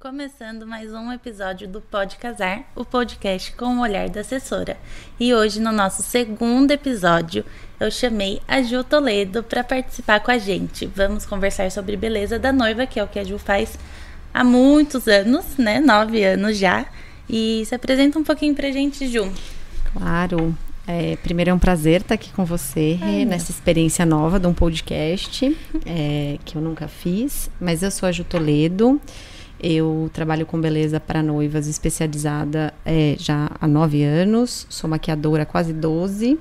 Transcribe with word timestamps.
Começando 0.00 0.64
mais 0.64 0.92
um 0.92 1.10
episódio 1.10 1.66
do 1.66 1.80
Pode 1.80 2.18
Casar, 2.18 2.70
o 2.76 2.84
podcast 2.84 3.50
com 3.56 3.78
o 3.78 3.80
olhar 3.80 4.08
da 4.08 4.20
assessora. 4.20 4.76
E 5.18 5.34
hoje, 5.34 5.58
no 5.58 5.72
nosso 5.72 6.04
segundo 6.04 6.70
episódio, 6.70 7.44
eu 7.80 7.90
chamei 7.90 8.40
a 8.46 8.62
Ju 8.62 8.84
Toledo 8.84 9.42
para 9.42 9.64
participar 9.64 10.20
com 10.20 10.30
a 10.30 10.38
gente. 10.38 10.86
Vamos 10.86 11.26
conversar 11.26 11.68
sobre 11.72 11.96
beleza 11.96 12.38
da 12.38 12.52
noiva, 12.52 12.86
que 12.86 13.00
é 13.00 13.02
o 13.02 13.08
que 13.08 13.18
a 13.18 13.24
Ju 13.24 13.38
faz 13.38 13.76
há 14.32 14.44
muitos 14.44 15.08
anos, 15.08 15.56
né? 15.58 15.80
Nove 15.80 16.22
anos 16.22 16.56
já. 16.56 16.86
E 17.28 17.64
se 17.66 17.74
apresenta 17.74 18.20
um 18.20 18.24
pouquinho 18.24 18.54
pra 18.54 18.70
gente, 18.70 19.08
Ju. 19.08 19.28
Claro. 19.92 20.56
É, 20.86 21.16
primeiro 21.16 21.50
é 21.50 21.54
um 21.54 21.58
prazer 21.58 22.02
estar 22.02 22.14
aqui 22.14 22.32
com 22.32 22.44
você 22.44 22.98
Ai, 23.02 23.24
nessa 23.24 23.50
experiência 23.50 24.06
nova 24.06 24.38
de 24.38 24.46
um 24.46 24.54
podcast 24.54 25.44
é, 25.84 26.38
que 26.44 26.54
eu 26.54 26.62
nunca 26.62 26.86
fiz. 26.86 27.50
Mas 27.60 27.82
eu 27.82 27.90
sou 27.90 28.08
a 28.08 28.12
Ju 28.12 28.22
Toledo. 28.22 29.00
Eu 29.60 30.08
trabalho 30.12 30.46
com 30.46 30.60
beleza 30.60 31.00
para 31.00 31.22
noivas 31.22 31.66
especializada 31.66 32.72
é, 32.84 33.16
já 33.18 33.50
há 33.60 33.66
nove 33.66 34.04
anos, 34.04 34.66
sou 34.68 34.88
maquiadora 34.88 35.42
há 35.42 35.46
quase 35.46 35.72
12. 35.72 36.38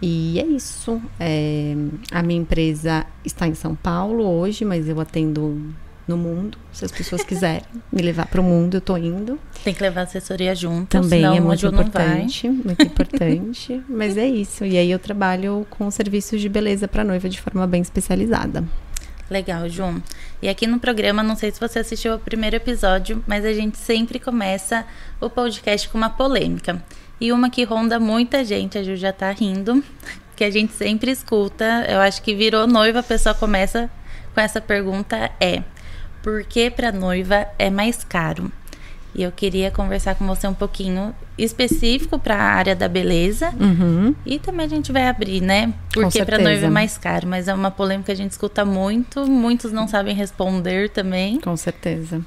E 0.00 0.38
é 0.38 0.44
isso. 0.44 1.00
É, 1.18 1.74
a 2.12 2.22
minha 2.22 2.40
empresa 2.40 3.06
está 3.24 3.46
em 3.46 3.54
São 3.54 3.74
Paulo 3.74 4.24
hoje, 4.24 4.64
mas 4.64 4.88
eu 4.88 5.00
atendo 5.00 5.74
no 6.06 6.16
mundo. 6.16 6.58
Se 6.72 6.84
as 6.84 6.92
pessoas 6.92 7.22
quiserem 7.24 7.62
me 7.92 8.02
levar 8.02 8.26
para 8.26 8.40
o 8.40 8.44
mundo, 8.44 8.74
eu 8.74 8.78
estou 8.78 8.96
indo. 8.96 9.38
Tem 9.64 9.74
que 9.74 9.82
levar 9.82 10.02
assessoria 10.02 10.54
junto. 10.54 10.88
Também 10.88 11.24
é 11.24 11.40
muito 11.40 11.66
importante, 11.66 12.48
muito 12.48 12.82
importante. 12.82 13.82
mas 13.88 14.16
é 14.16 14.26
isso. 14.26 14.64
E 14.64 14.76
aí 14.76 14.90
eu 14.90 14.98
trabalho 14.98 15.66
com 15.70 15.90
serviços 15.90 16.40
de 16.40 16.48
beleza 16.48 16.86
para 16.86 17.02
noiva 17.02 17.28
de 17.28 17.40
forma 17.40 17.66
bem 17.66 17.82
especializada. 17.82 18.64
Legal, 19.30 19.68
João. 19.68 20.02
E 20.40 20.48
aqui 20.48 20.66
no 20.66 20.78
programa, 20.78 21.22
não 21.22 21.34
sei 21.34 21.50
se 21.50 21.60
você 21.60 21.80
assistiu 21.80 22.12
ao 22.12 22.18
primeiro 22.18 22.56
episódio, 22.56 23.22
mas 23.26 23.44
a 23.44 23.52
gente 23.52 23.76
sempre 23.76 24.18
começa 24.18 24.86
o 25.20 25.28
podcast 25.28 25.88
com 25.88 25.98
uma 25.98 26.10
polêmica. 26.10 26.82
E 27.20 27.32
uma 27.32 27.50
que 27.50 27.64
ronda 27.64 27.98
muita 27.98 28.44
gente, 28.44 28.78
a 28.78 28.82
Ju 28.82 28.94
já 28.94 29.12
tá 29.12 29.30
rindo, 29.30 29.82
que 30.36 30.44
a 30.44 30.50
gente 30.50 30.72
sempre 30.74 31.10
escuta. 31.10 31.84
Eu 31.88 32.00
acho 32.00 32.22
que 32.22 32.34
virou 32.34 32.66
noiva, 32.66 33.00
a 33.00 33.02
pessoa 33.02 33.34
começa 33.34 33.90
com 34.34 34.40
essa 34.40 34.60
pergunta: 34.60 35.30
é 35.40 35.62
por 36.22 36.44
que 36.44 36.70
para 36.70 36.92
noiva 36.92 37.48
é 37.58 37.70
mais 37.70 38.04
caro? 38.04 38.52
E 39.16 39.22
eu 39.22 39.32
queria 39.32 39.70
conversar 39.70 40.14
com 40.14 40.26
você 40.26 40.46
um 40.46 40.52
pouquinho 40.52 41.14
específico 41.38 42.18
para 42.18 42.34
a 42.34 42.42
área 42.42 42.76
da 42.76 42.86
beleza. 42.86 43.50
Uhum. 43.58 44.14
E 44.26 44.38
também 44.38 44.66
a 44.66 44.68
gente 44.68 44.92
vai 44.92 45.08
abrir, 45.08 45.40
né? 45.40 45.72
Porque 45.90 46.22
para 46.22 46.38
noiva 46.38 46.66
é 46.66 46.70
mais 46.70 46.98
caro, 46.98 47.26
mas 47.26 47.48
é 47.48 47.54
uma 47.54 47.70
polêmica 47.70 48.06
que 48.06 48.12
a 48.12 48.14
gente 48.14 48.32
escuta 48.32 48.62
muito, 48.62 49.26
muitos 49.26 49.72
não 49.72 49.88
sabem 49.88 50.14
responder 50.14 50.90
também. 50.90 51.40
Com 51.40 51.56
certeza. 51.56 52.20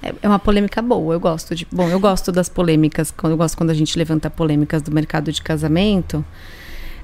É, 0.00 0.14
é 0.22 0.28
uma 0.28 0.38
polêmica 0.38 0.80
boa, 0.80 1.12
eu 1.12 1.18
gosto 1.18 1.56
de. 1.56 1.66
Bom, 1.72 1.88
eu 1.88 1.98
gosto 1.98 2.30
das 2.30 2.48
polêmicas, 2.48 3.12
eu 3.24 3.36
gosto 3.36 3.56
quando 3.56 3.70
a 3.70 3.74
gente 3.74 3.98
levanta 3.98 4.30
polêmicas 4.30 4.82
do 4.82 4.92
mercado 4.92 5.32
de 5.32 5.42
casamento 5.42 6.24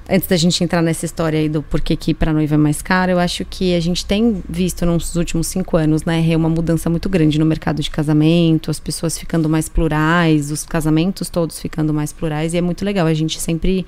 antes 0.09 0.27
da 0.27 0.35
gente 0.35 0.63
entrar 0.63 0.81
nessa 0.81 1.05
história 1.05 1.39
aí 1.39 1.47
do 1.47 1.61
porquê 1.61 1.95
que 1.95 2.13
para 2.13 2.33
noiva 2.33 2.55
é 2.55 2.57
mais 2.57 2.81
caro, 2.81 3.11
eu 3.11 3.19
acho 3.19 3.45
que 3.45 3.75
a 3.75 3.79
gente 3.79 4.05
tem 4.05 4.41
visto 4.47 4.85
nos 4.85 5.15
últimos 5.15 5.47
cinco 5.47 5.77
anos, 5.77 6.03
né, 6.03 6.35
uma 6.35 6.49
mudança 6.49 6.89
muito 6.89 7.07
grande 7.09 7.39
no 7.39 7.45
mercado 7.45 7.81
de 7.81 7.89
casamento, 7.89 8.69
as 8.69 8.79
pessoas 8.79 9.17
ficando 9.17 9.47
mais 9.49 9.69
plurais, 9.69 10.51
os 10.51 10.63
casamentos 10.63 11.29
todos 11.29 11.59
ficando 11.59 11.93
mais 11.93 12.11
plurais, 12.11 12.53
e 12.53 12.57
é 12.57 12.61
muito 12.61 12.83
legal 12.83 13.07
a 13.07 13.13
gente 13.13 13.39
sempre 13.39 13.85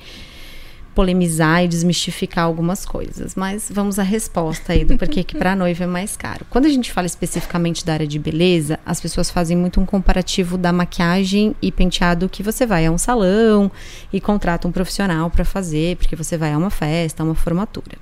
polemizar 0.95 1.63
e 1.63 1.67
desmistificar 1.67 2.45
algumas 2.45 2.85
coisas. 2.85 3.35
Mas 3.35 3.69
vamos 3.71 3.99
à 3.99 4.03
resposta 4.03 4.73
aí 4.73 4.85
do 4.85 4.97
porquê 4.97 5.23
que 5.23 5.37
para 5.37 5.55
noiva 5.55 5.83
é 5.83 5.87
mais 5.87 6.15
caro. 6.15 6.45
Quando 6.49 6.65
a 6.65 6.69
gente 6.69 6.91
fala 6.91 7.05
especificamente 7.05 7.85
da 7.85 7.93
área 7.93 8.07
de 8.07 8.17
beleza, 8.17 8.79
as 8.85 9.01
pessoas 9.01 9.29
fazem 9.29 9.57
muito 9.57 9.79
um 9.79 9.85
comparativo 9.85 10.57
da 10.57 10.71
maquiagem 10.71 11.53
e 11.61 11.71
penteado 11.71 12.29
que 12.29 12.41
você 12.41 12.65
vai 12.65 12.85
a 12.85 12.91
um 12.91 12.97
salão 12.97 13.69
e 14.11 14.21
contrata 14.21 14.67
um 14.67 14.71
profissional 14.71 15.29
para 15.29 15.43
fazer, 15.43 15.97
porque 15.97 16.15
você 16.15 16.37
vai 16.37 16.53
a 16.53 16.57
uma 16.57 16.69
festa, 16.69 17.21
a 17.21 17.25
uma 17.25 17.35
formatura 17.35 17.97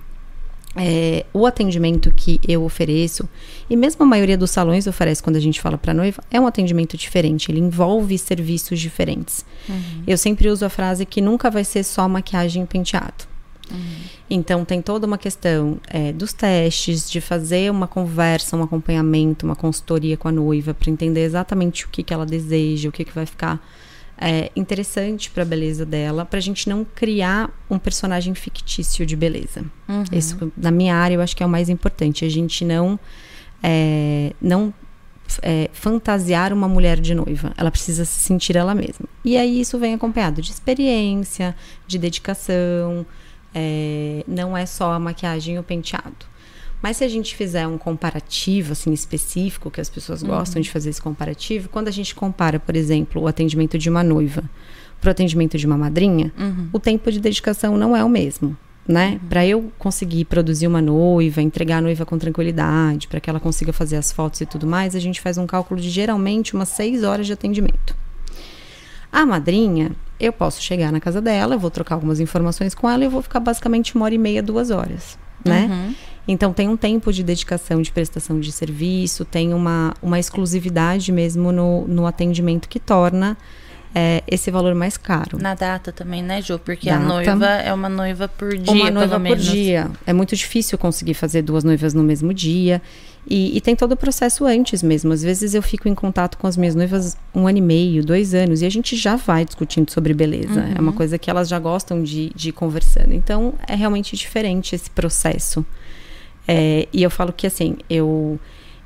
é, 0.76 1.26
o 1.34 1.46
atendimento 1.46 2.12
que 2.12 2.40
eu 2.48 2.64
ofereço, 2.64 3.28
e 3.70 3.76
mesmo 3.76 4.04
a 4.04 4.06
maioria 4.06 4.38
dos 4.38 4.52
salões 4.52 4.88
oferece 4.88 5.22
quando 5.22 5.36
a 5.36 5.40
gente 5.40 5.62
fala 5.62 5.78
para 5.78 5.94
noiva, 5.94 6.24
é 6.32 6.40
um 6.40 6.48
atendimento 6.48 6.98
diferente, 6.98 7.52
ele 7.52 7.60
envolve 7.60 8.18
serviços 8.18 8.80
diferentes. 8.80 9.46
Uhum. 9.70 10.04
Eu 10.08 10.18
sempre 10.18 10.50
uso 10.50 10.66
a 10.66 10.70
frase 10.70 11.06
que 11.06 11.22
nunca 11.22 11.50
vai 11.52 11.64
ser 11.64 11.84
só 11.84 12.08
maquiagem 12.08 12.64
e 12.64 12.66
penteado. 12.66 13.26
Uhum. 13.72 14.14
Então, 14.30 14.66
tem 14.66 14.82
toda 14.82 15.06
uma 15.06 15.18
questão 15.18 15.80
é, 15.88 16.12
dos 16.12 16.34
testes, 16.34 17.10
de 17.10 17.22
fazer 17.22 17.70
uma 17.72 17.88
conversa, 17.88 18.58
um 18.58 18.64
acompanhamento, 18.64 19.46
uma 19.46 19.56
consultoria 19.56 20.18
com 20.18 20.28
a 20.28 20.32
noiva, 20.32 20.74
para 20.74 20.90
entender 20.90 21.22
exatamente 21.22 21.86
o 21.86 21.90
que, 21.90 22.04
que 22.04 22.14
ela 22.14 22.26
deseja, 22.26 22.90
o 22.90 22.92
que, 22.92 23.06
que 23.06 23.14
vai 23.14 23.26
ficar 23.26 23.64
é, 24.18 24.52
interessante 24.56 25.30
para 25.30 25.44
a 25.44 25.46
beleza 25.46 25.86
dela, 25.86 26.26
para 26.26 26.38
a 26.38 26.42
gente 26.42 26.70
não 26.70 26.86
criar 26.86 27.50
um 27.70 27.78
personagem 27.78 28.34
fictício 28.34 29.06
de 29.06 29.16
beleza. 29.16 29.66
Uhum. 29.88 30.04
Isso, 30.12 30.52
na 30.56 30.72
minha 30.72 30.96
área, 30.96 31.16
eu 31.16 31.22
acho 31.22 31.36
que 31.36 31.44
é 31.44 31.46
o 31.46 31.50
mais 31.50 31.70
importante. 31.70 32.24
A 32.24 32.30
gente 32.30 32.64
não, 32.64 33.00
é, 33.62 34.34
não 34.42 34.74
é, 35.42 35.70
fantasiar 35.74 36.54
uma 36.54 36.68
mulher 36.68 37.00
de 37.00 37.16
noiva. 37.16 37.54
Ela 37.58 37.72
precisa 37.72 38.06
se 38.06 38.20
sentir 38.20 38.56
ela 38.56 38.76
mesma. 38.76 39.08
E 39.26 39.38
aí 39.38 39.60
isso 39.60 39.78
vem 39.80 39.94
acompanhado 39.94 40.42
de 40.42 40.52
experiência, 40.52 41.56
de 41.88 41.98
dedicação. 41.98 43.06
É, 43.54 44.24
não 44.28 44.56
é 44.58 44.66
só 44.66 44.94
a 44.94 45.00
maquiagem 45.00 45.56
e 45.56 45.60
o 45.60 45.64
penteado. 45.64 46.33
Mas 46.84 46.98
se 46.98 47.06
a 47.06 47.08
gente 47.08 47.34
fizer 47.34 47.66
um 47.66 47.78
comparativo 47.78 48.74
assim 48.74 48.92
específico, 48.92 49.72
que 49.72 49.80
as 49.80 49.90
pessoas 49.90 50.22
uhum. 50.22 50.28
gostam 50.28 50.62
de 50.62 50.70
fazer 50.70 50.90
esse 50.90 51.02
comparativo, 51.02 51.70
quando 51.70 51.88
a 51.88 51.92
gente 51.92 52.14
compara, 52.14 52.60
por 52.60 52.76
exemplo, 52.76 53.22
o 53.22 53.28
atendimento 53.28 53.78
de 53.78 53.90
uma 53.90 54.04
noiva 54.04 54.44
para 55.00 55.08
o 55.08 55.12
atendimento 55.12 55.58
de 55.58 55.66
uma 55.66 55.78
madrinha, 55.78 56.34
uhum. 56.38 56.68
o 56.74 56.80
tempo 56.82 57.10
de 57.10 57.22
dedicação 57.22 57.78
não 57.78 57.96
é 57.96 58.04
o 58.04 58.10
mesmo. 58.10 58.58
Né? 58.86 59.12
Uhum. 59.12 59.30
Para 59.30 59.46
eu 59.46 59.72
conseguir 59.80 60.26
produzir 60.26 60.68
uma 60.68 60.82
noiva, 60.82 61.42
entregar 61.42 61.78
a 61.78 61.82
noiva 61.82 62.06
com 62.06 62.18
tranquilidade, 62.18 63.08
para 63.08 63.22
que 63.22 63.30
ela 63.30 63.40
consiga 63.40 63.72
fazer 63.72 63.96
as 63.96 64.12
fotos 64.12 64.42
e 64.42 64.46
tudo 64.46 64.68
mais, 64.68 64.94
a 64.94 65.00
gente 65.00 65.22
faz 65.22 65.38
um 65.38 65.48
cálculo 65.48 65.80
de 65.80 65.90
geralmente 65.90 66.54
umas 66.54 66.68
seis 66.68 67.02
horas 67.02 67.26
de 67.26 67.32
atendimento. 67.32 67.96
A 69.10 69.26
madrinha, 69.26 69.94
eu 70.20 70.34
posso 70.34 70.62
chegar 70.62 70.92
na 70.92 71.00
casa 71.00 71.22
dela, 71.22 71.56
eu 71.56 71.60
vou 71.60 71.72
trocar 71.72 71.96
algumas 71.96 72.20
informações 72.20 72.76
com 72.76 72.90
ela 72.90 73.04
e 73.04 73.08
eu 73.08 73.12
vou 73.12 73.22
ficar 73.22 73.40
basicamente 73.40 73.96
uma 73.96 74.04
hora 74.04 74.16
e 74.16 74.18
meia, 74.18 74.44
duas 74.44 74.70
horas, 74.70 75.18
né? 75.46 75.70
Uhum. 75.72 76.13
Então 76.28 76.54
tem 76.54 76.70
um 76.70 76.78
tempo 76.78 77.12
de 77.12 77.24
dedicação 77.24 77.82
de 77.82 77.92
prestação 77.92 78.40
de 78.40 78.52
serviço, 78.52 79.26
tem 79.26 79.54
uma, 79.54 79.94
uma 80.02 80.20
exclusividade 80.20 81.12
mesmo 81.12 81.52
no, 81.52 81.88
no 81.88 82.06
atendimento 82.08 82.70
que 82.70 82.80
torna 82.80 83.38
é, 83.96 84.24
esse 84.26 84.50
valor 84.50 84.74
mais 84.74 84.98
caro. 84.98 85.38
Na 85.38 85.54
data 85.54 85.92
também, 85.92 86.24
né, 86.24 86.42
Ju? 86.42 86.58
Porque 86.58 86.90
data, 86.90 87.04
a 87.04 87.06
noiva 87.06 87.46
é 87.46 87.74
uma 87.74 87.90
noiva 87.90 88.28
por 88.28 88.58
dia. 88.58 88.74
Uma 88.74 88.90
noiva 88.90 89.20
por 89.20 89.38
dia. 89.38 89.92
É 90.06 90.14
muito 90.14 90.36
difícil 90.36 90.78
conseguir 90.78 91.14
fazer 91.14 91.42
duas 91.42 91.64
noivas 91.64 91.94
no 91.94 92.04
mesmo 92.04 92.34
dia. 92.34 92.82
E, 93.26 93.56
e, 93.56 93.62
tem 93.62 93.74
todo 93.74 93.94
o 93.94 93.98
processo 93.98 94.46
antes 94.46 94.84
mesmo. 94.84 95.14
Às 95.14 95.24
vezes 95.24 95.54
eu 95.54 95.62
fico 95.62 95.88
em 95.88 95.96
contato 95.96 96.38
com 96.38 96.46
as 96.46 96.58
minhas 96.58 96.76
noivas 96.76 97.16
um 97.34 97.48
ano 97.48 97.60
e 97.60 97.62
meio, 97.62 98.04
dois 98.04 98.34
anos, 98.34 98.62
e 98.62 98.66
a 98.66 98.70
gente 98.70 98.98
já 98.98 99.16
vai 99.16 99.46
discutindo 99.46 99.90
sobre 99.92 100.14
beleza. 100.14 100.60
Uhum. 100.60 100.74
É 100.76 100.82
uma 100.82 100.92
coisa 100.92 101.18
que 101.18 101.30
elas 101.30 101.48
já 101.48 101.58
gostam 101.58 102.04
de, 102.04 102.32
de 102.36 102.50
ir 102.50 102.52
conversando. 102.52 103.14
Então 103.14 103.54
é 103.66 103.76
realmente 103.76 104.18
diferente 104.18 104.76
esse 104.76 104.90
processo. 104.90 105.66
É, 106.48 106.88
e 106.92 107.02
eu 107.04 107.10
falo 107.10 107.32
que 107.32 107.48
assim, 107.48 107.78
eu, 107.90 108.40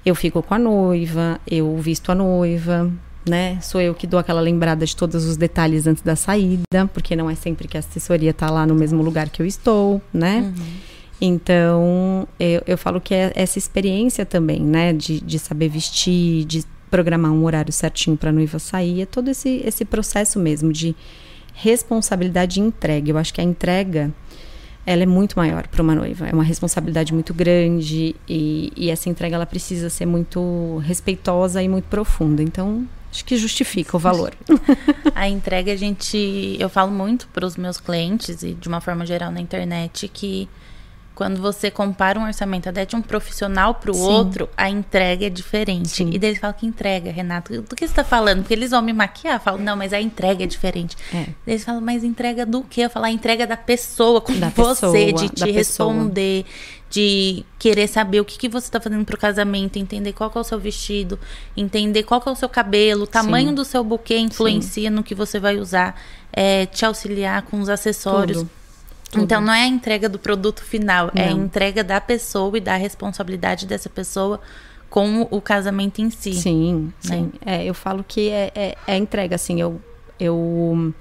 eu 0.05 0.15
fico 0.15 0.41
com 0.41 0.53
a 0.53 0.59
noiva, 0.59 1.39
eu 1.47 1.77
visto 1.77 2.11
a 2.11 2.15
noiva, 2.15 2.91
né? 3.27 3.59
Sou 3.61 3.81
eu 3.81 3.93
que 3.93 4.07
dou 4.07 4.19
aquela 4.19 4.41
lembrada 4.41 4.85
de 4.85 4.95
todos 4.95 5.25
os 5.25 5.37
detalhes 5.37 5.87
antes 5.87 6.03
da 6.03 6.15
saída, 6.15 6.87
porque 6.93 7.15
não 7.15 7.29
é 7.29 7.35
sempre 7.35 7.67
que 7.67 7.77
a 7.77 7.79
assessoria 7.79 8.31
está 8.31 8.49
lá 8.49 8.65
no 8.65 8.75
mesmo 8.75 9.01
lugar 9.01 9.29
que 9.29 9.41
eu 9.41 9.45
estou, 9.45 10.01
né? 10.13 10.39
Uhum. 10.39 10.65
Então, 11.19 12.27
eu, 12.39 12.61
eu 12.67 12.77
falo 12.77 13.01
que 13.01 13.13
é 13.13 13.31
essa 13.35 13.57
experiência 13.57 14.25
também, 14.25 14.59
né? 14.61 14.93
De, 14.93 15.19
de 15.19 15.39
saber 15.39 15.67
vestir, 15.67 16.45
de 16.45 16.63
programar 16.89 17.31
um 17.31 17.43
horário 17.43 17.73
certinho 17.73 18.15
para 18.15 18.29
a 18.29 18.33
noiva 18.33 18.59
sair, 18.59 19.01
é 19.01 19.05
todo 19.05 19.29
esse, 19.29 19.61
esse 19.65 19.83
processo 19.83 20.39
mesmo 20.39 20.71
de 20.71 20.95
responsabilidade 21.53 22.59
e 22.59 22.63
entrega. 22.63 23.11
Eu 23.11 23.17
acho 23.17 23.33
que 23.33 23.41
a 23.41 23.43
entrega 23.43 24.13
ela 24.87 25.03
é 25.03 25.05
muito 25.05 25.37
maior 25.37 25.67
para 25.67 25.83
uma 25.83 25.93
noiva. 25.93 26.29
É 26.29 26.33
uma 26.33 26.45
responsabilidade 26.45 27.13
muito 27.13 27.33
grande 27.33 28.15
e, 28.27 28.71
e, 28.73 28.89
essa 28.89 29.09
entrega 29.09 29.35
ela 29.35 29.45
precisa 29.45 29.89
ser 29.89 30.05
muito 30.05 30.77
respeitosa 30.77 31.61
e 31.61 31.67
muito 31.67 31.89
profunda. 31.89 32.41
Então, 32.41 32.87
acho 33.11 33.25
que 33.25 33.35
justifica 33.35 33.97
o 33.97 33.99
valor. 33.99 34.33
a 35.13 35.27
entrega 35.27 35.73
a 35.73 35.75
gente, 35.75 36.55
eu 36.57 36.69
falo 36.69 36.89
muito 36.89 37.27
para 37.33 37.45
os 37.45 37.57
meus 37.57 37.81
clientes 37.81 38.41
e 38.43 38.53
de 38.53 38.69
uma 38.69 38.79
forma 38.79 39.05
geral 39.05 39.29
na 39.29 39.41
internet 39.41 40.07
que 40.07 40.47
quando 41.17 41.41
você 41.41 41.71
compara 41.71 42.19
um 42.19 42.25
orçamento 42.25 42.69
até 42.69 42.85
de 42.85 42.95
um 42.95 43.01
profissional 43.01 43.73
para 43.73 43.91
o 43.91 43.97
outro, 43.97 44.47
a 44.55 44.69
entrega 44.69 45.25
é 45.25 45.29
diferente. 45.31 45.89
Sim. 45.89 46.11
E 46.13 46.19
daí 46.19 46.29
eles 46.29 46.39
falam 46.39 46.55
que 46.55 46.67
entrega, 46.67 47.11
Renato, 47.11 47.59
do 47.59 47.75
que 47.75 47.87
você 47.87 47.91
está 47.91 48.03
falando? 48.03 48.41
Porque 48.41 48.53
eles 48.53 48.69
vão 48.69 48.83
me 48.83 48.93
maquiar. 48.93 49.41
falam, 49.41 49.59
não, 49.59 49.75
mas 49.75 49.93
a 49.93 49.99
entrega 49.99 50.43
é 50.43 50.45
diferente. 50.45 50.95
É. 51.11 51.25
Eles 51.47 51.63
falam, 51.63 51.81
mas 51.81 52.03
entrega 52.03 52.45
do 52.45 52.61
quê? 52.61 52.81
Eu 52.81 52.91
falo, 52.91 53.05
a 53.07 53.09
entrega 53.09 53.47
da 53.47 53.57
pessoa 53.57 54.21
com 54.21 54.31
da 54.39 54.49
você, 54.49 55.07
pessoa, 55.07 55.27
de 55.27 55.29
te 55.29 55.51
responder, 55.51 56.43
pessoa. 56.43 56.85
de 56.91 57.43
querer 57.57 57.87
saber 57.87 58.21
o 58.21 58.25
que, 58.25 58.37
que 58.37 58.47
você 58.47 58.67
está 58.67 58.79
fazendo 58.79 59.03
para 59.03 59.15
o 59.15 59.19
casamento, 59.19 59.79
entender 59.79 60.13
qual 60.13 60.31
é 60.35 60.39
o 60.39 60.43
seu 60.43 60.59
vestido, 60.59 61.17
entender 61.57 62.03
qual 62.03 62.21
é 62.27 62.29
o 62.29 62.35
seu 62.35 62.47
cabelo, 62.47 63.05
o 63.05 63.07
tamanho 63.07 63.49
Sim. 63.49 63.55
do 63.55 63.65
seu 63.65 63.83
buquê 63.83 64.19
influencia 64.19 64.91
Sim. 64.91 64.95
no 64.95 65.01
que 65.01 65.15
você 65.15 65.39
vai 65.39 65.57
usar, 65.57 65.99
é, 66.31 66.67
te 66.67 66.85
auxiliar 66.85 67.41
com 67.41 67.59
os 67.59 67.69
acessórios. 67.69 68.37
Tudo. 68.37 68.56
Tudo. 69.09 69.23
Então 69.23 69.39
não 69.39 69.53
é 69.53 69.63
a 69.63 69.67
entrega 69.67 70.09
do 70.09 70.19
produto 70.19 70.63
final, 70.63 71.11
não. 71.13 71.23
é 71.23 71.29
a 71.29 71.31
entrega 71.31 71.83
da 71.83 71.99
pessoa 72.01 72.57
e 72.57 72.61
da 72.61 72.75
responsabilidade 72.75 73.65
dessa 73.65 73.89
pessoa 73.89 74.39
com 74.89 75.27
o 75.29 75.41
casamento 75.41 76.01
em 76.01 76.09
si. 76.09 76.33
Sim, 76.33 76.93
né? 77.05 77.17
sim. 77.17 77.31
É, 77.45 77.65
eu 77.65 77.73
falo 77.73 78.03
que 78.05 78.29
é, 78.29 78.51
é, 78.55 78.77
é 78.85 78.97
entrega, 78.97 79.35
assim, 79.35 79.61
eu, 79.61 79.81
eu 80.19 80.93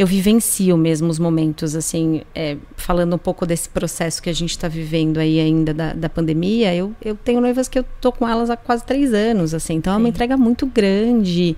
eu 0.00 0.06
vivencio 0.06 0.78
mesmo 0.78 1.08
os 1.08 1.18
momentos, 1.18 1.76
assim, 1.76 2.22
é, 2.34 2.56
falando 2.74 3.14
um 3.16 3.18
pouco 3.18 3.44
desse 3.44 3.68
processo 3.68 4.22
que 4.22 4.30
a 4.30 4.32
gente 4.32 4.52
está 4.52 4.66
vivendo 4.66 5.18
aí 5.18 5.38
ainda 5.38 5.74
da, 5.74 5.92
da 5.92 6.08
pandemia, 6.08 6.74
eu, 6.74 6.94
eu 7.02 7.14
tenho 7.14 7.38
noivas 7.38 7.68
que 7.68 7.78
eu 7.78 7.84
tô 8.00 8.10
com 8.10 8.26
elas 8.26 8.48
há 8.48 8.56
quase 8.56 8.82
três 8.82 9.12
anos, 9.12 9.52
assim, 9.52 9.74
então 9.74 9.92
é 9.92 9.96
uma 9.98 10.08
entrega 10.08 10.38
muito 10.38 10.64
grande. 10.64 11.54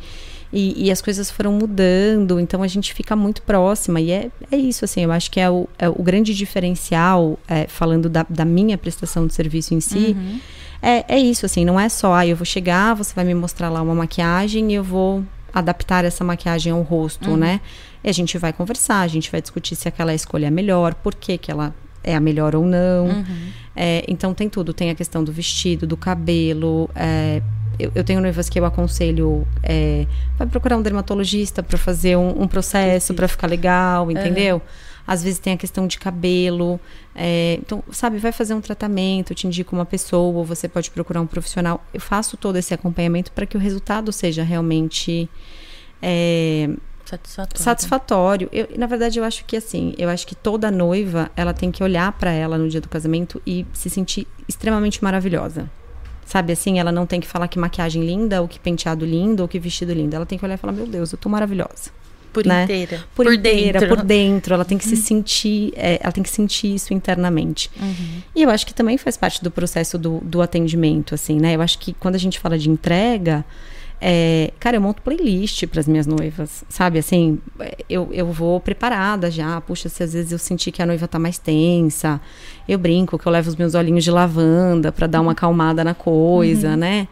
E, 0.53 0.87
e, 0.87 0.91
as 0.91 1.01
coisas 1.01 1.31
foram 1.31 1.53
mudando, 1.53 2.39
então 2.39 2.63
a 2.63 2.67
gente 2.67 2.93
fica 2.93 3.17
muito 3.17 3.41
próxima. 3.43 4.01
E 4.01 4.11
é, 4.11 4.31
é 4.51 4.57
isso, 4.57 4.85
assim, 4.85 5.03
eu 5.03 5.11
acho 5.11 5.31
que 5.31 5.41
é 5.41 5.49
o, 5.49 5.67
é 5.79 5.89
o 5.89 6.03
grande 6.03 6.35
diferencial, 6.35 7.39
é, 7.49 7.67
falando 7.67 8.09
da, 8.09 8.27
da, 8.29 8.45
minha 8.45 8.77
prestação 8.77 9.27
de 9.27 9.33
serviço 9.33 9.73
em 9.73 9.81
si, 9.81 10.15
uhum. 10.15 10.41
é, 10.83 11.17
é 11.17 11.19
isso, 11.19 11.47
assim, 11.47 11.65
não 11.65 11.81
é 11.81 11.89
só, 11.89 12.13
ah, 12.13 12.27
eu 12.27 12.37
vou 12.37 12.45
chegar, 12.45 12.95
você 12.95 13.15
vai 13.15 13.25
me 13.25 13.35
mostrar 13.35 13.71
lá 13.71 13.81
uma 13.81 13.95
maquiagem 13.95 14.71
e 14.73 14.75
eu 14.75 14.85
vou 14.85 15.25
adaptar 15.55 16.05
essa 16.05 16.23
maquiagem 16.23 16.71
ao 16.71 16.83
rosto, 16.83 17.31
uhum. 17.31 17.37
né? 17.37 17.61
E 18.05 18.11
a 18.11 18.13
gente 18.13 18.37
vai 18.37 18.53
conversar, 18.53 19.01
a 19.01 19.09
gente 19.09 19.31
vai 19.31 19.41
discutir 19.41 19.75
se 19.75 19.89
aquela 19.89 20.15
escolha 20.15 20.49
é 20.49 20.51
melhor, 20.51 20.95
por 20.95 21.15
que, 21.15 21.39
que 21.39 21.51
ela 21.51 21.75
é 22.05 22.15
a 22.15 22.21
melhor 22.21 22.55
ou 22.55 22.67
não. 22.67 23.07
Uhum. 23.07 23.25
É, 23.75 24.05
então 24.09 24.35
tem 24.35 24.49
tudo, 24.49 24.73
tem 24.73 24.91
a 24.91 24.95
questão 24.95 25.23
do 25.23 25.33
vestido, 25.33 25.87
do 25.87 25.97
cabelo. 25.97 26.91
É, 26.95 27.41
eu, 27.79 27.93
eu, 27.95 28.05
tenho 28.05 28.21
noivas 28.21 28.49
que 28.49 28.59
eu 28.59 28.65
aconselho 28.65 29.47
é, 29.63 30.07
vai 30.39 30.47
procurar 30.47 30.77
um 30.77 30.83
dermatologista 30.83 31.63
para 31.63 31.79
fazer 31.79 32.17
um, 32.17 32.43
um 32.43 32.49
processo 32.49 33.15
para 33.15 33.27
ficar 33.29 33.47
legal, 33.47 34.11
entendeu? 34.11 34.57
Uhum. 34.57 34.63
Às 35.07 35.23
vezes 35.23 35.39
tem 35.39 35.53
a 35.53 35.57
questão 35.57 35.87
de 35.87 35.99
cabelo. 35.99 36.81
É, 37.15 37.59
então, 37.61 37.83
sabe, 37.91 38.19
vai 38.19 38.33
fazer 38.33 38.55
um 38.55 38.61
tratamento, 38.61 39.35
te 39.35 39.47
indico 39.47 39.75
uma 39.75 39.85
pessoa, 39.85 40.39
ou 40.39 40.45
você 40.45 40.69
pode 40.69 40.91
procurar 40.91 41.21
um 41.21 41.27
profissional. 41.27 41.85
Eu 41.93 42.01
faço 42.01 42.37
todo 42.37 42.57
esse 42.57 42.73
acompanhamento 42.73 43.33
para 43.33 43.45
que 43.45 43.57
o 43.57 43.61
resultado 43.61 44.13
seja 44.13 44.43
realmente 44.43 45.29
é, 46.01 46.71
satisfatório. 47.05 47.63
satisfatório. 47.63 48.49
Eu, 48.53 48.69
na 48.79 48.87
verdade, 48.87 49.19
eu 49.19 49.25
acho 49.25 49.45
que 49.45 49.57
assim, 49.57 49.95
eu 49.99 50.09
acho 50.09 50.27
que 50.27 50.35
toda 50.35 50.71
noiva, 50.71 51.31
ela 51.37 51.53
tem 51.53 51.71
que 51.71 51.83
olhar 51.83 52.13
para 52.13 52.31
ela 52.31 52.57
no 52.57 52.69
dia 52.69 52.81
do 52.81 52.89
casamento 52.89 53.43
e 53.47 53.67
se 53.73 53.91
sentir 53.91 54.27
extremamente 54.49 55.03
maravilhosa. 55.03 55.69
Sabe 56.25 56.53
assim, 56.53 56.79
ela 56.79 56.93
não 56.93 57.07
tem 57.07 57.21
que 57.21 57.27
falar 57.27 57.49
que 57.49 57.59
maquiagem 57.59 58.05
linda, 58.05 58.41
ou 58.41 58.49
que 58.49 58.59
penteado 58.59 59.05
lindo, 59.05 59.43
ou 59.43 59.49
que 59.49 59.59
vestido 59.59 59.93
lindo. 59.93 60.15
Ela 60.15 60.27
tem 60.27 60.39
que 60.39 60.45
olhar 60.45 60.55
e 60.55 60.59
falar: 60.59 60.73
"Meu 60.73 60.87
Deus, 60.87 61.13
eu 61.13 61.19
tô 61.19 61.29
maravilhosa". 61.29 61.91
Por 62.33 62.47
né? 62.47 62.65
inteira. 62.65 63.05
Por, 63.15 63.27
por 63.27 63.35
inteira, 63.35 63.81
dentro. 63.81 63.97
por 63.97 64.05
dentro. 64.05 64.55
Ela 64.55 64.65
tem 64.65 64.79
que 64.79 64.89
uhum. 64.89 64.97
se 64.97 65.03
sentir, 65.03 65.73
é, 65.77 65.99
ela 66.03 66.13
tem 66.13 66.23
que 66.23 66.31
sentir 66.31 66.75
isso 66.75 66.95
internamente. 66.95 67.71
Uhum. 67.79 68.23
E 68.35 68.43
eu 68.43 68.49
acho 68.49 68.67
que 68.67 68.73
também 68.73 68.97
faz 68.97 69.17
parte 69.17 69.43
do 69.45 69.51
processo 69.51 69.99
do, 69.99 70.19
do 70.23 70.41
atendimento, 70.41 71.15
assim, 71.15 71.39
né? 71.39 71.55
Eu 71.55 71.61
acho 71.61 71.79
que 71.79 71.93
quando 71.93 72.15
a 72.15 72.19
gente 72.19 72.41
fala 72.41 72.59
de 72.59 72.71
entrega, 72.71 73.45
é, 74.05 74.51
cara, 74.59 74.77
eu 74.77 74.81
monto 74.81 75.01
playlist 75.01 75.65
para 75.69 75.79
as 75.79 75.87
minhas 75.87 76.09
noivas, 76.09 76.65
sabe? 76.69 76.99
Assim, 76.99 77.39
eu, 77.89 78.09
eu 78.13 78.27
vou 78.33 78.59
preparada 78.59 79.31
já. 79.31 79.61
Puxa, 79.61 79.89
se 79.89 80.03
às 80.03 80.13
vezes 80.13 80.33
eu 80.33 80.39
sentir 80.39 80.73
que 80.73 80.83
a 80.83 80.87
noiva 80.87 81.07
tá 81.07 81.21
mais 81.21 81.39
tensa, 81.39 82.21
eu 82.69 82.77
brinco 82.81 83.17
que 83.17 83.25
eu 83.25 83.31
levo 83.31 83.49
os 83.49 83.55
meus 83.55 83.77
olhinhos 83.77 84.03
de 84.03 84.11
lavanda 84.11 84.91
para 84.91 85.07
dar 85.07 85.21
uma 85.21 85.31
acalmada 85.31 85.85
na 85.85 85.95
coisa, 85.95 86.71
uhum. 86.71 86.77
né? 86.77 87.09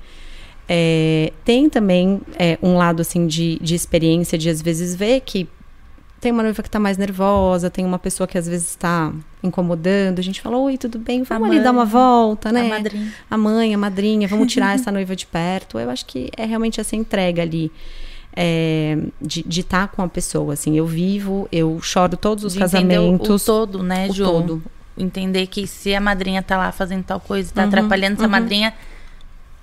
É, 0.69 1.33
tem 1.45 1.71
também 1.71 2.21
é, 2.37 2.59
um 2.61 2.77
lado 2.77 3.03
assim 3.03 3.25
de, 3.25 3.57
de 3.61 3.77
experiência 3.77 4.37
de 4.37 4.49
às 4.49 4.61
vezes 4.61 4.93
ver 4.93 5.21
que 5.21 5.49
tem 6.21 6.31
uma 6.31 6.43
noiva 6.43 6.63
que 6.63 6.69
está 6.69 6.79
mais 6.79 6.99
nervosa, 6.99 7.71
tem 7.71 7.85
uma 7.85 7.99
pessoa 7.99 8.27
que 8.27 8.37
às 8.37 8.47
vezes 8.47 8.69
está 8.69 9.11
incomodando. 9.43 10.19
A 10.19 10.23
gente 10.23 10.41
fala, 10.41 10.59
oi, 10.59 10.77
tudo 10.77 10.99
bem? 10.99 11.23
Vamos 11.23 11.49
ali 11.49 11.61
dar 11.61 11.73
uma 11.73 11.87
volta, 11.87 12.53
né? 12.53 12.67
A 12.67 12.69
madrinha. 12.69 13.15
A 13.31 13.39
mãe, 13.39 13.75
a 13.75 13.79
madrinha, 13.79 14.29
vamos 14.29 14.53
tirar 14.53 14.75
essa 14.79 14.93
noiva 14.93 15.17
de 15.17 15.27
perto. 15.27 15.79
Eu 15.79 15.89
acho 15.89 16.05
que 16.05 16.31
é 16.37 16.45
realmente 16.45 16.79
essa 16.79 16.95
entrega 16.95 17.43
ali. 17.43 17.73
É, 18.37 18.97
de 19.21 19.61
estar 19.61 19.89
tá 19.89 19.89
com 19.89 20.03
a 20.03 20.09
pessoa, 20.09 20.53
assim, 20.53 20.77
eu 20.77 20.87
vivo, 20.87 21.49
eu 21.51 21.81
choro 21.83 22.17
todos 22.17 22.45
os 22.45 22.53
de 22.53 22.61
casamentos. 22.61 23.43
O, 23.43 23.45
todo, 23.45 23.83
né, 23.83 24.07
o 24.09 24.13
Ju? 24.13 24.25
todo. 24.25 24.63
Entender 24.97 25.49
que 25.49 25.67
se 25.67 25.93
a 25.97 26.01
madrinha 26.01 26.41
tá 26.41 26.57
lá 26.57 26.71
fazendo 26.71 27.03
tal 27.03 27.19
coisa, 27.19 27.51
tá 27.53 27.63
uhum, 27.63 27.69
atrapalhando 27.69 28.19
uhum. 28.19 28.25
essa 28.25 28.29
madrinha, 28.29 28.73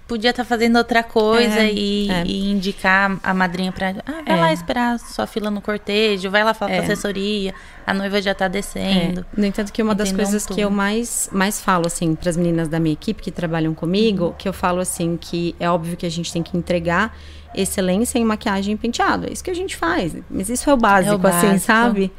podia 0.08 0.30
estar 0.30 0.44
tá 0.44 0.48
fazendo 0.48 0.78
outra 0.78 1.04
coisa 1.04 1.60
é, 1.60 1.74
e, 1.74 2.10
é. 2.10 2.24
e, 2.26 2.50
indicar 2.50 3.20
a 3.22 3.34
madrinha 3.34 3.72
para 3.72 3.90
ah, 4.06 4.24
vai 4.26 4.38
é. 4.38 4.42
lá 4.42 4.54
esperar 4.54 4.98
sua 5.00 5.28
fila 5.28 5.52
no 5.52 5.62
cortejo, 5.62 6.30
vai 6.30 6.44
lá 6.44 6.54
falar 6.54 6.72
com 6.72 6.78
a 6.78 6.82
é. 6.82 6.84
assessoria, 6.84 7.54
a 7.86 7.94
noiva 7.94 8.22
já 8.22 8.32
está 8.32 8.48
descendo. 8.48 9.22
É. 9.22 9.40
No 9.40 9.46
entanto, 9.46 9.72
que 9.74 9.84
uma 9.84 9.94
das 9.94 10.12
coisas 10.12 10.46
que 10.46 10.62
eu 10.62 10.70
mais, 10.70 11.30
mais 11.32 11.62
falo, 11.62 11.88
assim, 11.88 12.16
para 12.16 12.30
as 12.30 12.38
meninas 12.38 12.68
da 12.68 12.80
minha 12.80 12.94
equipe 12.94 13.22
que 13.22 13.32
trabalham 13.32 13.74
comigo, 13.74 14.26
uhum. 14.26 14.34
que 14.34 14.48
eu 14.48 14.54
falo, 14.54 14.80
assim, 14.80 15.18
que 15.20 15.56
é 15.60 15.70
óbvio 15.70 15.98
que 15.98 16.06
a 16.06 16.12
gente 16.12 16.32
tem 16.32 16.42
que 16.42 16.58
entregar 16.58 17.16
excelência 17.54 18.20
em 18.20 18.24
maquiagem 18.24 18.76
e 18.76 18.78
penteado. 18.78 19.28
É 19.28 19.34
isso 19.34 19.44
que 19.44 19.52
a 19.52 19.56
gente 19.56 19.76
faz. 19.76 20.16
Mas 20.30 20.50
isso 20.50 20.70
é 20.70 20.74
o 20.74 20.78
básico, 20.78 21.14
é 21.14 21.16
o 21.16 21.18
básico. 21.18 21.48
assim, 21.48 21.58
sabe? 21.60 22.12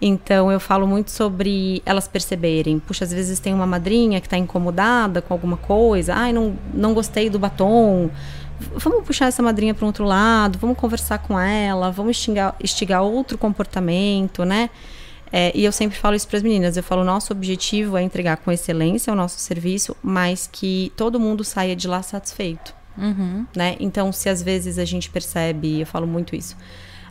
Então 0.00 0.50
eu 0.50 0.60
falo 0.60 0.86
muito 0.86 1.10
sobre 1.10 1.82
elas 1.84 2.06
perceberem. 2.06 2.78
Puxa, 2.78 3.04
às 3.04 3.12
vezes 3.12 3.40
tem 3.40 3.52
uma 3.52 3.66
madrinha 3.66 4.20
que 4.20 4.26
está 4.26 4.38
incomodada 4.38 5.20
com 5.20 5.34
alguma 5.34 5.56
coisa. 5.56 6.14
Ai, 6.14 6.32
não, 6.32 6.56
não 6.72 6.94
gostei 6.94 7.28
do 7.28 7.38
batom. 7.38 8.10
Vamos 8.76 9.04
puxar 9.04 9.26
essa 9.26 9.42
madrinha 9.42 9.74
para 9.74 9.84
um 9.84 9.88
outro 9.88 10.04
lado, 10.04 10.58
vamos 10.58 10.76
conversar 10.76 11.18
com 11.18 11.38
ela, 11.38 11.92
vamos 11.92 12.10
instigar, 12.10 12.56
instigar 12.60 13.02
outro 13.02 13.38
comportamento, 13.38 14.44
né? 14.44 14.68
É, 15.30 15.52
e 15.54 15.64
eu 15.64 15.70
sempre 15.70 15.96
falo 15.96 16.16
isso 16.16 16.26
para 16.26 16.38
as 16.38 16.42
meninas. 16.42 16.76
Eu 16.76 16.82
falo, 16.82 17.04
nosso 17.04 17.32
objetivo 17.32 17.96
é 17.96 18.02
entregar 18.02 18.38
com 18.38 18.50
excelência 18.50 19.12
o 19.12 19.16
nosso 19.16 19.38
serviço, 19.38 19.96
mas 20.02 20.48
que 20.50 20.92
todo 20.96 21.20
mundo 21.20 21.44
saia 21.44 21.76
de 21.76 21.86
lá 21.86 22.02
satisfeito. 22.02 22.74
Uhum. 22.96 23.46
Né? 23.54 23.76
Então, 23.78 24.10
se 24.10 24.28
às 24.28 24.42
vezes 24.42 24.76
a 24.78 24.84
gente 24.84 25.08
percebe, 25.08 25.80
eu 25.80 25.86
falo 25.86 26.06
muito 26.06 26.34
isso 26.34 26.56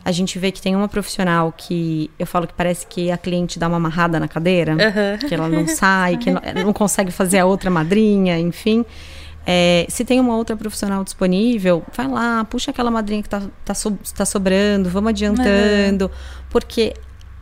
a 0.08 0.10
gente 0.10 0.38
vê 0.38 0.50
que 0.50 0.62
tem 0.62 0.74
uma 0.74 0.88
profissional 0.88 1.52
que 1.54 2.10
eu 2.18 2.26
falo 2.26 2.46
que 2.46 2.54
parece 2.54 2.86
que 2.86 3.10
a 3.10 3.18
cliente 3.18 3.58
dá 3.58 3.68
uma 3.68 3.76
amarrada 3.76 4.18
na 4.18 4.26
cadeira, 4.26 4.72
uhum. 4.72 5.28
que 5.28 5.34
ela 5.34 5.50
não 5.50 5.68
sai, 5.68 6.16
que 6.16 6.30
não, 6.30 6.40
não, 6.64 6.72
consegue 6.72 7.12
fazer 7.12 7.40
a 7.40 7.44
outra 7.44 7.70
madrinha, 7.70 8.38
enfim. 8.38 8.86
É, 9.46 9.84
se 9.86 10.06
tem 10.06 10.18
uma 10.18 10.34
outra 10.34 10.56
profissional 10.56 11.04
disponível, 11.04 11.84
vai 11.94 12.08
lá, 12.08 12.42
puxa 12.46 12.70
aquela 12.70 12.90
madrinha 12.90 13.20
que 13.20 13.26
está 13.26 13.42
tá, 13.66 13.74
so, 13.74 13.98
tá 14.16 14.24
sobrando, 14.24 14.88
vamos 14.88 15.10
adiantando, 15.10 16.06
uhum. 16.06 16.10
porque 16.48 16.94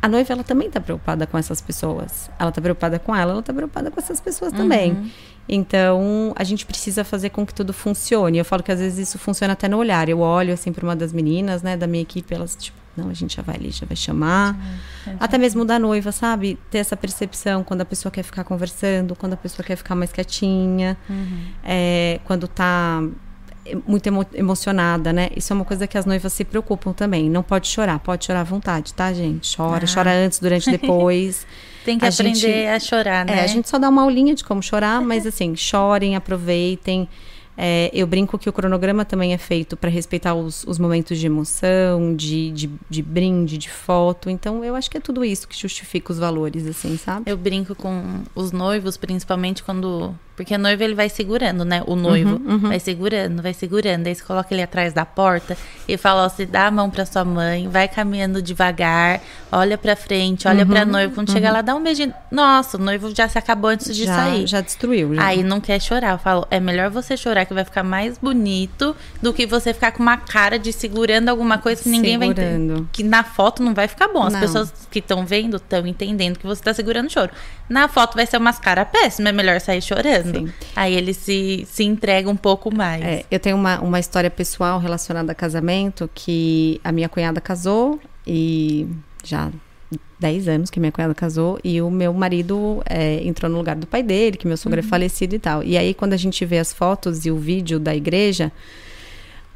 a 0.02 0.08
noiva 0.08 0.32
ela 0.32 0.42
também 0.42 0.66
está 0.66 0.80
preocupada 0.80 1.24
com 1.24 1.38
essas 1.38 1.60
pessoas. 1.60 2.28
Ela 2.36 2.48
está 2.48 2.60
preocupada 2.60 2.98
com 2.98 3.14
ela, 3.14 3.30
ela 3.30 3.40
está 3.40 3.54
preocupada 3.54 3.92
com 3.92 4.00
essas 4.00 4.20
pessoas 4.20 4.50
uhum. 4.50 4.58
também. 4.58 5.12
Então, 5.48 6.32
a 6.34 6.42
gente 6.44 6.66
precisa 6.66 7.04
fazer 7.04 7.30
com 7.30 7.46
que 7.46 7.54
tudo 7.54 7.72
funcione. 7.72 8.38
Eu 8.38 8.44
falo 8.44 8.62
que 8.62 8.72
às 8.72 8.80
vezes 8.80 9.08
isso 9.08 9.18
funciona 9.18 9.52
até 9.52 9.68
no 9.68 9.78
olhar. 9.78 10.08
Eu 10.08 10.20
olho 10.20 10.52
assim 10.52 10.72
para 10.72 10.84
uma 10.84 10.96
das 10.96 11.12
meninas, 11.12 11.62
né, 11.62 11.76
da 11.76 11.86
minha 11.86 12.02
equipe, 12.02 12.34
elas 12.34 12.56
tipo, 12.56 12.76
não, 12.96 13.10
a 13.10 13.14
gente 13.14 13.36
já 13.36 13.42
vai 13.42 13.56
ali, 13.56 13.70
já 13.70 13.86
vai 13.86 13.96
chamar. 13.96 14.56
É, 15.06 15.16
até 15.20 15.36
mesmo 15.36 15.64
da 15.64 15.78
noiva, 15.78 16.10
sabe? 16.10 16.58
Ter 16.70 16.78
essa 16.78 16.96
percepção 16.96 17.62
quando 17.62 17.82
a 17.82 17.84
pessoa 17.84 18.10
quer 18.10 18.22
ficar 18.22 18.42
conversando, 18.42 19.14
quando 19.14 19.34
a 19.34 19.36
pessoa 19.36 19.64
quer 19.64 19.76
ficar 19.76 19.94
mais 19.94 20.12
quietinha, 20.12 20.96
uhum. 21.08 21.44
é, 21.62 22.20
quando 22.24 22.48
tá 22.48 23.02
muito 23.86 24.06
emo 24.06 24.24
emocionada, 24.32 25.12
né? 25.12 25.28
Isso 25.36 25.52
é 25.52 25.54
uma 25.56 25.64
coisa 25.64 25.86
que 25.86 25.98
as 25.98 26.06
noivas 26.06 26.32
se 26.32 26.44
preocupam 26.44 26.92
também. 26.92 27.28
Não 27.28 27.42
pode 27.42 27.68
chorar, 27.68 27.98
pode 27.98 28.24
chorar 28.24 28.40
à 28.40 28.44
vontade, 28.44 28.94
tá, 28.94 29.12
gente? 29.12 29.56
Chora, 29.56 29.84
ah. 29.84 29.94
chora 29.94 30.12
antes, 30.12 30.38
durante, 30.38 30.70
depois. 30.72 31.46
Tem 31.86 32.00
que 32.00 32.04
a 32.04 32.08
aprender 32.08 32.34
gente, 32.34 32.66
a 32.66 32.80
chorar, 32.80 33.24
né? 33.24 33.38
É, 33.38 33.44
a 33.44 33.46
gente 33.46 33.68
só 33.68 33.78
dá 33.78 33.88
uma 33.88 34.02
aulinha 34.02 34.34
de 34.34 34.42
como 34.42 34.60
chorar, 34.60 35.00
mas 35.00 35.24
assim, 35.24 35.54
chorem, 35.54 36.16
aproveitem. 36.16 37.08
É, 37.56 37.90
eu 37.94 38.08
brinco 38.08 38.36
que 38.36 38.48
o 38.48 38.52
cronograma 38.52 39.04
também 39.04 39.32
é 39.32 39.38
feito 39.38 39.76
para 39.76 39.88
respeitar 39.88 40.34
os, 40.34 40.64
os, 40.64 40.80
momentos 40.80 41.16
de 41.16 41.26
emoção, 41.26 42.14
de, 42.16 42.50
de, 42.50 42.70
de, 42.90 43.02
brinde, 43.02 43.56
de 43.56 43.70
foto. 43.70 44.28
Então, 44.28 44.64
eu 44.64 44.74
acho 44.74 44.90
que 44.90 44.98
é 44.98 45.00
tudo 45.00 45.24
isso 45.24 45.46
que 45.46 45.56
justifica 45.56 46.12
os 46.12 46.18
valores, 46.18 46.66
assim, 46.66 46.98
sabe? 46.98 47.30
Eu 47.30 47.36
brinco 47.36 47.74
com 47.76 48.24
os 48.34 48.50
noivos, 48.50 48.96
principalmente 48.96 49.62
quando 49.62 50.12
Porque 50.36 50.54
a 50.54 50.58
noiva 50.58 50.84
ele 50.84 50.94
vai 50.94 51.08
segurando, 51.08 51.64
né? 51.64 51.82
O 51.86 51.96
noivo 51.96 52.36
Uhum, 52.36 52.52
uhum. 52.52 52.58
vai 52.68 52.78
segurando, 52.78 53.42
vai 53.42 53.54
segurando. 53.54 54.06
Aí 54.06 54.14
você 54.14 54.22
coloca 54.22 54.52
ele 54.52 54.62
atrás 54.62 54.92
da 54.92 55.04
porta 55.06 55.56
e 55.88 55.96
fala: 55.96 56.26
ó, 56.26 56.28
você 56.28 56.44
dá 56.44 56.66
a 56.66 56.70
mão 56.70 56.90
pra 56.90 57.06
sua 57.06 57.24
mãe, 57.24 57.68
vai 57.68 57.88
caminhando 57.88 58.42
devagar, 58.42 59.20
olha 59.50 59.78
pra 59.78 59.96
frente, 59.96 60.46
olha 60.46 60.66
pra 60.66 60.84
noiva. 60.84 61.14
Quando 61.14 61.32
chegar 61.32 61.50
lá, 61.52 61.62
dá 61.62 61.74
um 61.74 61.82
beijinho. 61.82 62.12
Nossa, 62.30 62.76
o 62.76 62.80
noivo 62.80 63.14
já 63.14 63.26
se 63.28 63.38
acabou 63.38 63.70
antes 63.70 63.96
de 63.96 64.04
já, 64.04 64.14
sair. 64.14 64.46
já 64.46 64.60
destruiu. 64.60 65.14
Já. 65.14 65.24
Aí 65.24 65.42
não 65.42 65.60
quer 65.60 65.80
chorar. 65.80 66.12
Eu 66.12 66.18
falo, 66.18 66.46
é 66.50 66.60
melhor 66.60 66.90
você 66.90 67.16
chorar 67.16 67.46
que 67.46 67.54
vai 67.54 67.64
ficar 67.64 67.82
mais 67.82 68.18
bonito 68.18 68.94
do 69.22 69.32
que 69.32 69.46
você 69.46 69.72
ficar 69.72 69.92
com 69.92 70.02
uma 70.02 70.16
cara 70.18 70.58
de 70.58 70.72
segurando 70.72 71.28
alguma 71.30 71.56
coisa 71.58 71.82
que 71.82 71.88
ninguém 71.88 72.18
vai 72.18 72.28
entender. 72.28 72.52
Segurando. 72.58 72.88
Que 72.92 73.02
na 73.02 73.24
foto 73.24 73.62
não 73.62 73.72
vai 73.72 73.88
ficar 73.88 74.08
bom. 74.08 74.22
As 74.24 74.32
Não. 74.34 74.40
pessoas 74.40 74.72
que 74.90 74.98
estão 74.98 75.24
vendo 75.24 75.56
estão 75.56 75.86
entendendo 75.86 76.38
que 76.38 76.46
você 76.46 76.62
tá 76.62 76.74
segurando 76.74 77.06
o 77.06 77.10
choro. 77.10 77.30
Na 77.68 77.88
foto 77.88 78.14
vai 78.14 78.26
ser 78.26 78.36
umas 78.36 78.58
caras 78.58 78.86
péssimas, 78.92 79.30
é 79.30 79.32
melhor 79.32 79.60
sair 79.60 79.82
chorando. 79.82 80.25
Sim. 80.32 80.48
Aí 80.74 80.94
ele 80.94 81.12
se, 81.14 81.66
se 81.70 81.84
entrega 81.84 82.28
um 82.28 82.36
pouco 82.36 82.74
mais. 82.74 83.02
É, 83.02 83.24
eu 83.30 83.38
tenho 83.38 83.56
uma, 83.56 83.80
uma 83.80 84.00
história 84.00 84.30
pessoal 84.30 84.78
relacionada 84.78 85.32
a 85.32 85.34
casamento 85.34 86.08
que 86.14 86.80
a 86.82 86.92
minha 86.92 87.08
cunhada 87.08 87.40
casou 87.40 88.00
e 88.26 88.86
já 89.24 89.50
10 90.18 90.48
anos 90.48 90.70
que 90.70 90.80
minha 90.80 90.92
cunhada 90.92 91.14
casou 91.14 91.58
e 91.62 91.80
o 91.80 91.90
meu 91.90 92.12
marido 92.12 92.82
é, 92.86 93.20
entrou 93.26 93.50
no 93.50 93.58
lugar 93.58 93.76
do 93.76 93.86
pai 93.86 94.02
dele, 94.02 94.36
que 94.36 94.46
meu 94.46 94.56
sogro 94.56 94.80
é 94.80 94.82
falecido 94.82 95.34
e 95.34 95.38
tal. 95.38 95.62
E 95.62 95.76
aí 95.76 95.94
quando 95.94 96.12
a 96.12 96.16
gente 96.16 96.44
vê 96.44 96.58
as 96.58 96.72
fotos 96.72 97.26
e 97.26 97.30
o 97.30 97.36
vídeo 97.36 97.78
da 97.78 97.94
igreja, 97.94 98.50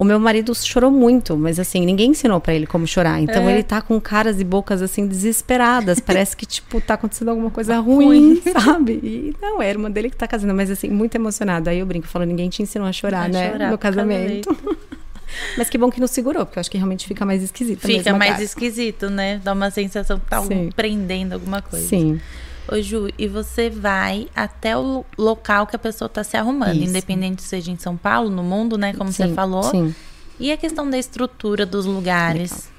o 0.01 0.05
meu 0.05 0.19
marido 0.19 0.55
chorou 0.55 0.91
muito, 0.91 1.37
mas 1.37 1.61
assim, 1.61 1.85
ninguém 1.85 2.13
ensinou 2.13 2.41
pra 2.41 2.55
ele 2.55 2.67
como 2.67 2.87
chorar. 2.87 3.21
Então 3.21 3.47
É. 3.47 3.53
ele 3.53 3.63
tá 3.63 3.83
com 3.83 4.01
caras 4.01 4.41
e 4.41 4.45
bocas 4.45 4.81
assim 4.81 5.07
desesperadas, 5.07 6.01
parece 6.01 6.35
que 6.35 6.47
tipo 6.47 6.81
tá 6.81 6.95
acontecendo 6.95 7.29
alguma 7.29 7.51
coisa 7.51 7.79
ruim, 7.79 8.41
sabe? 8.51 8.93
E 9.03 9.37
não, 9.43 9.61
é 9.61 9.67
a 9.67 9.69
irmã 9.69 9.91
dele 9.91 10.09
que 10.09 10.17
tá 10.17 10.27
casando, 10.27 10.55
mas 10.55 10.71
assim, 10.71 10.89
muito 10.89 11.15
emocionado. 11.17 11.69
Aí 11.69 11.79
eu 11.81 11.85
brinco, 11.85 12.07
falo, 12.09 12.25
ninguém 12.25 12.49
te 12.49 12.63
ensinou 12.63 12.89
a 12.89 12.93
chorar, 12.93 13.27
A 13.27 13.29
né, 13.29 13.53
chorar 13.53 13.71
no 13.71 13.77
casamento. 13.77 14.57
Mas 15.57 15.71
que 15.71 15.79
bom 15.79 15.91
que 15.93 16.01
não 16.01 16.09
segurou, 16.09 16.45
porque 16.45 16.59
eu 16.59 16.61
acho 16.61 16.69
que 16.71 16.77
realmente 16.77 17.07
fica 17.07 17.25
mais 17.25 17.41
esquisito. 17.41 17.87
Fica 17.87 18.13
mais 18.17 18.33
cara. 18.33 18.43
esquisito, 18.43 19.09
né? 19.09 19.41
Dá 19.45 19.53
uma 19.53 19.71
sensação 19.71 20.19
que 20.19 20.27
tá 20.27 20.43
Sim. 20.43 20.71
prendendo 20.75 21.35
alguma 21.35 21.63
coisa. 21.63 21.87
Sim. 21.87 22.21
Ô 22.71 22.81
Ju, 22.81 23.09
e 23.19 23.27
você 23.27 23.69
vai 23.69 24.29
até 24.35 24.77
o 24.77 25.05
local 25.19 25.67
que 25.67 25.75
a 25.75 25.79
pessoa 25.79 26.09
tá 26.09 26.23
se 26.23 26.37
arrumando, 26.37 26.77
Isso. 26.77 26.91
independente 26.91 27.43
seja 27.43 27.71
em 27.71 27.77
São 27.77 27.97
Paulo, 27.97 28.31
no 28.31 28.45
mundo, 28.45 28.79
né? 28.79 28.93
Como 28.93 29.13
sim, 29.13 29.27
você 29.27 29.35
falou. 29.35 29.65
Sim. 29.65 29.95
E 30.39 30.53
a 30.53 30.57
questão 30.57 30.89
da 30.89 30.97
estrutura 30.97 31.67
dos 31.67 31.85
lugares? 31.85 32.71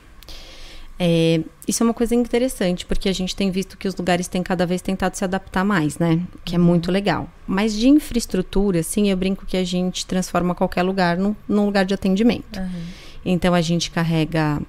É, 0.97 1.41
isso 1.67 1.81
é 1.81 1.85
uma 1.85 1.93
coisa 1.93 2.13
interessante, 2.13 2.85
porque 2.85 3.09
a 3.09 3.13
gente 3.13 3.35
tem 3.35 3.49
visto 3.49 3.75
que 3.75 3.87
os 3.87 3.95
lugares 3.95 4.27
têm 4.27 4.41
cada 4.41 4.65
vez 4.65 4.81
tentado 4.81 5.17
se 5.17 5.23
adaptar 5.23 5.65
mais, 5.65 5.97
né? 5.97 6.21
Que 6.45 6.55
é 6.55 6.57
muito 6.57 6.91
legal. 6.91 7.27
Mas 7.45 7.73
de 7.73 7.89
infraestrutura, 7.89 8.79
assim, 8.79 9.09
eu 9.09 9.17
brinco 9.17 9.45
que 9.45 9.57
a 9.57 9.63
gente 9.63 10.05
transforma 10.05 10.55
qualquer 10.55 10.83
lugar 10.83 11.17
num, 11.17 11.35
num 11.47 11.65
lugar 11.65 11.85
de 11.85 11.93
atendimento. 11.93 12.61
Então 13.25 13.53
a 13.53 13.61
gente 13.61 13.91
carrega 13.91 14.61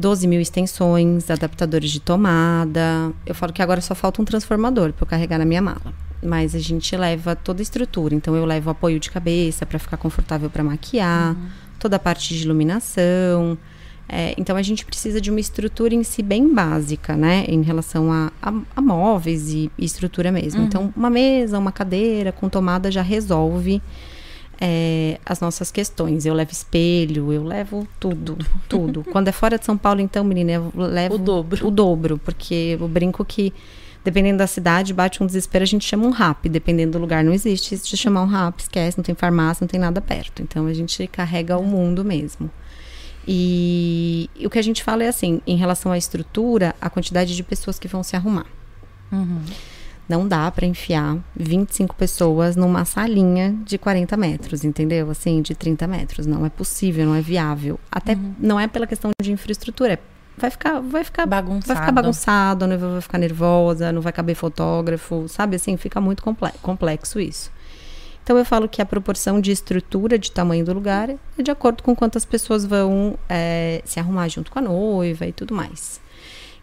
12 0.00 0.26
mil 0.26 0.40
extensões, 0.40 1.30
adaptadores 1.30 1.90
de 1.90 2.00
tomada. 2.00 3.12
Eu 3.26 3.34
falo 3.34 3.52
que 3.52 3.60
agora 3.60 3.82
só 3.82 3.94
falta 3.94 4.22
um 4.22 4.24
transformador 4.24 4.94
para 4.94 5.04
eu 5.04 5.06
carregar 5.06 5.38
na 5.38 5.44
minha 5.44 5.60
mala. 5.60 5.92
Mas 6.22 6.54
a 6.54 6.58
gente 6.58 6.96
leva 6.96 7.36
toda 7.36 7.60
a 7.60 7.62
estrutura. 7.62 8.14
Então 8.14 8.34
eu 8.34 8.46
levo 8.46 8.70
apoio 8.70 8.98
de 8.98 9.10
cabeça 9.10 9.66
para 9.66 9.78
ficar 9.78 9.98
confortável 9.98 10.48
para 10.48 10.64
maquiar, 10.64 11.36
toda 11.78 11.96
a 11.96 11.98
parte 11.98 12.34
de 12.34 12.42
iluminação. 12.44 13.58
É, 14.08 14.34
então 14.38 14.56
a 14.56 14.62
gente 14.62 14.86
precisa 14.86 15.20
de 15.20 15.30
uma 15.30 15.38
estrutura 15.38 15.94
em 15.94 16.02
si 16.02 16.22
bem 16.22 16.52
básica, 16.52 17.14
né? 17.14 17.44
Em 17.46 17.60
relação 17.60 18.10
a, 18.10 18.32
a, 18.42 18.52
a 18.74 18.80
móveis 18.80 19.52
e, 19.52 19.70
e 19.76 19.84
estrutura 19.84 20.32
mesmo. 20.32 20.62
Então, 20.62 20.92
uma 20.96 21.10
mesa, 21.10 21.58
uma 21.58 21.70
cadeira 21.70 22.32
com 22.32 22.48
tomada 22.48 22.90
já 22.90 23.02
resolve 23.02 23.82
é, 24.60 25.18
as 25.24 25.40
nossas 25.40 25.70
questões. 25.70 26.26
Eu 26.26 26.34
levo 26.34 26.52
espelho, 26.52 27.32
eu 27.32 27.42
levo 27.42 27.88
tudo, 27.98 28.36
tudo. 28.68 29.04
Quando 29.10 29.28
é 29.28 29.32
fora 29.32 29.58
de 29.58 29.64
São 29.64 29.76
Paulo, 29.76 30.00
então, 30.00 30.22
menina, 30.22 30.52
eu 30.52 30.72
levo 30.74 31.14
O 31.14 31.18
dobro. 31.18 31.66
O 31.66 31.70
dobro, 31.70 32.18
porque 32.18 32.76
eu 32.78 32.86
brinco 32.86 33.24
que 33.24 33.52
dependendo 34.02 34.38
da 34.38 34.46
cidade, 34.46 34.94
bate 34.94 35.22
um 35.22 35.26
desespero, 35.26 35.62
a 35.62 35.66
gente 35.66 35.84
chama 35.84 36.06
um 36.06 36.10
rap. 36.10 36.48
Dependendo 36.48 36.92
do 36.92 36.98
lugar, 36.98 37.24
não 37.24 37.32
existe 37.32 37.76
de 37.76 37.96
chamar 37.96 38.22
um 38.22 38.26
rap, 38.26 38.58
esquece, 38.58 38.98
não 38.98 39.04
tem 39.04 39.14
farmácia, 39.14 39.64
não 39.64 39.68
tem 39.68 39.80
nada 39.80 40.00
perto. 40.00 40.42
Então 40.42 40.66
a 40.66 40.72
gente 40.74 41.06
carrega 41.06 41.56
o 41.56 41.64
mundo 41.64 42.04
mesmo. 42.04 42.50
E, 43.26 44.28
e 44.34 44.46
o 44.46 44.50
que 44.50 44.58
a 44.58 44.62
gente 44.62 44.82
fala 44.82 45.04
é 45.04 45.08
assim, 45.08 45.40
em 45.46 45.56
relação 45.56 45.92
à 45.92 45.98
estrutura, 45.98 46.74
a 46.80 46.88
quantidade 46.88 47.36
de 47.36 47.42
pessoas 47.42 47.78
que 47.78 47.86
vão 47.86 48.02
se 48.02 48.16
arrumar. 48.16 48.46
Uhum. 49.12 49.42
Não 50.10 50.26
dá 50.26 50.50
para 50.50 50.66
enfiar 50.66 51.18
25 51.36 51.94
pessoas 51.94 52.56
numa 52.56 52.84
salinha 52.84 53.54
de 53.64 53.78
40 53.78 54.16
metros, 54.16 54.64
entendeu? 54.64 55.08
Assim, 55.08 55.40
de 55.40 55.54
30 55.54 55.86
metros. 55.86 56.26
Não 56.26 56.44
é 56.44 56.48
possível, 56.50 57.06
não 57.06 57.14
é 57.14 57.20
viável. 57.20 57.78
Até 57.92 58.18
não 58.40 58.58
é 58.58 58.66
pela 58.66 58.88
questão 58.88 59.12
de 59.22 59.30
infraestrutura, 59.30 59.92
é- 59.92 59.98
vai 60.36 60.50
ficar, 60.50 60.80
vai 60.80 61.04
ficar 61.04 61.26
Bagunçado. 61.26 61.66
Vai 61.68 61.76
ficar 61.76 61.92
bagunçado, 61.92 62.64
a 62.64 62.68
noiva 62.68 62.88
vai 62.90 63.00
ficar 63.00 63.18
nervosa, 63.18 63.92
não 63.92 64.00
vai 64.02 64.12
caber 64.12 64.34
fotógrafo, 64.34 65.28
sabe? 65.28 65.54
Assim, 65.54 65.76
fica 65.76 66.00
muito 66.00 66.24
comple- 66.24 66.50
complexo 66.60 67.20
isso. 67.20 67.52
Então 68.24 68.36
eu 68.36 68.44
falo 68.44 68.68
que 68.68 68.82
a 68.82 68.86
proporção 68.86 69.40
de 69.40 69.50
estrutura, 69.52 70.18
de 70.18 70.32
tamanho 70.32 70.64
do 70.64 70.72
lugar, 70.72 71.08
é 71.10 71.42
de 71.42 71.50
acordo 71.52 71.82
com 71.84 71.94
quantas 71.94 72.24
pessoas 72.24 72.64
vão 72.64 73.16
é, 73.28 73.80
se 73.84 74.00
arrumar 74.00 74.28
junto 74.28 74.50
com 74.50 74.58
a 74.58 74.62
noiva 74.62 75.24
e 75.26 75.32
tudo 75.32 75.54
mais. 75.54 76.00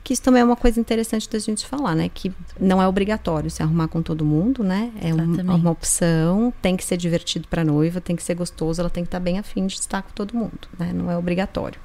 Que 0.08 0.14
isso 0.14 0.22
também 0.22 0.42
é 0.42 0.46
uma 0.46 0.56
coisa 0.56 0.80
interessante 0.80 1.30
da 1.30 1.38
gente 1.38 1.66
falar, 1.66 1.94
né? 1.94 2.08
Que 2.14 2.32
não 2.58 2.82
é 2.82 2.88
obrigatório 2.88 3.50
se 3.52 3.62
arrumar 3.62 3.90
com 3.90 4.02
todo 4.02 4.24
mundo, 4.24 4.64
né? 4.64 4.90
É 5.02 5.08
um- 5.14 5.18
Exatamente. 5.34 5.42
uma 5.60 5.70
opção, 5.70 6.54
tem 6.62 6.78
que 6.78 6.86
ser 6.86 6.96
divertido 6.96 7.46
para 7.50 7.62
a 7.62 7.66
noiva, 7.66 8.00
tem 8.00 8.16
que 8.16 8.24
ser 8.24 8.34
gostoso, 8.34 8.80
ela 8.80 8.90
tem 8.90 9.04
que 9.04 9.10
estar 9.10 9.20
bem 9.20 9.38
afim 9.38 9.68
de 9.68 9.74
estar 9.74 10.02
com 10.02 10.12
todo 10.16 10.34
mundo, 10.34 10.70
né? 10.80 10.94
Não 10.94 11.12
é 11.12 11.18
obrigatório. 11.18 11.78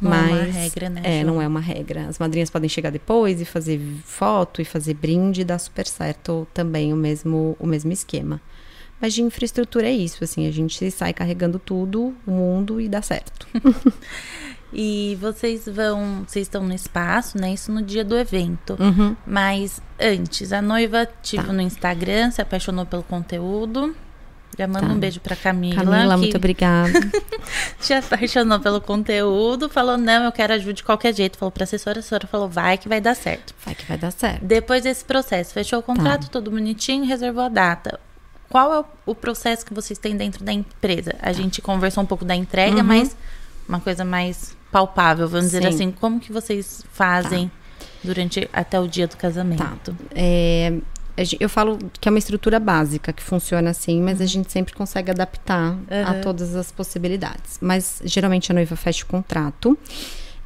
Não 0.00 0.14
é 0.14 0.16
uma 0.16 0.28
Mas, 0.46 0.54
regra, 0.56 0.88
né, 0.88 1.02
É, 1.04 1.20
Ju? 1.20 1.26
não 1.26 1.42
é 1.42 1.46
uma 1.46 1.60
regra. 1.60 2.06
As 2.06 2.18
madrinhas 2.18 2.48
podem 2.48 2.70
chegar 2.70 2.88
depois 2.88 3.38
e 3.38 3.44
fazer 3.44 3.78
foto 4.02 4.62
e 4.62 4.64
fazer 4.64 4.94
brinde, 4.94 5.44
dá 5.44 5.58
super 5.58 5.86
certo 5.86 6.48
também 6.54 6.90
o 6.90 6.96
mesmo, 6.96 7.54
o 7.60 7.66
mesmo 7.66 7.92
esquema. 7.92 8.40
Mas 9.00 9.12
de 9.14 9.22
infraestrutura 9.22 9.86
é 9.86 9.92
isso, 9.92 10.24
assim, 10.24 10.46
a 10.48 10.50
gente 10.50 10.90
sai 10.90 11.12
carregando 11.12 11.58
tudo, 11.58 12.14
o 12.26 12.30
mundo 12.30 12.80
e 12.80 12.88
dá 12.88 13.02
certo. 13.02 13.46
E 14.72 15.16
vocês 15.20 15.64
vão, 15.66 16.24
vocês 16.26 16.46
estão 16.46 16.62
no 16.62 16.74
espaço, 16.74 17.38
né? 17.40 17.54
Isso 17.54 17.70
no 17.72 17.80
dia 17.80 18.04
do 18.04 18.16
evento. 18.16 18.76
Uhum. 18.78 19.16
Mas 19.26 19.80
antes, 19.98 20.52
a 20.52 20.60
noiva 20.60 21.08
te 21.22 21.36
Tá. 21.36 21.42
viu 21.42 21.52
no 21.52 21.62
Instagram, 21.62 22.30
se 22.32 22.42
apaixonou 22.42 22.84
pelo 22.84 23.02
conteúdo. 23.04 23.94
Já 24.58 24.66
manda 24.66 24.86
Tá. 24.88 24.92
um 24.92 24.98
beijo 24.98 25.20
pra 25.20 25.36
Camila. 25.36 25.82
Camila, 25.84 26.14
que 26.14 26.20
muito 26.20 26.36
obrigada. 26.36 26.92
se 27.78 27.94
apaixonou 27.94 28.58
pelo 28.58 28.80
conteúdo, 28.80 29.68
falou: 29.68 29.96
não, 29.96 30.24
eu 30.24 30.32
quero 30.32 30.52
ajuda 30.54 30.72
de 30.74 30.82
qualquer 30.82 31.14
jeito. 31.14 31.38
Falou 31.38 31.52
pra 31.52 31.64
assessora, 31.64 31.98
a 31.98 32.00
assessora 32.00 32.26
falou: 32.26 32.48
vai 32.48 32.76
que 32.76 32.88
vai 32.88 33.00
dar 33.00 33.14
certo. 33.14 33.54
Vai 33.64 33.74
que 33.74 33.84
vai 33.86 33.96
dar 33.96 34.10
certo. 34.10 34.44
Depois 34.44 34.82
desse 34.82 35.04
processo, 35.04 35.54
fechou 35.54 35.78
o 35.78 35.82
Tá. 35.82 35.86
contrato, 35.94 36.28
tudo 36.28 36.50
bonitinho, 36.50 37.04
reservou 37.06 37.44
a 37.44 37.48
data. 37.48 38.00
Qual 38.48 38.72
é 38.72 38.84
o- 39.06 39.14
processo 39.14 39.64
que 39.66 39.74
vocês 39.74 39.98
têm 39.98 40.16
dentro 40.16 40.44
da 40.44 40.52
empresa? 40.52 41.12
Tá. 41.12 41.18
A 41.28 41.32
gente 41.32 41.60
conversou 41.60 42.02
um 42.02 42.06
pouco 42.06 42.24
da 42.24 42.34
entrega, 42.34 42.82
mas 42.82 43.16
uma 43.68 43.80
coisa 43.80 44.04
mais 44.04 44.56
palpável, 44.70 45.28
vamos 45.28 45.46
dizer 45.46 45.64
Uhum. 45.64 45.70
Sim. 45.72 45.74
assim. 45.76 45.90
Como 45.92 46.20
que 46.20 46.32
vocês 46.32 46.84
fazem 46.92 47.50
durante 48.04 48.48
até 48.52 48.78
o 48.78 48.86
dia 48.86 49.06
do 49.08 49.16
casamento? 49.16 49.96
É, 50.14 50.74
a 51.16 51.24
gen- 51.24 51.38
eu 51.40 51.48
falo 51.48 51.78
que 52.00 52.08
é 52.08 52.10
uma 52.10 52.18
estrutura 52.18 52.60
básica 52.60 53.12
que 53.12 53.22
funciona 53.22 53.70
assim, 53.70 54.00
mas 54.00 54.20
a 54.20 54.26
gente 54.26 54.52
sempre 54.52 54.74
consegue 54.74 55.10
adaptar 55.10 55.76
a 56.06 56.12
Uhum. 56.12 56.20
todas 56.22 56.54
as 56.54 56.70
possibilidades. 56.70 57.58
Mas 57.60 58.00
geralmente 58.04 58.52
a 58.52 58.54
noiva 58.54 58.76
fecha 58.76 59.02
o 59.04 59.06
contrato. 59.06 59.76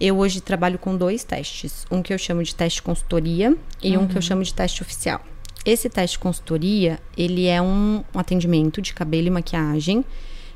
Eu 0.01 0.17
hoje 0.17 0.41
trabalho 0.41 0.79
com 0.79 0.97
dois 0.97 1.23
testes. 1.25 1.85
Um 1.91 2.01
que 2.03 2.15
eu 2.15 2.17
chamo 2.19 2.43
de 2.43 2.55
teste 2.55 2.81
consultoria 2.83 3.55
e 3.83 3.99
um 3.99 4.07
que 4.07 4.17
eu 4.17 4.23
chamo 4.23 4.43
de 4.43 4.55
teste 4.55 4.81
oficial. 4.83 5.21
Esse 5.65 5.89
teste 5.89 6.19
consultoria, 6.19 6.99
ele 7.17 7.47
é 7.47 7.61
um, 7.61 8.03
um 8.15 8.19
atendimento 8.19 8.81
de 8.81 8.95
cabelo 8.95 9.27
e 9.27 9.31
maquiagem 9.31 10.05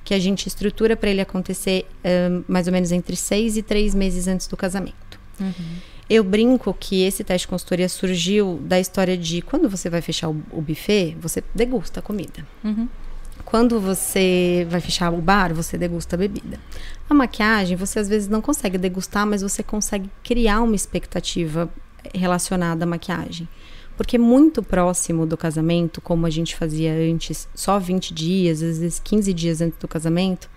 que 0.03 0.15
a 0.15 0.19
gente 0.19 0.47
estrutura 0.47 0.97
para 0.97 1.11
ele 1.11 1.21
acontecer 1.21 1.87
ahn, 2.05 2.43
mais 2.47 2.67
ou 2.67 2.73
menos 2.73 2.93
entre 2.93 3.17
seis 3.17 3.57
e 3.57 3.63
três 3.63 3.95
meses 3.95 4.29
antes 4.29 4.47
do 4.47 4.57
casamento. 4.57 5.19
Eu 6.09 6.23
brinco 6.23 6.75
que 6.79 7.03
esse 7.03 7.25
teste 7.25 7.47
de 7.47 7.51
consultoria 7.51 7.89
surgiu 7.89 8.61
da 8.63 8.79
história 8.79 9.17
de 9.17 9.41
quando 9.41 9.69
você 9.69 9.89
vai 9.89 10.03
fechar 10.03 10.29
o, 10.29 10.43
o 10.51 10.61
buffet, 10.61 11.17
você 11.19 11.43
degusta 11.55 12.01
a 12.01 12.03
comida. 12.03 12.47
Uhum. 12.63 12.87
Quando 13.45 13.81
você 13.81 14.67
vai 14.71 14.81
fechar 14.81 15.13
o 15.13 15.21
bar, 15.21 15.55
você 15.55 15.79
degusta 15.79 16.17
a 16.17 16.19
bebida. 16.19 16.59
A 17.09 17.15
maquiagem, 17.15 17.77
você 17.77 17.99
às 17.99 18.09
vezes 18.09 18.29
não 18.29 18.43
consegue 18.43 18.77
degustar, 18.77 19.27
mas 19.27 19.43
você 19.43 19.63
consegue 19.63 20.11
criar 20.23 20.61
uma 20.61 20.75
expectativa 20.75 21.71
relacionada 22.15 22.85
à 22.85 22.87
maquiagem. 22.87 23.49
Porque 23.97 24.19
muito 24.19 24.63
próximo 24.63 25.25
do 25.25 25.37
casamento, 25.37 26.01
como 26.01 26.27
a 26.27 26.31
gente 26.31 26.57
fazia 26.57 26.93
antes, 26.93 27.49
só 27.55 27.79
20 27.79 28.13
dias, 28.13 28.63
às 28.63 28.79
vezes 28.79 28.99
15 28.99 29.33
dias 29.33 29.61
antes 29.61 29.79
do 29.79 29.87
casamento, 29.87 30.51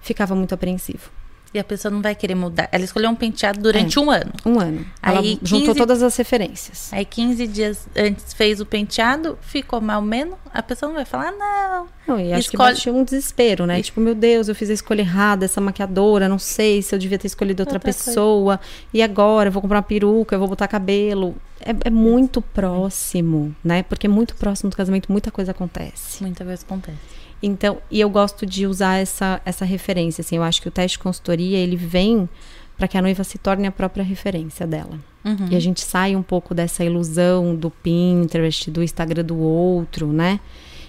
ficava 0.00 0.34
muito 0.34 0.54
apreensivo. 0.54 1.10
E 1.54 1.58
a 1.58 1.64
pessoa 1.64 1.90
não 1.90 2.02
vai 2.02 2.14
querer 2.14 2.34
mudar. 2.34 2.68
Ela 2.70 2.84
escolheu 2.84 3.08
um 3.08 3.14
penteado 3.14 3.60
durante 3.60 3.96
É. 3.96 4.00
um 4.00 4.10
ano. 4.10 4.32
Um 4.44 4.60
ano. 4.60 4.84
Ela 5.02 5.20
Aí, 5.20 5.38
juntou 5.42 5.68
15 5.68 5.78
todas 5.78 6.02
as 6.02 6.14
referências. 6.16 6.92
Aí 6.92 7.04
15 7.04 7.46
dias 7.46 7.88
antes 7.96 8.34
fez 8.34 8.60
o 8.60 8.66
penteado, 8.66 9.38
ficou 9.40 9.80
mal 9.80 10.02
menos, 10.02 10.36
a 10.52 10.62
pessoa 10.62 10.88
não 10.88 10.96
vai 10.96 11.04
falar, 11.06 11.32
não. 11.32 11.86
Não, 12.06 12.20
e 12.20 12.32
acho 12.32 12.50
que 12.50 12.56
bate 12.56 12.90
um 12.90 13.02
desespero, 13.04 13.64
né? 13.64 13.80
Tipo, 13.80 14.00
meu 14.00 14.14
Deus, 14.14 14.48
eu 14.48 14.54
fiz 14.54 14.68
a 14.70 14.72
escolha 14.74 15.00
errada, 15.00 15.44
essa 15.44 15.60
maquiadora, 15.60 16.28
não 16.28 16.38
sei 16.38 16.82
se 16.82 16.94
eu 16.94 16.98
devia 16.98 17.18
ter 17.18 17.26
escolhido 17.26 17.62
outra, 17.62 17.76
Outra 17.76 17.92
coisa. 17.92 18.04
pessoa. 18.04 18.60
E 18.92 19.00
agora, 19.02 19.48
eu 19.48 19.52
vou 19.52 19.62
comprar 19.62 19.78
uma 19.78 19.82
peruca, 19.82 20.34
eu 20.34 20.38
vou 20.38 20.48
botar 20.48 20.68
cabelo. 20.68 21.34
É, 21.60 21.74
é 21.88 21.90
muito 21.90 22.42
próximo, 22.42 23.54
né? 23.64 23.82
Porque 23.82 24.06
muito 24.08 24.34
próximo 24.36 24.70
do 24.70 24.76
casamento, 24.76 25.10
muita 25.10 25.30
coisa 25.30 25.52
acontece. 25.52 26.22
Muita 26.22 26.44
vez 26.44 26.62
acontece. 26.62 26.98
Então, 27.42 27.78
e 27.90 28.00
eu 28.00 28.08
gosto 28.08 28.46
de 28.46 28.66
usar 28.66 28.96
essa, 28.96 29.40
essa 29.44 29.64
referência, 29.64 30.22
assim, 30.22 30.36
eu 30.36 30.42
acho 30.42 30.60
que 30.60 30.68
o 30.68 30.70
teste 30.70 30.96
de 30.96 31.02
consultoria, 31.02 31.58
ele 31.58 31.76
vem 31.76 32.28
para 32.76 32.88
que 32.88 32.96
a 32.96 33.02
noiva 33.02 33.24
se 33.24 33.38
torne 33.38 33.66
a 33.66 33.72
própria 33.72 34.04
referência 34.04 34.66
dela. 34.66 34.98
Uhum. 35.24 35.48
E 35.50 35.56
a 35.56 35.60
gente 35.60 35.80
sai 35.80 36.14
um 36.14 36.22
pouco 36.22 36.54
dessa 36.54 36.84
ilusão 36.84 37.54
do 37.54 37.70
Pinterest, 37.70 38.70
do 38.70 38.82
Instagram 38.82 39.24
do 39.24 39.36
outro, 39.38 40.12
né? 40.12 40.40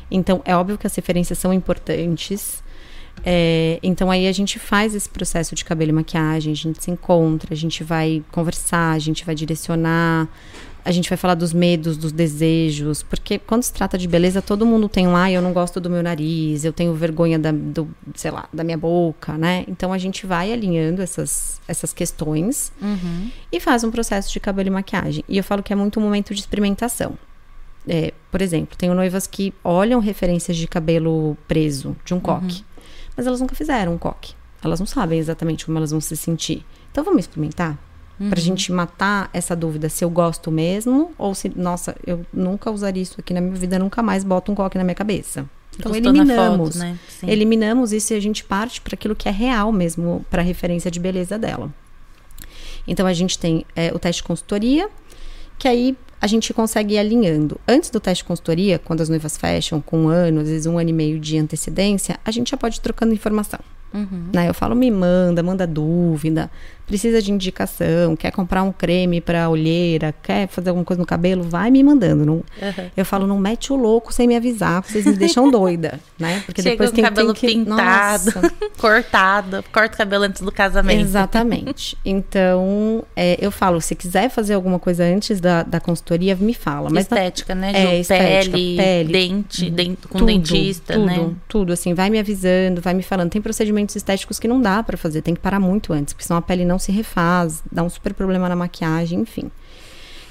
Então, 0.10 0.42
é 0.46 0.56
óbvio 0.56 0.78
que 0.78 0.88
as 0.88 0.96
referências 0.96 1.38
são 1.38 1.54
importantes. 1.54 2.64
É, 3.26 3.80
então, 3.82 4.12
aí 4.12 4.28
a 4.28 4.32
gente 4.32 4.60
faz 4.60 4.94
esse 4.96 5.10
processo 5.10 5.56
de 5.56 5.66
cabelo 5.66 5.92
e 5.92 5.94
maquiagem, 5.94 6.54
a 6.54 6.56
gente 6.56 6.84
se 6.84 6.92
encontra, 6.92 7.54
a 7.54 7.58
gente 7.58 7.84
vai 7.84 8.24
conversar, 8.32 8.92
a 8.92 9.00
gente 9.00 9.26
vai 9.26 9.34
direcionar, 9.34 10.28
a 10.88 10.92
gente 10.92 11.10
vai 11.10 11.18
falar 11.18 11.34
dos 11.36 11.52
medos, 11.52 11.98
dos 11.98 12.14
desejos, 12.14 13.04
porque 13.04 13.38
quando 13.38 13.62
se 13.64 13.74
trata 13.74 13.98
de 13.98 14.08
beleza, 14.08 14.42
todo 14.42 14.66
mundo 14.66 14.88
tem 14.88 15.06
um, 15.06 15.18
ah, 15.18 15.30
eu 15.30 15.42
não 15.42 15.52
gosto 15.52 15.82
do 15.82 15.90
meu 15.90 16.02
nariz, 16.02 16.64
eu 16.64 16.72
tenho 16.72 16.94
vergonha 16.94 17.38
da, 17.38 17.52
do, 17.52 17.90
sei 18.16 18.32
lá, 18.32 18.48
da 18.54 18.64
minha 18.64 18.78
boca, 18.78 19.38
né? 19.38 19.66
Então, 19.68 19.92
a 19.92 19.98
gente 19.98 20.26
vai 20.26 20.54
alinhando 20.54 21.02
essas, 21.02 21.60
essas 21.68 21.92
questões 21.92 22.72
Uhum. 22.82 23.30
e 23.52 23.60
faz 23.60 23.84
um 23.84 23.92
processo 23.92 24.32
de 24.32 24.40
cabelo 24.40 24.68
e 24.70 24.72
maquiagem. 24.72 25.26
E 25.28 25.38
eu 25.38 25.44
falo 25.44 25.62
que 25.62 25.74
é 25.74 25.76
muito 25.76 26.00
um 26.00 26.04
momento 26.04 26.34
de 26.34 26.40
experimentação. 26.40 27.18
É, 27.86 28.14
por 28.32 28.42
exemplo, 28.42 28.78
tenho 28.78 28.94
noivas 28.96 29.28
que 29.28 29.54
olham 29.66 30.00
referências 30.00 30.56
de 30.56 30.68
cabelo 30.70 31.38
preso, 31.50 31.98
de 32.06 32.14
um 32.14 32.20
coque, 32.22 32.64
mas 33.18 33.28
elas 33.28 33.42
nunca 33.42 33.56
fizeram 33.56 33.94
um 33.94 33.98
coque. 33.98 34.34
Elas 34.64 34.80
não 34.80 34.88
sabem 34.88 35.20
exatamente 35.20 35.66
como 35.66 35.78
elas 35.78 35.92
vão 35.92 36.00
se 36.00 36.16
sentir. 36.16 36.66
Então 36.92 37.04
vamos 37.04 37.20
experimentar? 37.22 37.78
Pra 38.30 38.40
gente 38.40 38.72
matar 38.72 39.30
essa 39.32 39.56
dúvida 39.56 39.90
se 39.90 40.04
eu 40.04 40.10
gosto 40.10 40.50
mesmo 40.50 41.12
ou 41.20 41.36
se, 41.36 41.52
nossa, 41.56 41.96
eu 42.06 42.26
nunca 42.34 42.72
usaria 42.72 43.04
isso 43.04 43.16
aqui 43.20 43.32
na 43.32 43.40
minha 43.40 43.56
vida, 43.56 43.78
nunca 43.78 44.02
mais 44.02 44.24
boto 44.24 44.52
um 44.52 44.56
coque 44.56 44.78
na 44.78 44.84
minha 44.84 44.96
cabeça. 44.96 45.46
Então 45.80 45.96
eliminamos. 45.96 46.76
foto, 46.76 46.80
né? 46.80 46.98
Eliminamos 47.24 47.94
isso 47.94 48.14
e 48.14 48.18
a 48.18 48.20
gente 48.20 48.44
parte 48.44 48.82
para 48.82 48.96
aquilo 48.96 49.16
que 49.16 49.30
é 49.30 49.32
real 49.32 49.72
mesmo, 49.72 50.26
para 50.32 50.42
referência 50.42 50.90
de 50.90 51.00
beleza 51.00 51.38
dela. 51.38 51.72
Então 52.88 53.06
a 53.06 53.14
gente 53.14 53.38
tem 53.38 53.64
é, 53.76 53.94
o 53.94 54.00
teste 54.00 54.24
de 54.24 54.28
consultoria, 54.28 54.90
que 55.60 55.68
aí 55.68 55.96
a 56.20 56.26
gente 56.26 56.52
consegue 56.54 56.96
ir 56.96 56.98
alinhando. 56.98 57.60
Antes 57.68 57.92
do 57.92 58.00
teste 58.00 58.24
de 58.24 58.28
consultoria, 58.28 58.80
quando 58.80 59.02
as 59.02 59.10
noivas 59.10 59.38
fecham 59.38 59.80
com 59.80 60.06
um 60.06 60.08
ano, 60.08 60.42
às 60.42 60.50
vezes 60.50 60.66
um 60.66 60.80
ano 60.80 60.90
e 60.90 60.94
meio 60.94 61.20
de 61.20 61.38
antecedência, 61.38 62.20
a 62.26 62.32
gente 62.32 62.50
já 62.50 62.58
pode 62.58 62.78
ir 62.78 62.82
trocando 62.82 63.14
informação. 63.14 63.60
Uhum. 63.94 64.30
Né? 64.34 64.50
Eu 64.50 64.54
falo, 64.54 64.76
me 64.76 64.92
manda, 64.92 65.42
manda 65.42 65.66
dúvida, 65.66 66.50
precisa 66.86 67.22
de 67.22 67.32
indicação, 67.32 68.16
quer 68.16 68.32
comprar 68.32 68.64
um 68.64 68.72
creme 68.72 69.20
para 69.20 69.50
olheira, 69.50 70.14
quer 70.24 70.48
fazer 70.48 70.70
alguma 70.70 70.86
coisa 70.86 71.00
no 71.02 71.06
cabelo, 71.06 71.44
vai 71.44 71.70
me 71.72 71.84
mandando. 71.84 72.26
Não, 72.26 72.34
Uhum. 72.36 72.44
eu 72.96 73.06
falo, 73.06 73.26
não 73.28 73.38
mete 73.38 73.74
o 73.74 73.76
louco 73.76 74.14
sem 74.14 74.28
me 74.28 74.36
avisar, 74.36 74.82
vocês 74.84 75.06
me 75.06 75.14
deixam 75.14 75.50
doida, 75.52 76.00
né? 76.20 76.42
Porque 76.46 76.62
Chega 76.62 76.74
depois 76.76 76.92
tem, 76.92 77.04
cabelo 77.04 77.34
tem 77.34 77.42
que... 77.42 77.48
pintado, 77.48 78.32
cortado, 78.78 79.64
corta 79.72 79.96
o 79.96 79.98
cabelo 79.98 80.24
antes 80.24 80.42
do 80.42 80.52
casamento. 80.52 81.02
Exatamente. 81.02 81.98
Então, 82.06 83.04
é, 83.16 83.38
eu 83.40 83.52
falo, 83.52 83.80
se 83.82 83.94
quiser 83.96 84.30
fazer 84.30 84.54
alguma 84.54 84.80
coisa 84.80 85.04
antes 85.04 85.40
da, 85.40 85.64
da 85.64 85.80
consultoria, 85.80 86.36
me 86.36 86.54
fala. 86.54 86.90
Mas 86.92 87.08
na- 87.10 87.18
estética, 87.18 87.54
né, 87.56 87.70
Ju? 87.72 87.78
É, 87.78 88.00
estética, 88.00 88.52
pele, 88.58 88.78
pele. 88.78 89.12
dente, 89.14 89.70
den- 89.70 89.98
com 90.10 90.20
tudo, 90.20 90.28
dentista, 90.28 90.94
tudo, 90.94 91.06
né? 91.06 91.30
Tudo, 91.48 91.74
assim, 91.74 91.94
vai 91.94 92.10
me 92.10 92.20
avisando, 92.20 92.82
vai 92.82 92.94
me 92.94 93.04
falando. 93.04 93.30
Tem 93.30 93.42
procedimentos 93.78 93.96
estéticos 93.96 94.40
que 94.40 94.48
não 94.48 94.60
dá 94.62 94.82
pra 94.82 94.98
fazer, 94.98 95.22
tem 95.22 95.34
que 95.36 95.40
parar 95.40 95.60
muito 95.60 95.94
antes, 95.94 96.14
porque 96.14 96.26
senão 96.26 96.38
a 96.38 96.42
pele 96.42 96.66
não 96.66 96.80
se 96.80 96.92
refaz, 96.92 97.62
dá 97.72 97.84
um 97.84 97.90
super 97.90 98.14
problema 98.14 98.50
na 98.50 98.56
maquiagem, 98.56 99.20
enfim. 99.22 99.52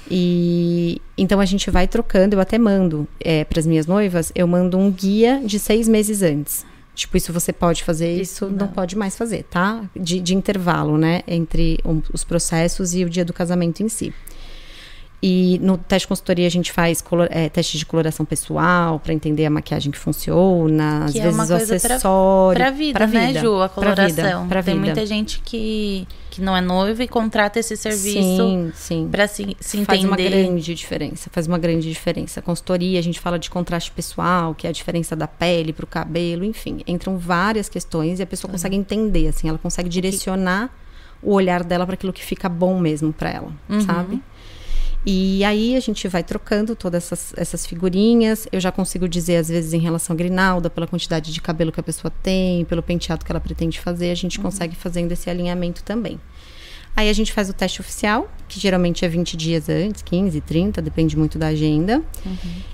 E 0.09 1.01
então 1.17 1.39
a 1.39 1.45
gente 1.45 1.69
vai 1.69 1.87
trocando, 1.87 2.35
eu 2.35 2.39
até 2.39 2.57
mando 2.57 3.07
é, 3.19 3.43
para 3.43 3.59
as 3.59 3.65
minhas 3.67 3.85
noivas, 3.85 4.31
eu 4.35 4.47
mando 4.47 4.77
um 4.77 4.91
guia 4.91 5.41
de 5.43 5.59
seis 5.59 5.87
meses 5.87 6.21
antes. 6.21 6.65
Tipo, 6.95 7.15
isso 7.17 7.31
você 7.31 7.53
pode 7.53 7.83
fazer, 7.83 8.13
Isso 8.19 8.45
isso, 8.45 8.45
não. 8.47 8.65
não. 8.65 8.67
pode 8.69 8.97
mais 8.97 9.15
fazer, 9.15 9.43
tá? 9.43 9.83
De, 9.95 10.19
de 10.19 10.33
intervalo, 10.33 10.97
né? 10.97 11.21
Entre 11.27 11.77
um- 11.85 12.01
os 12.11 12.23
processos 12.23 12.95
e 12.95 13.03
o 13.05 13.09
dia 13.09 13.23
do 13.23 13.33
casamento 13.33 13.83
em 13.83 13.89
si. 13.89 14.11
E 15.21 15.57
no 15.63 15.79
teste 15.79 16.05
de 16.05 16.09
consultoria 16.09 16.45
a 16.45 16.49
gente 16.51 16.71
faz 16.71 17.01
colo- 17.01 17.25
é, 17.31 17.49
teste 17.49 17.75
de 17.79 17.85
coloração 17.87 18.23
pessoal 18.23 18.99
para 18.99 19.11
entender 19.13 19.47
a 19.47 19.49
maquiagem 19.49 19.91
que 19.91 19.97
funciona, 19.97 21.05
às 21.05 21.11
Que 21.13 21.19
é 21.19 21.23
vezes 21.23 21.49
o 21.49 21.53
acessório. 21.55 22.59
Pra 22.59 22.69
vida, 22.69 22.99
pra 22.99 23.07
né, 23.07 23.27
vida, 23.27 23.39
Ju? 23.39 23.61
A 23.61 23.67
pra 23.67 23.95
vida, 23.95 24.21
coloração. 24.21 24.47
pra 24.47 24.61
Tem 24.61 24.75
vida. 24.75 24.85
muita 24.85 25.05
gente 25.07 25.41
que, 25.43 26.07
que 26.29 26.39
não 26.39 26.55
é 26.55 26.61
noiva 26.61 27.03
e 27.03 27.07
contrata 27.07 27.59
esse 27.59 27.75
serviço 27.75 28.11
Sim, 28.37 28.71
sim. 28.75 29.07
pra 29.11 29.27
se, 29.27 29.57
se 29.59 29.83
Faz 29.85 30.03
uma 30.03 30.13
entender. 30.13 30.29
grande 30.43 30.75
diferença, 30.75 31.29
faz 31.33 31.47
uma 31.47 31.57
grande 31.57 31.89
diferença. 31.89 32.39
Consultoria, 32.39 32.99
a 32.99 33.03
gente 33.03 33.19
fala 33.19 33.39
de 33.39 33.49
contraste 33.49 33.89
pessoal, 33.89 34.53
que 34.53 34.67
é 34.67 34.69
a 34.69 34.73
diferença 34.73 35.15
da 35.15 35.27
pele 35.27 35.73
pro 35.73 35.87
cabelo, 35.87 36.45
enfim, 36.45 36.81
entram 36.85 37.17
várias 37.17 37.67
questões 37.67 38.19
e 38.19 38.23
a 38.23 38.27
pessoa 38.27 38.51
consegue 38.51 38.75
entender, 38.75 39.29
assim, 39.29 39.49
ela 39.49 39.57
consegue 39.57 39.89
direcionar 39.89 40.69
o 41.23 41.33
olhar 41.33 41.63
dela 41.63 41.87
para 41.87 41.95
aquilo 41.95 42.13
que 42.13 42.23
fica 42.23 42.47
bom 42.47 42.79
mesmo 42.79 43.11
para 43.11 43.31
ela, 43.31 43.51
Uhum. 43.67 43.81
sabe? 43.81 44.21
E 45.05 45.43
aí 45.43 45.75
a 45.75 45.79
gente 45.79 46.07
vai 46.07 46.23
trocando 46.23 46.75
todas 46.75 47.05
essas, 47.05 47.33
essas 47.37 47.65
figurinhas. 47.65 48.47
Eu 48.51 48.59
já 48.59 48.71
consigo 48.71 49.07
dizer, 49.07 49.37
às 49.37 49.47
vezes, 49.47 49.73
em 49.73 49.79
relação 49.79 50.13
à 50.13 50.17
grinalda, 50.17 50.69
pela 50.69 50.85
quantidade 50.85 51.31
de 51.31 51.41
cabelo 51.41 51.71
que 51.71 51.79
a 51.79 51.83
pessoa 51.83 52.11
tem, 52.21 52.65
pelo 52.65 52.83
penteado 52.83 53.23
que 53.25 53.31
ela 53.31 53.39
pretende 53.39 53.79
fazer, 53.79 54.11
a 54.11 54.15
gente 54.15 54.39
consegue 54.39 54.75
fazendo 54.75 55.11
esse 55.11 55.29
alinhamento 55.29 55.83
também. 55.83 56.19
Aí 56.97 57.11
a 57.11 57.13
gente 57.13 57.31
faz 57.31 57.47
o 57.47 57.53
teste 57.53 57.79
oficial, 57.79 58.27
que 58.47 58.59
geralmente 58.59 59.05
é 59.05 59.07
20 59.07 59.37
dias 59.37 59.69
antes, 59.69 60.01
15, 60.01 60.41
30, 60.41 60.81
depende 60.81 61.15
muito 61.15 61.37
da 61.37 61.49
agenda. 61.49 62.01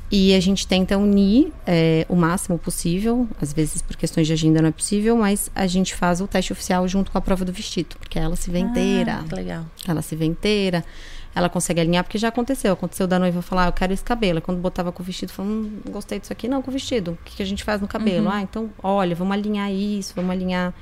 E 0.10 0.34
a 0.34 0.40
gente 0.40 0.66
tenta 0.66 0.98
unir 0.98 1.52
é, 1.68 2.06
o 2.08 2.16
máximo 2.16 2.58
possível, 2.58 3.28
às 3.42 3.52
vezes 3.52 3.82
por 3.82 3.98
questões 3.98 4.26
de 4.26 4.32
agenda 4.32 4.62
não 4.62 4.70
é 4.70 4.72
possível, 4.72 5.18
mas 5.18 5.52
a 5.54 5.68
gente 5.68 5.94
faz 5.94 6.22
o 6.22 6.28
teste 6.28 6.54
oficial 6.54 6.88
junto 6.88 7.12
com 7.12 7.18
a 7.18 7.22
prova 7.22 7.44
do 7.44 7.52
vestido, 7.52 7.98
porque 8.00 8.18
ela 8.18 8.38
se 8.38 8.50
vê 8.50 8.60
inteira. 8.60 9.20
Ah, 9.20 9.28
que 9.28 9.36
legal. 9.36 9.66
Ela 9.86 10.02
se 10.02 10.16
vê 10.16 10.24
inteira, 10.24 10.86
ela 11.36 11.50
consegue 11.50 11.82
alinhar, 11.82 12.04
porque 12.04 12.18
já 12.18 12.28
aconteceu. 12.28 12.74
Aconteceu 12.74 13.08
da 13.08 13.18
noiva 13.18 13.42
falar, 13.42 13.66
ah, 13.66 13.68
eu 13.70 13.74
quero 13.74 13.92
esse 13.94 14.04
cabelo. 14.04 14.40
Quando 14.42 14.60
botava 14.60 14.92
com 14.92 15.02
o 15.02 15.06
vestido, 15.06 15.32
falou, 15.32 15.52
hum, 15.52 15.80
não 15.86 15.92
gostei 15.94 16.20
disso 16.20 16.32
aqui, 16.32 16.48
não, 16.48 16.62
com 16.62 16.70
o 16.70 16.74
vestido. 16.74 17.12
O 17.12 17.18
que, 17.26 17.38
que 17.38 17.44
a 17.44 17.46
gente 17.46 17.64
faz 17.64 17.82
no 17.82 17.88
cabelo? 17.88 18.30
Ah, 18.30 18.42
então, 18.42 18.70
olha, 18.82 19.16
vamos 19.16 19.34
alinhar 19.34 19.72
isso, 19.72 20.14
vamos 20.16 20.32
alinhar, 20.32 20.74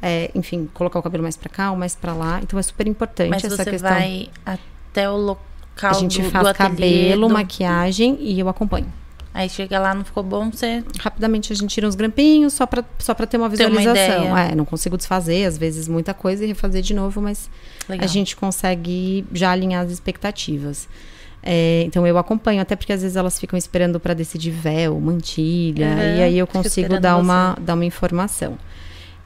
é, 0.00 0.30
enfim, 0.34 0.68
colocar 0.74 0.98
o 0.98 1.02
cabelo 1.02 1.22
mais 1.22 1.36
pra 1.36 1.48
cá 1.48 1.70
ou 1.70 1.76
mais 1.76 1.94
pra 1.94 2.12
lá. 2.14 2.40
Então 2.42 2.58
é 2.58 2.62
super 2.62 2.86
importante 2.88 3.30
Mas 3.30 3.44
essa 3.44 3.56
você 3.56 3.70
questão. 3.70 3.90
vai 3.90 4.28
até 4.44 5.08
o 5.08 5.16
local 5.16 5.42
a 5.82 5.92
gente 5.94 6.20
do, 6.20 6.30
faz 6.30 6.48
do 6.48 6.54
cabelo, 6.54 7.28
do- 7.28 7.32
maquiagem 7.34 8.16
e 8.20 8.38
eu 8.40 8.48
acompanho. 8.48 8.92
Aí 9.34 9.48
chega 9.48 9.78
lá, 9.78 9.94
não 9.94 10.04
ficou 10.04 10.22
bom, 10.22 10.50
você... 10.50 10.84
Rapidamente 11.00 11.54
a 11.54 11.56
gente 11.56 11.70
tira 11.70 11.88
uns 11.88 11.94
grampinhos 11.94 12.52
só 12.52 12.66
pra, 12.66 12.84
só 12.98 13.14
pra 13.14 13.24
ter 13.26 13.38
uma 13.38 13.48
Ter 13.48 13.64
uma 13.66 13.78
visualização. 13.78 14.36
é, 14.36 14.54
não 14.54 14.66
consigo 14.66 14.94
desfazer, 14.98 15.46
às 15.46 15.56
vezes, 15.56 15.88
muita 15.88 16.12
coisa 16.12 16.44
e 16.44 16.48
refazer 16.48 16.82
de 16.82 16.92
novo, 16.92 17.18
mas 17.22 17.48
Legal. 17.88 18.04
a 18.04 18.06
gente 18.08 18.36
consegue 18.36 19.24
já 19.32 19.50
alinhar 19.50 19.84
as 19.84 19.90
expectativas. 19.90 20.88
É, 21.42 21.82
então 21.86 22.06
eu 22.06 22.16
acompanho, 22.18 22.60
até 22.62 22.76
porque 22.76 22.92
às 22.92 23.02
vezes 23.02 23.16
elas 23.16 23.38
ficam 23.40 23.58
esperando 23.58 23.98
para 23.98 24.14
decidir 24.14 24.50
véu, 24.52 25.00
mantilha, 25.00 25.86
Aham, 25.88 26.16
e 26.18 26.22
aí 26.22 26.38
eu 26.38 26.46
consigo 26.46 27.00
dar 27.00 27.16
uma, 27.16 27.56
dar 27.60 27.74
uma 27.74 27.84
informação. 27.84 28.56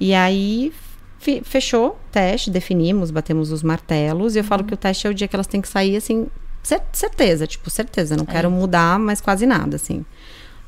E 0.00 0.14
aí 0.14 0.72
fe- 1.18 1.42
fechou 1.44 1.88
o 1.88 1.96
teste, 2.10 2.50
definimos, 2.50 3.10
batemos 3.10 3.52
os 3.52 3.62
martelos, 3.62 4.34
e 4.34 4.38
eu 4.38 4.44
falo 4.44 4.62
Uhum. 4.62 4.68
que 4.68 4.74
o 4.74 4.76
teste 4.78 5.06
é 5.06 5.10
o 5.10 5.14
dia 5.14 5.28
que 5.28 5.36
elas 5.36 5.46
têm 5.46 5.60
que 5.60 5.68
sair 5.68 5.94
assim, 5.96 6.26
cer- 6.62 6.82
certeza, 6.92 7.46
tipo, 7.46 7.68
certeza, 7.68 8.16
não 8.16 8.24
É 8.26 8.32
quero 8.32 8.50
mudar, 8.50 8.98
mas 8.98 9.20
quase 9.20 9.44
nada, 9.44 9.76
assim. 9.76 10.02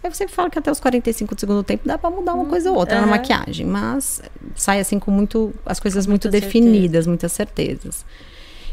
Eu 0.02 0.12
sempre 0.12 0.34
falo 0.34 0.48
que 0.50 0.58
até 0.58 0.70
os 0.70 0.78
45 0.80 1.34
do 1.34 1.40
segundo 1.40 1.62
tempo 1.62 1.82
dá 1.87 1.98
pra 1.98 2.08
mudar 2.11 2.34
uma 2.34 2.46
coisa 2.46 2.70
ou 2.70 2.76
outra 2.78 2.96
na 2.96 3.02
aham. 3.02 3.11
maquiagem, 3.11 3.66
mas 3.66 4.22
sai 4.54 4.78
assim 4.80 4.98
com 4.98 5.11
muito 5.11 5.52
as 5.66 5.80
coisas 5.80 6.06
Com 6.06 6.12
muito 6.12 6.28
definidas, 6.28 7.06
muitas 7.06 7.32
certezas. 7.32 8.04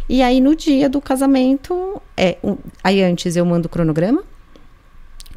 E 0.07 0.21
aí 0.21 0.39
no 0.39 0.55
dia 0.55 0.88
do 0.88 1.01
casamento, 1.01 1.99
é, 2.15 2.38
um- 2.43 2.57
aí 2.83 3.01
antes 3.01 3.35
eu 3.35 3.43
mando 3.45 3.65
o 3.65 3.69
cronograma 3.69 4.23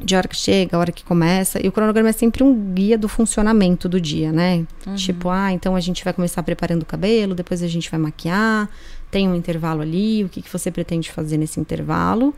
de 0.01 0.15
hora 0.15 0.27
que 0.29 0.35
chega, 0.37 0.77
a 0.77 0.79
hora 0.79 0.91
que 0.93 1.03
começa, 1.03 1.59
e 1.61 1.67
o 1.67 1.71
cronograma 1.73 2.07
é 2.09 2.13
sempre 2.13 2.41
um 2.41 2.73
guia 2.73 2.97
do 2.97 3.09
funcionamento 3.09 3.89
do 3.89 3.99
dia, 3.99 4.31
né? 4.31 4.65
Tipo, 4.95 5.29
ah, 5.29 5.51
então 5.51 5.75
a 5.75 5.79
gente 5.81 6.03
vai 6.05 6.13
começar 6.13 6.41
preparando 6.41 6.83
o 6.83 6.85
cabelo, 6.85 7.35
depois 7.35 7.61
a 7.61 7.67
gente 7.67 7.91
vai 7.91 7.99
maquiar, 7.99 8.69
tem 9.11 9.27
um 9.27 9.35
intervalo 9.35 9.81
ali, 9.81 10.23
o 10.23 10.29
que, 10.29 10.41
que 10.41 10.49
você 10.49 10.71
pretende 10.71 11.11
fazer 11.11 11.35
nesse 11.35 11.59
intervalo? 11.59 12.33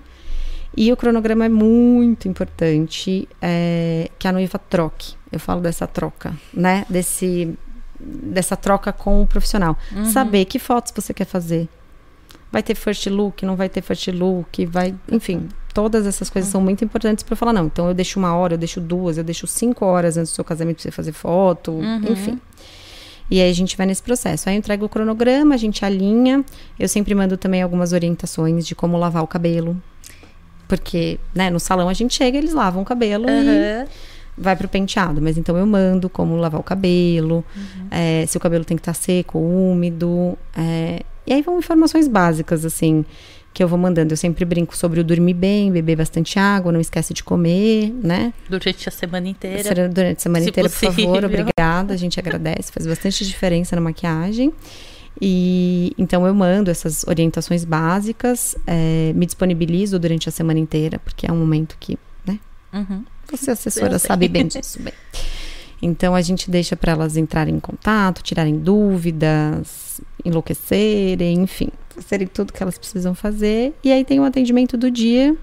E 0.76 0.92
o 0.92 0.98
cronograma 0.98 1.46
é 1.46 1.50
muito 1.50 2.28
importante 2.28 3.28
é, 3.42 4.10
que 4.18 4.28
a 4.28 4.32
noiva 4.32 4.58
troque. 4.58 5.16
Eu 5.32 5.40
falo 5.40 5.62
dessa 5.62 5.86
troca, 5.88 6.34
né? 6.54 6.86
Desse 6.90 7.58
dessa 8.04 8.56
troca 8.56 8.92
com 8.92 9.22
o 9.22 9.28
profissional. 9.28 9.78
Uhum. 9.92 10.06
Saber 10.06 10.46
que 10.46 10.58
fotos 10.58 10.92
você 10.96 11.14
quer 11.14 11.26
fazer. 11.26 11.70
Vai 12.52 12.64
ter 12.64 12.74
first 12.74 13.06
look, 13.08 13.46
não 13.46 13.56
vai 13.56 13.70
ter 13.70 13.82
first 13.82 14.08
look, 14.08 14.66
vai, 14.66 14.96
enfim, 15.10 15.48
todas 15.74 16.08
essas 16.08 16.30
coisas 16.30 16.50
Uhum. 16.50 16.52
são 16.54 16.62
muito 16.62 16.84
importantes 16.84 17.24
para 17.24 17.36
falar 17.36 17.54
não. 17.54 17.66
Então 17.68 17.88
eu 17.88 17.94
deixo 17.94 18.18
uma 18.20 18.34
hora, 18.36 18.56
eu 18.56 18.58
deixo 18.58 18.82
duas, 18.82 19.18
eu 19.18 19.24
deixo 19.24 19.46
cinco 19.46 19.86
horas 19.86 20.18
antes 20.18 20.32
do 20.32 20.36
seu 20.36 20.44
casamento 20.44 20.78
para 20.78 20.84
você 20.84 20.92
fazer 20.92 21.12
foto, 21.12 21.72
Uhum. 21.74 22.02
enfim. 22.12 22.40
E 23.30 23.40
aí 23.40 23.50
a 23.50 23.54
gente 23.54 23.78
vai 23.78 23.86
nesse 23.86 24.02
processo. 24.04 24.50
Aí 24.50 24.56
eu 24.56 24.60
entrego 24.60 24.86
o 24.86 24.90
cronograma, 24.90 25.54
a 25.54 25.58
gente 25.58 25.86
alinha. 25.86 26.44
Eu 26.80 26.90
sempre 26.90 27.14
mando 27.16 27.38
também 27.38 27.62
algumas 27.62 27.94
orientações 27.94 28.66
de 28.68 28.74
como 28.76 28.98
lavar 28.98 29.24
o 29.24 29.28
cabelo. 29.28 29.82
Porque, 30.72 31.20
né, 31.36 31.50
no 31.50 31.60
salão 31.60 31.90
a 31.90 31.94
gente 31.94 32.14
chega, 32.16 32.38
eles 32.38 32.54
lavam 32.54 32.82
o 32.82 32.86
cabelo 32.86 33.26
e 33.30 33.30
Aham. 33.30 33.88
vai 34.38 34.56
pro 34.56 34.70
penteado. 34.70 35.22
Mas 35.22 35.38
então 35.38 35.58
eu 35.58 35.66
mando 35.66 36.10
como 36.10 36.38
lavar 36.38 36.62
o 36.62 36.64
cabelo, 36.64 37.44
é, 37.92 38.26
se 38.26 38.38
o 38.38 38.40
cabelo 38.40 38.64
tem 38.64 38.78
que 38.78 38.82
estar 38.82 38.94
seco 38.94 39.38
ou 39.38 39.72
úmido. 39.74 40.38
é, 40.56 41.02
e 41.28 41.34
aí 41.34 41.42
vão 41.42 41.60
informações 41.60 42.08
básicas, 42.08 42.64
assim, 42.64 43.04
que 43.54 43.62
eu 43.62 43.68
vou 43.68 43.78
mandando. 43.78 44.14
Eu 44.14 44.18
sempre 44.18 44.46
brinco 44.46 44.78
sobre 44.78 45.02
o 45.02 45.04
dormir 45.04 45.34
bem, 45.34 45.70
beber 45.70 45.98
bastante 45.98 46.40
água, 46.40 46.72
não 46.72 46.80
esquece 46.80 47.14
de 47.14 47.22
comer, 47.22 47.94
né? 48.02 48.34
Durante 48.50 48.88
a 48.88 48.92
semana 48.94 49.28
inteira. 49.28 49.90
Durante 49.90 50.20
a 50.20 50.22
semana 50.22 50.46
se 50.46 50.52
inteira, 50.52 50.70
por 50.70 50.76
favor, 50.78 50.96
possível. 50.96 51.26
obrigada. 51.26 51.94
A 51.94 51.98
gente 51.98 52.18
agradece, 52.18 52.72
faz 52.72 52.88
bastante 52.88 53.26
diferença 53.26 53.76
na 53.76 53.82
maquiagem. 53.82 54.54
E 55.19 55.93
então 55.97 56.26
eu 56.26 56.34
mando 56.34 56.71
essas 56.71 57.04
orientações 57.08 57.65
básicas, 57.65 58.56
é, 58.65 59.12
me 59.13 59.26
disponibilizo 59.26 60.00
durante 60.00 60.30
a 60.30 60.32
semana 60.32 60.60
inteira, 60.60 61.00
porque 61.00 61.28
é 61.28 61.32
um 61.32 61.38
momento 61.38 61.76
que, 61.80 61.97
né? 62.26 62.39
Uhum. 62.74 63.04
Você, 63.32 63.52
assessora, 63.52 63.97
sabe 63.97 64.28
bem 64.28 64.47
disso. 64.47 64.82
Bem. 64.82 64.93
Então 65.82 66.13
a 66.13 66.21
gente 66.21 66.50
deixa 66.52 66.76
para 66.76 66.91
elas 66.91 67.17
entrarem 67.17 67.56
em 67.56 67.60
contato, 67.60 68.21
tirarem 68.21 68.60
dúvidas, 68.60 70.00
enlouquecerem, 70.24 71.41
enfim, 71.41 71.69
fazerem 71.89 72.28
tudo 72.28 72.54
que 72.54 72.62
elas 72.62 72.78
precisam 72.78 73.15
fazer. 73.15 73.74
E 73.84 73.91
aí 73.91 74.06
tem 74.06 74.19
o 74.19 74.24
atendimento 74.24 74.78
do 74.78 74.91
dia, 74.91 75.36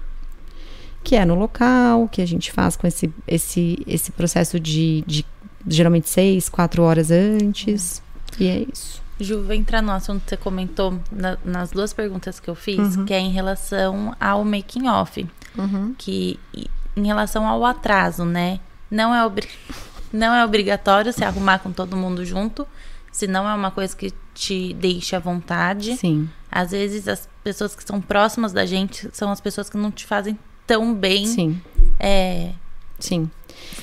que 1.03 1.15
é 1.15 1.25
no 1.25 1.35
local, 1.35 2.07
que 2.07 2.21
a 2.21 2.25
gente 2.25 2.51
faz 2.51 2.75
com 2.75 2.87
esse, 2.87 3.11
esse, 3.27 3.79
esse 3.85 4.11
processo 4.11 4.59
de, 4.59 5.03
de 5.05 5.25
geralmente 5.67 6.09
seis, 6.09 6.47
quatro 6.47 6.83
horas 6.83 7.11
antes. 7.11 8.01
E 8.39 8.47
é 8.47 8.65
isso. 8.71 9.01
Ju, 9.19 9.43
vou 9.43 9.53
entrar 9.53 9.81
no 9.81 9.91
assunto 9.91 10.23
que 10.23 10.29
você 10.29 10.37
comentou 10.37 10.97
na- 11.11 11.37
nas 11.43 11.71
duas 11.71 11.91
perguntas 11.93 12.39
que 12.39 12.49
eu 12.49 12.55
fiz, 12.55 12.95
Uhum. 12.95 13.05
que 13.05 13.13
é 13.13 13.19
em 13.19 13.31
relação 13.31 14.15
ao 14.19 14.45
making 14.45 14.87
off, 14.87 15.27
que 15.97 16.39
e- 16.53 16.69
em 16.95 17.05
relação 17.05 17.45
ao 17.47 17.65
atraso, 17.65 18.23
né? 18.23 18.59
Não 18.89 19.13
é, 19.13 19.25
obri- 19.25 19.49
não 20.11 20.33
é 20.33 20.43
obrigatório 20.45 21.11
se 21.13 21.23
arrumar 21.23 21.59
com 21.59 21.71
todo 21.71 21.95
mundo 21.97 22.23
junto, 22.25 22.65
se 23.11 23.27
não 23.27 23.47
é 23.47 23.53
uma 23.53 23.71
coisa 23.71 23.95
que 23.95 24.13
te 24.33 24.73
deixe 24.73 25.15
à 25.15 25.19
vontade. 25.19 25.97
Sim, 25.97 26.29
Às 26.51 26.71
vezes 26.71 27.07
as 27.07 27.29
pessoas 27.43 27.75
que 27.75 27.81
estão 27.83 28.01
próximas 28.01 28.51
da 28.51 28.65
gente 28.65 29.07
são 29.13 29.29
as 29.31 29.39
pessoas 29.39 29.69
que 29.69 29.77
não 29.77 29.91
te 29.91 30.05
fazem 30.05 30.37
tão 30.65 30.93
bem 30.95 31.27
sim, 31.27 31.61
é, 31.99 32.53
sim. 32.99 33.29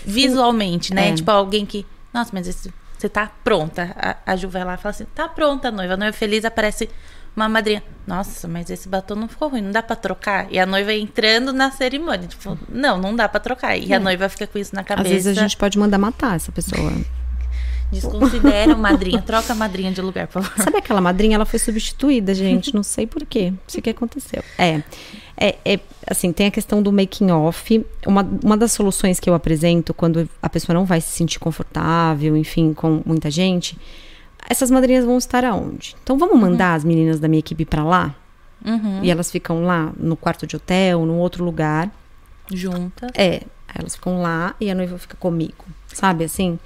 visualmente, 0.04 0.92
né? 0.94 1.10
É. 1.10 1.14
Tipo, 1.14 1.30
alguém 1.30 1.64
que. 1.66 1.86
Nossa, 2.12 2.30
mas 2.32 2.48
esse- 2.48 2.72
você 2.98 3.08
tá 3.08 3.30
pronta. 3.44 3.94
A, 3.96 4.32
a 4.32 4.36
Ju 4.36 4.48
vai 4.48 4.64
lá 4.64 4.74
e 4.74 4.78
fala 4.78 4.90
assim: 4.90 5.06
tá 5.14 5.28
pronta, 5.28 5.70
noiva. 5.70 5.94
A 5.94 5.96
noiva 5.96 6.16
feliz 6.16 6.44
aparece 6.44 6.88
uma 7.34 7.48
madrinha. 7.48 7.82
Nossa, 8.06 8.48
mas 8.48 8.70
esse 8.70 8.88
batom 8.88 9.14
não 9.14 9.28
ficou 9.28 9.48
ruim, 9.48 9.60
não 9.60 9.70
dá 9.70 9.82
pra 9.82 9.94
trocar? 9.94 10.50
E 10.50 10.58
a 10.58 10.64
noiva 10.64 10.94
entrando 10.94 11.52
na 11.52 11.70
cerimônia. 11.70 12.26
Tipo, 12.28 12.58
não, 12.68 12.98
não 12.98 13.14
dá 13.14 13.28
pra 13.28 13.38
trocar. 13.38 13.76
E 13.76 13.92
a 13.92 14.00
noiva 14.00 14.28
fica 14.28 14.46
com 14.46 14.58
isso 14.58 14.74
na 14.74 14.82
cabeça. 14.82 15.08
Às 15.08 15.12
vezes 15.12 15.38
a 15.38 15.40
gente 15.40 15.56
pode 15.56 15.78
mandar 15.78 15.98
matar 15.98 16.36
essa 16.36 16.50
pessoa. 16.50 16.92
Desconsidera 17.92 18.72
a 18.72 18.76
madrinha. 18.76 19.22
Troca 19.22 19.52
a 19.52 19.56
madrinha 19.56 19.92
de 19.92 20.00
lugar, 20.00 20.26
por 20.26 20.42
favor. 20.42 20.64
Sabe 20.64 20.78
aquela 20.78 21.00
madrinha? 21.00 21.36
Ela 21.36 21.44
foi 21.44 21.58
substituída, 21.58 22.34
gente. 22.34 22.74
Não 22.74 22.82
sei 22.82 23.06
por 23.06 23.24
quê. 23.24 23.50
Não 23.50 23.58
sei 23.68 23.80
o 23.80 23.82
que 23.82 23.90
aconteceu. 23.90 24.42
É, 24.58 24.82
é, 25.36 25.56
é, 25.64 25.80
assim, 26.06 26.32
tem 26.32 26.46
a 26.46 26.50
questão 26.50 26.82
do 26.82 26.92
making 26.92 27.30
off. 27.30 27.84
Uma, 28.06 28.28
uma 28.42 28.56
das 28.56 28.72
soluções 28.72 29.20
que 29.20 29.28
eu 29.28 29.34
apresento 29.34 29.94
quando 29.94 30.28
a 30.42 30.48
pessoa 30.48 30.74
não 30.74 30.84
vai 30.84 31.00
se 31.00 31.10
sentir 31.10 31.38
confortável, 31.38 32.36
enfim, 32.36 32.72
com 32.74 33.02
muita 33.04 33.30
gente, 33.30 33.78
essas 34.48 34.70
madrinhas 34.70 35.04
vão 35.04 35.18
estar 35.18 35.44
aonde? 35.44 35.94
Então 36.02 36.18
vamos 36.18 36.38
mandar 36.38 36.74
as 36.74 36.84
meninas 36.84 37.20
da 37.20 37.28
minha 37.28 37.40
equipe 37.40 37.64
para 37.64 37.84
lá 37.84 38.14
Uhum. 38.64 39.04
e 39.04 39.10
elas 39.10 39.30
ficam 39.30 39.64
lá 39.64 39.92
no 39.96 40.16
quarto 40.16 40.46
de 40.46 40.56
hotel, 40.56 41.04
num 41.04 41.18
outro 41.18 41.44
lugar. 41.44 41.90
Junta. 42.52 43.06
É, 43.14 43.42
elas 43.72 43.94
ficam 43.94 44.20
lá 44.20 44.56
e 44.60 44.70
a 44.70 44.74
noiva 44.74 44.98
fica 44.98 45.16
comigo, 45.16 45.64
sabe 45.86 46.24
assim? 46.24 46.58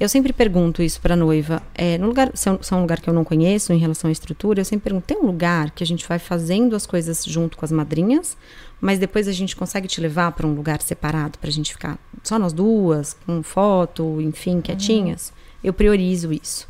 Eu 0.00 0.08
sempre 0.08 0.32
pergunto 0.32 0.82
isso 0.82 0.98
pra 0.98 1.14
noiva, 1.14 1.62
é, 1.74 1.98
no 1.98 2.06
lugar, 2.06 2.30
se 2.34 2.48
é, 2.48 2.52
um, 2.52 2.62
se 2.62 2.72
é 2.72 2.76
um 2.76 2.80
lugar 2.80 2.98
que 2.98 3.10
eu 3.10 3.12
não 3.12 3.22
conheço 3.22 3.70
em 3.70 3.76
relação 3.76 4.08
à 4.08 4.12
estrutura, 4.12 4.58
eu 4.58 4.64
sempre 4.64 4.84
pergunto, 4.84 5.06
tem 5.06 5.18
um 5.18 5.26
lugar 5.26 5.70
que 5.72 5.84
a 5.84 5.86
gente 5.86 6.08
vai 6.08 6.18
fazendo 6.18 6.74
as 6.74 6.86
coisas 6.86 7.22
junto 7.22 7.58
com 7.58 7.66
as 7.66 7.70
madrinhas, 7.70 8.34
mas 8.80 8.98
depois 8.98 9.28
a 9.28 9.32
gente 9.32 9.54
consegue 9.54 9.86
te 9.86 10.00
levar 10.00 10.32
pra 10.32 10.46
um 10.46 10.54
lugar 10.54 10.80
separado 10.80 11.38
pra 11.38 11.50
gente 11.50 11.74
ficar 11.74 11.98
só 12.22 12.38
nós 12.38 12.54
duas, 12.54 13.14
com 13.26 13.42
foto, 13.42 14.18
enfim, 14.22 14.62
quietinhas? 14.62 15.34
Eu 15.62 15.74
priorizo 15.74 16.32
isso. 16.32 16.66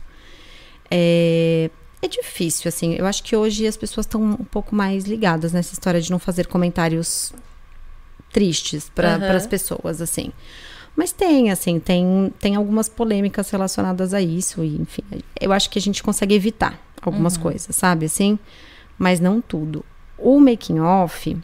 É, 0.91 1.71
é 2.03 2.09
difícil, 2.09 2.69
assim. 2.69 2.95
Eu 2.95 3.07
acho 3.07 3.23
que 3.23 3.37
hoje 3.37 3.65
as 3.65 3.77
pessoas 3.77 4.07
estão 4.07 4.21
um 4.21 4.45
pouco 4.45 4.75
mais 4.75 5.05
ligadas 5.05 5.53
nessa 5.53 5.73
história 5.73 6.01
de 6.01 6.11
não 6.11 6.19
fazer 6.19 6.49
comentários 6.49 7.33
tristes 8.33 8.91
para 8.93 9.15
Aham. 9.15 9.37
as 9.37 9.47
pessoas, 9.47 10.01
assim. 10.01 10.33
Mas 11.01 11.13
tem, 11.13 11.51
assim, 11.51 11.81
tem, 11.81 12.31
tem 12.39 12.57
algumas 12.57 12.87
polêmicas 12.87 13.49
relacionadas 13.49 14.13
a 14.13 14.21
isso, 14.21 14.63
e 14.63 14.77
enfim, 14.77 15.01
eu 15.41 15.51
acho 15.51 15.71
que 15.71 15.79
a 15.79 15.83
gente 15.83 16.03
consegue 16.03 16.35
evitar 16.35 16.79
algumas 17.01 17.39
coisas, 17.39 17.75
sabe, 17.75 18.05
assim, 18.05 18.39
mas 18.99 19.19
não 19.19 19.41
tudo. 19.41 19.83
O 20.19 20.39
making 20.39 20.79
off, 20.79 21.35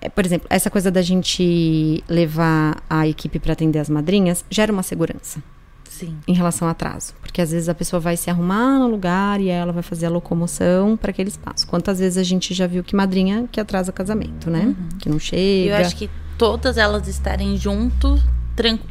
é, 0.00 0.08
por 0.08 0.24
exemplo, 0.24 0.46
essa 0.48 0.70
coisa 0.70 0.90
da 0.90 1.02
gente 1.02 2.02
levar 2.08 2.82
a 2.88 3.06
equipe 3.06 3.38
para 3.38 3.52
atender 3.52 3.78
as 3.78 3.90
madrinhas 3.90 4.42
gera 4.48 4.72
uma 4.72 4.82
segurança 4.82 5.42
Sim. 5.84 6.16
em 6.26 6.32
relação 6.32 6.66
ao 6.66 6.72
atraso. 6.72 7.12
Porque 7.20 7.42
às 7.42 7.50
vezes 7.50 7.68
a 7.68 7.74
pessoa 7.74 8.00
vai 8.00 8.16
se 8.16 8.30
arrumar 8.30 8.78
no 8.78 8.88
lugar 8.88 9.38
e 9.38 9.50
ela 9.50 9.70
vai 9.70 9.82
fazer 9.82 10.06
a 10.06 10.10
locomoção 10.10 10.96
para 10.96 11.10
aquele 11.10 11.28
espaço. 11.28 11.66
Quantas 11.66 11.98
vezes 11.98 12.16
a 12.16 12.22
gente 12.22 12.54
já 12.54 12.66
viu 12.66 12.82
que 12.82 12.96
madrinha 12.96 13.46
que 13.52 13.60
atrasa 13.60 13.92
casamento, 13.92 14.48
né? 14.48 14.74
Que 14.98 15.10
não 15.10 15.18
chega. 15.18 15.72
Eu 15.72 15.76
acho 15.76 15.94
que 15.94 16.08
todas 16.38 16.78
elas 16.78 17.06
estarem 17.06 17.54
junto, 17.58 18.18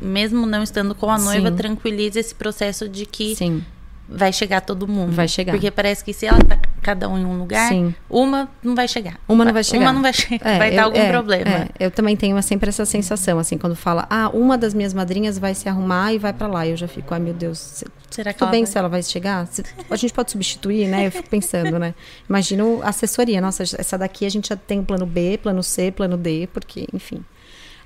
mesmo 0.01 0.45
não 0.45 0.63
estando 0.63 0.93
com 0.95 1.09
a 1.09 1.17
noiva, 1.17 1.49
Sim. 1.49 1.55
tranquiliza 1.55 2.19
esse 2.19 2.33
processo 2.35 2.87
de 2.87 3.05
que 3.05 3.35
Sim, 3.35 3.63
vai 4.07 4.31
chegar 4.31 4.61
todo 4.61 4.87
mundo. 4.87 5.11
Vai 5.11 5.27
chegar. 5.27 5.51
Porque 5.53 5.69
parece 5.71 6.03
que 6.03 6.13
se 6.13 6.25
ela 6.25 6.39
tá 6.39 6.57
cada 6.81 7.09
um 7.09 7.17
em 7.17 7.25
um 7.25 7.37
lugar, 7.37 7.67
Sim. 7.67 7.93
uma 8.09 8.49
não 8.63 8.73
vai 8.73 8.87
chegar. 8.87 9.19
Uma 9.27 9.43
não 9.43 9.51
vai 9.51 9.63
chegar. 9.63 9.81
Uma 9.83 9.91
não 9.91 10.01
vai 10.01 10.13
chegar. 10.13 10.49
É, 10.49 10.57
vai 10.57 10.71
dar 10.71 10.83
eu- 10.83 10.85
algum 10.85 10.97
é, 10.99 11.09
problema. 11.11 11.49
é. 11.49 11.67
eu 11.79 11.91
também 11.91 12.15
tenho 12.15 12.41
sempre 12.41 12.69
essa 12.69 12.85
sensação, 12.85 13.37
assim, 13.39 13.57
quando 13.57 13.75
fala, 13.75 14.07
ah, 14.09 14.29
uma 14.33 14.57
das 14.57 14.73
minhas 14.73 14.93
madrinhas 14.93 15.37
vai 15.37 15.53
se 15.53 15.67
arrumar 15.67 16.13
e 16.13 16.17
vai 16.17 16.31
para 16.31 16.47
lá. 16.47 16.65
Eu 16.65 16.77
já 16.77 16.87
fico, 16.87 17.13
ai 17.13 17.19
meu 17.19 17.33
Deus, 17.33 17.57
se- 17.59 17.85
Será 18.09 18.31
que 18.31 18.39
tudo 18.39 18.45
ela 18.47 18.51
bem 18.51 18.63
vai- 18.63 18.71
se 18.71 18.77
ela 18.77 18.87
vai 18.87 19.03
chegar? 19.03 19.45
A 19.89 19.95
gente 19.97 20.13
pode 20.13 20.31
substituir, 20.31 20.87
né? 20.87 21.07
Eu 21.07 21.11
fico 21.11 21.29
pensando, 21.29 21.77
né? 21.77 21.93
Imagino 22.29 22.79
a 22.81 22.89
assessoria, 22.89 23.41
nossa, 23.41 23.63
essa 23.63 23.97
daqui 23.97 24.25
a 24.25 24.29
gente 24.29 24.47
já 24.47 24.55
tem 24.55 24.81
plano 24.81 25.05
B, 25.05 25.37
plano 25.43 25.61
C, 25.61 25.91
plano 25.91 26.15
D, 26.15 26.47
porque, 26.53 26.87
enfim. 26.93 27.21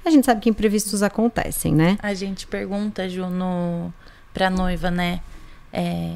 A 0.06 0.10
gente 0.10 0.26
sabe 0.26 0.42
que 0.42 0.50
imprevistos 0.50 1.04
acontecem, 1.04 1.74
né? 1.74 1.98
A 2.02 2.14
gente 2.14 2.48
pergunta, 2.48 3.08
Ju, 3.08 3.28
no, 3.28 3.94
pra 4.34 4.50
noiva, 4.50 4.90
né? 4.90 5.22
é, 5.74 6.16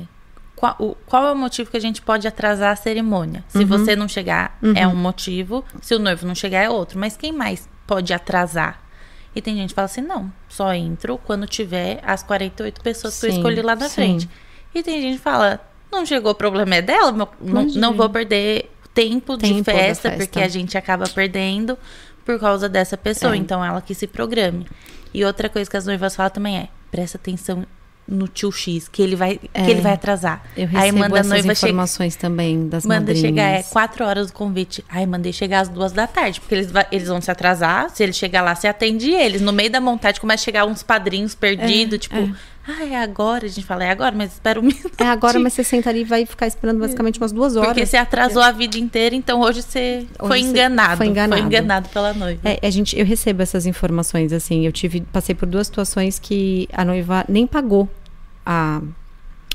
qual, 0.56 0.76
o, 0.80 0.96
qual 1.06 1.28
é 1.28 1.32
o 1.32 1.36
motivo 1.36 1.70
que 1.70 1.78
a 1.78 1.82
gente 1.82 2.02
pode 2.02 2.28
atrasar 2.28 2.72
a 2.72 2.76
cerimônia? 2.76 3.44
Se 3.50 3.60
Uhum. 3.60 3.66
você 3.68 3.96
não 3.96 4.08
chegar, 4.08 4.58
é 4.76 4.88
um 4.88 4.96
motivo. 4.96 5.64
Se 5.82 5.94
o 5.94 6.00
noivo 6.00 6.26
não 6.26 6.34
chegar, 6.34 6.62
é 6.64 6.70
outro. 6.70 6.98
Mas 6.98 7.16
quem 7.18 7.32
mais 7.32 7.68
pode 7.86 8.14
atrasar? 8.14 8.82
E 9.36 9.42
tem 9.42 9.56
gente 9.58 9.70
que 9.70 9.76
fala 9.76 9.86
assim: 9.86 10.02
não, 10.02 10.32
só 10.48 10.74
entro 10.74 11.18
quando 11.18 11.46
tiver 11.46 12.00
as 12.04 12.24
48 12.24 12.82
pessoas 12.82 13.20
que 13.20 13.28
eu 13.28 13.32
Sim, 13.32 13.38
escolhi 13.38 13.62
lá 13.62 13.76
na 13.76 13.90
sim. 13.90 13.96
frente. 13.96 14.30
E 14.74 14.82
tem 14.82 15.02
gente 15.02 15.18
que 15.18 15.24
fala: 15.24 15.60
não 15.92 16.06
chegou, 16.06 16.32
o 16.32 16.36
problema 16.36 16.76
é 16.76 16.82
dela, 16.82 17.12
não, 17.12 17.30
não 17.76 17.94
vou 17.94 18.10
perder 18.10 18.72
tempo, 18.94 19.36
de 19.36 19.42
Tempo 19.50 19.64
da 19.66 19.74
festa, 19.74 20.10
festa. 20.10 20.26
porque 20.26 20.40
a 20.42 20.48
gente 20.48 20.78
acaba 20.78 21.06
perdendo 21.10 21.78
por 22.26 22.40
causa 22.40 22.68
dessa 22.68 22.98
pessoa. 22.98 23.34
É. 23.34 23.38
Então 23.38 23.64
ela 23.64 23.82
que 23.82 23.94
se 23.94 24.08
programe. 24.08 24.68
E 25.14 25.24
outra 25.24 25.48
coisa 25.48 25.70
que 25.70 25.78
as 25.78 25.86
noivas 25.86 26.16
falam 26.16 26.30
também 26.32 26.58
é: 26.58 26.68
presta 26.92 27.18
atenção 27.18 27.66
no 28.08 28.28
tio 28.28 28.52
X, 28.52 28.88
que 28.88 29.02
ele 29.02 29.16
vai, 29.16 29.40
É. 29.52 29.64
que 29.66 29.72
ele 29.72 29.82
vai 29.82 29.94
atrasar. 29.94 30.44
Eu 30.56 30.66
Aí 30.68 30.74
recebo 30.92 31.00
manda 31.00 31.16
a 31.16 31.20
essas 31.22 31.30
noiva 31.32 31.56
chegar. 31.56 31.70
informações 31.70 32.16
também 32.16 32.68
das 32.68 32.86
Manda 32.86 33.00
madrinhas. 33.00 33.22
chegar, 33.22 33.44
é 33.48 33.64
quatro 33.64 34.06
horas 34.06 34.28
do 34.28 34.34
convite. 34.34 34.86
Ai, 34.88 35.08
mandei 35.08 35.34
chegar 35.34 35.62
às 35.62 35.70
duas 35.70 35.92
da 35.92 36.06
tarde, 36.06 36.40
porque 36.40 36.54
eles, 36.54 36.70
eles 36.92 37.08
vão 37.08 37.20
se 37.20 37.32
atrasar. 37.32 37.90
Se 37.90 38.04
ele 38.04 38.14
chegar 38.14 38.44
lá, 38.44 38.54
você 38.54 38.68
atende 38.68 39.10
eles. 39.10 39.42
No 39.42 39.52
meio 39.52 39.72
da 39.72 39.82
montagem 39.82 40.22
começa 40.22 40.44
a 40.44 40.46
chegar 40.46 40.66
uns 40.66 40.84
padrinhos 40.84 41.34
perdidos, 41.34 41.98
tipo, 41.98 42.16
é. 42.16 42.32
Ah, 42.68 42.84
é 42.86 42.96
agora. 42.96 43.46
A 43.46 43.50
gente 43.50 43.66
fala, 43.66 43.84
é 43.84 43.90
agora, 43.92 44.16
mas 44.16 44.34
espera 44.34 44.60
um 44.60 44.64
minuto. 44.68 44.92
É 45.00 45.06
agora, 45.06 45.38
mas 45.40 45.54
você 45.54 45.64
senta 45.64 45.90
ali 45.90 46.02
e 46.02 46.04
vai 46.04 46.26
ficar 46.26 46.48
esperando 46.48 46.80
basicamente 46.80 47.20
umas 47.20 47.32
duas 47.32 47.56
horas. 47.56 47.70
Porque 47.70 47.86
você 47.86 47.98
atrasou 47.98 48.42
a 48.42 48.52
vida 48.52 48.78
inteira, 48.78 49.16
então 49.16 49.42
hoje 49.42 49.62
você 49.62 50.06
foi 50.20 50.42
você 50.42 50.50
enganado. 50.50 50.98
foi 50.98 51.08
enganado. 51.08 51.42
Foi 51.42 51.48
enganado 51.48 51.90
pela 51.90 52.14
noiva. 52.14 52.40
É, 52.44 52.60
a 52.66 52.70
gente, 52.70 52.98
eu 53.00 53.06
recebo 53.06 53.42
essas 53.44 53.66
informações, 53.66 54.34
assim, 54.34 54.66
eu 54.66 54.72
tive, 54.72 55.02
passei 55.02 55.36
por 55.36 55.48
duas 55.48 55.68
situações 55.68 56.18
que 56.20 56.68
a 56.74 56.84
noiva 56.84 57.24
nem 57.30 57.46
pagou 57.46 57.88
a, 58.46 58.82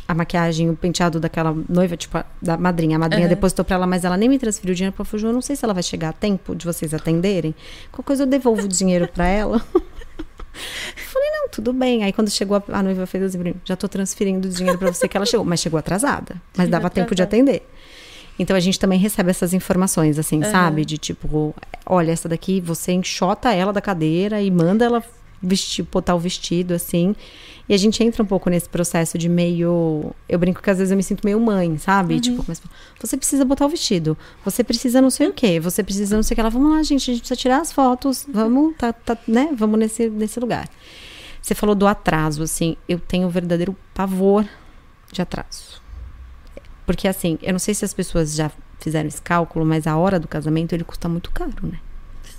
a 0.06 0.14
maquiagem, 0.14 0.70
o 0.70 0.76
penteado 0.76 1.18
daquela 1.20 1.54
noiva, 1.68 1.96
tipo, 1.96 2.16
a, 2.18 2.24
da 2.40 2.56
madrinha. 2.56 2.96
A 2.96 2.98
madrinha 2.98 3.24
Uhum. 3.24 3.28
depositou 3.28 3.64
pra 3.64 3.76
ela, 3.76 3.86
mas 3.86 4.04
ela 4.04 4.16
nem 4.16 4.28
me 4.28 4.38
transferiu 4.38 4.72
o 4.72 4.74
dinheiro. 4.76 4.94
Ela 4.96 5.04
falou, 5.04 5.26
eu 5.26 5.32
não 5.32 5.42
sei 5.42 5.56
se 5.56 5.64
ela 5.64 5.74
vai 5.74 5.82
chegar 5.82 6.08
a 6.10 6.12
tempo 6.12 6.54
de 6.54 6.64
vocês 6.64 6.92
atenderem. 6.94 7.54
Qualquer 7.90 8.06
coisa 8.06 8.22
eu 8.22 8.26
devolvo 8.26 8.62
o 8.64 8.68
dinheiro 8.68 9.08
pra 9.12 9.26
ela. 9.26 9.60
Eu 10.54 11.02
falei, 11.04 11.30
não, 11.30 11.48
tudo 11.48 11.72
bem. 11.72 12.02
Aí 12.04 12.12
quando 12.12 12.30
chegou 12.30 12.56
a, 12.56 12.78
a 12.78 12.82
noiva 12.82 13.06
fez 13.06 13.24
assim, 13.24 13.54
já 13.64 13.76
tô 13.76 13.88
transferindo 13.88 14.48
o 14.48 14.50
dinheiro 14.50 14.78
pra 14.78 14.92
você 14.92 15.08
que 15.08 15.16
ela 15.16 15.26
chegou. 15.26 15.44
Mas 15.46 15.60
chegou 15.60 15.78
atrasada. 15.78 16.34
Mas 16.56 16.66
Chegou 16.66 16.70
dava 16.70 16.90
tempo 16.90 17.14
de 17.14 17.22
atrasada. 17.22 17.50
atender. 17.52 17.68
Então 18.38 18.56
a 18.56 18.60
gente 18.60 18.78
também 18.78 18.98
recebe 18.98 19.30
essas 19.30 19.52
informações, 19.52 20.18
assim, 20.18 20.42
Aham. 20.42 20.50
sabe? 20.50 20.84
De 20.84 20.96
tipo, 20.96 21.54
olha, 21.84 22.10
essa 22.10 22.28
daqui, 22.28 22.60
você 22.60 22.92
enxota 22.92 23.52
ela 23.52 23.72
da 23.72 23.80
cadeira 23.82 24.40
e 24.40 24.50
manda 24.50 24.84
ela 24.84 25.04
vestir, 25.42 25.84
botar 25.90 26.14
o 26.14 26.18
vestido, 26.18 26.74
assim. 26.74 27.14
E 27.68 27.74
a 27.74 27.76
gente 27.76 28.02
entra 28.02 28.22
um 28.22 28.26
pouco 28.26 28.50
nesse 28.50 28.68
processo 28.68 29.16
de 29.16 29.28
meio. 29.28 30.14
Eu 30.28 30.38
brinco 30.38 30.60
que 30.60 30.68
às 30.70 30.78
vezes 30.78 30.90
eu 30.90 30.96
me 30.96 31.02
sinto 31.02 31.22
meio 31.24 31.40
mãe, 31.40 31.78
sabe? 31.78 32.14
Uhum. 32.14 32.20
Tipo, 32.20 32.44
mas, 32.46 32.60
você 33.00 33.16
precisa 33.16 33.44
botar 33.44 33.66
o 33.66 33.68
vestido, 33.68 34.18
você 34.44 34.64
precisa 34.64 35.00
não 35.00 35.10
sei 35.10 35.28
o 35.28 35.32
quê, 35.32 35.60
você 35.60 35.82
precisa 35.82 36.16
não 36.16 36.22
sei 36.22 36.34
o 36.34 36.36
que. 36.36 36.40
Ela, 36.40 36.50
vamos 36.50 36.72
lá, 36.72 36.82
gente, 36.82 37.10
a 37.10 37.14
gente 37.14 37.20
precisa 37.20 37.40
tirar 37.40 37.60
as 37.60 37.72
fotos, 37.72 38.26
vamos, 38.28 38.74
tá, 38.76 38.92
tá, 38.92 39.16
né? 39.26 39.50
Vamos 39.56 39.78
nesse, 39.78 40.10
nesse 40.10 40.40
lugar. 40.40 40.68
Você 41.40 41.54
falou 41.54 41.74
do 41.74 41.86
atraso, 41.86 42.42
assim, 42.42 42.76
eu 42.88 42.98
tenho 42.98 43.26
um 43.26 43.30
verdadeiro 43.30 43.74
pavor 43.94 44.46
de 45.10 45.22
atraso. 45.22 45.80
Porque, 46.84 47.06
assim, 47.06 47.38
eu 47.40 47.52
não 47.52 47.58
sei 47.58 47.72
se 47.72 47.84
as 47.84 47.94
pessoas 47.94 48.34
já 48.34 48.50
fizeram 48.80 49.06
esse 49.06 49.22
cálculo, 49.22 49.64
mas 49.64 49.86
a 49.86 49.96
hora 49.96 50.18
do 50.18 50.26
casamento 50.26 50.74
ele 50.74 50.84
custa 50.84 51.08
muito 51.08 51.30
caro, 51.30 51.66
né? 51.66 51.78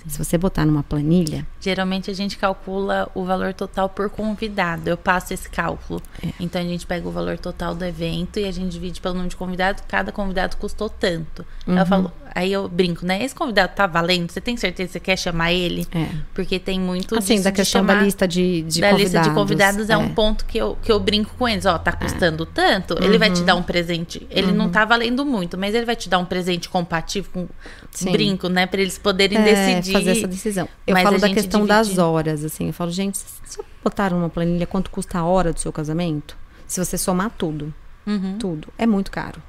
Se 0.07 0.17
você 0.17 0.37
botar 0.37 0.65
numa 0.65 0.83
planilha, 0.83 1.45
Geralmente 1.61 2.09
a 2.09 2.13
gente 2.13 2.37
calcula 2.37 3.09
o 3.13 3.23
valor 3.23 3.53
total 3.53 3.87
por 3.87 4.09
convidado. 4.09 4.89
Eu 4.89 4.97
passo 4.97 5.31
esse 5.31 5.47
cálculo. 5.47 6.01
É. 6.25 6.29
Então 6.39 6.59
a 6.59 6.63
gente 6.63 6.87
pega 6.87 7.07
o 7.07 7.11
valor 7.11 7.37
total 7.37 7.75
do 7.75 7.85
evento 7.85 8.39
e 8.39 8.45
a 8.45 8.51
gente 8.51 8.71
divide 8.71 8.99
pelo 8.99 9.13
número 9.13 9.29
de 9.29 9.35
convidados. 9.35 9.83
Cada 9.87 10.11
convidado 10.11 10.57
custou 10.57 10.89
tanto. 10.89 11.45
Uhum. 11.67 11.77
Eu 11.77 11.85
falo, 11.85 12.11
aí 12.33 12.51
eu 12.53 12.67
brinco, 12.67 13.05
né? 13.05 13.23
Esse 13.23 13.35
convidado 13.35 13.73
tá 13.75 13.85
valendo? 13.87 14.31
Você 14.31 14.39
tem 14.41 14.55
certeza 14.57 14.87
que 14.87 14.93
você 14.93 14.99
quer 14.99 15.17
chamar 15.17 15.51
ele? 15.53 15.87
é. 15.93 16.07
Porque 16.33 16.57
tem 16.59 16.79
muito 16.79 17.17
Assim, 17.17 17.33
disso 17.35 17.43
da 17.43 17.51
questão 17.51 17.81
chamar- 17.81 17.95
da 17.95 18.01
lista 18.03 18.27
de, 18.27 18.61
de 18.63 18.81
da 18.81 18.89
convidados. 18.91 19.13
lista 19.13 19.29
de 19.29 19.35
convidados 19.35 19.89
é, 19.89 19.97
um 19.97 20.05
é. 20.05 20.09
ponto 20.09 20.45
que 20.45 20.57
eu, 20.57 20.77
que 20.81 20.91
eu 20.91 20.99
brinco 20.99 21.35
com 21.37 21.47
eles. 21.47 21.65
Ó, 21.65 21.77
tá 21.77 21.91
custando 21.91 22.45
tanto, 22.45 22.95
ele 23.03 23.17
vai 23.17 23.29
Uhum. 23.29 23.35
te 23.35 23.43
dar 23.43 23.55
um 23.55 23.63
presente. 23.63 24.25
Ele 24.29 24.51
não 24.51 24.69
tá 24.69 24.85
valendo 24.85 25.25
muito, 25.25 25.57
mas 25.57 25.75
ele 25.75 25.85
vai 25.85 25.95
te 25.95 26.07
dar 26.09 26.17
um 26.19 26.25
presente 26.25 26.69
compatível 26.69 27.29
com 27.33 27.47
Sim. 27.91 28.11
brinco, 28.11 28.47
né? 28.49 28.65
Pra 28.65 28.81
eles 28.81 28.97
poderem 28.97 29.37
É, 29.37 29.43
decidir. 29.43 29.93
fazer 29.93 30.11
essa 30.11 30.27
decisão. 30.27 30.67
Eu 30.87 30.93
Mas 30.93 31.03
falo 31.03 31.19
da 31.19 31.29
questão 31.29 31.65
das 31.65 31.97
horas, 31.97 32.43
assim. 32.45 32.67
Eu 32.67 32.73
falo, 32.73 32.91
gente, 32.91 33.17
vocês 33.17 33.57
botaram 33.83 34.17
numa 34.17 34.29
planilha 34.29 34.65
quanto 34.65 34.89
custa 34.89 35.19
a 35.19 35.23
hora 35.25 35.51
do 35.53 35.59
seu 35.59 35.71
casamento? 35.71 36.37
Se 36.67 36.83
você 36.83 36.97
somar 36.97 37.29
tudo, 37.37 37.73
Uhum. 38.07 38.37
tudo, 38.39 38.67
é 38.77 38.87
muito 38.87 39.11
caro. 39.11 39.41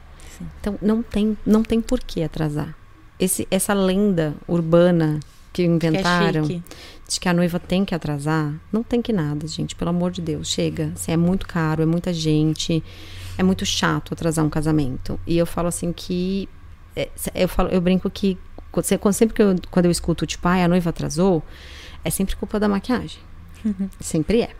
Então, 0.60 0.78
não 0.80 1.02
tem, 1.02 1.36
não 1.44 1.62
tem 1.62 1.80
por 1.80 2.00
que 2.00 2.22
atrasar. 2.22 2.74
Esse, 3.18 3.46
essa 3.50 3.74
lenda 3.74 4.34
urbana 4.48 5.20
que 5.52 5.62
Que 5.62 5.62
é 5.62 5.66
inventaram 5.66 6.46
de 7.12 7.20
que 7.20 7.28
a 7.28 7.34
noiva 7.34 7.60
tem 7.60 7.84
que 7.84 7.94
atrasar, 7.94 8.54
não 8.72 8.82
tem 8.82 9.02
que 9.02 9.12
nada, 9.12 9.46
gente. 9.46 9.76
Pelo 9.76 9.90
amor 9.90 10.10
de 10.10 10.22
Deus, 10.22 10.48
chega. 10.48 10.92
Assim, 10.94 11.12
é 11.12 11.16
muito 11.16 11.46
caro, 11.46 11.82
é 11.82 11.86
muita 11.86 12.12
gente, 12.12 12.82
é 13.36 13.42
muito 13.42 13.66
chato 13.66 14.14
atrasar 14.14 14.44
um 14.44 14.48
casamento. 14.48 15.20
E 15.26 15.36
eu 15.36 15.44
falo 15.44 15.68
assim 15.68 15.92
que 15.92 16.48
é, 16.96 17.08
eu 17.34 17.48
falo, 17.48 17.68
eu 17.68 17.80
brinco 17.80 18.08
que 18.10 18.38
sempre 19.12 19.34
que 19.34 19.42
eu, 19.42 19.54
quando 19.70 19.86
eu 19.86 19.90
escuto 19.90 20.26
tipo, 20.26 20.48
ai, 20.48 20.62
a 20.62 20.68
noiva 20.68 20.90
atrasou, 20.90 21.42
é 22.02 22.10
sempre 22.10 22.34
culpa 22.36 22.58
da 22.58 22.68
maquiagem. 22.68 23.20
Sempre 24.00 24.42
é. 24.42 24.50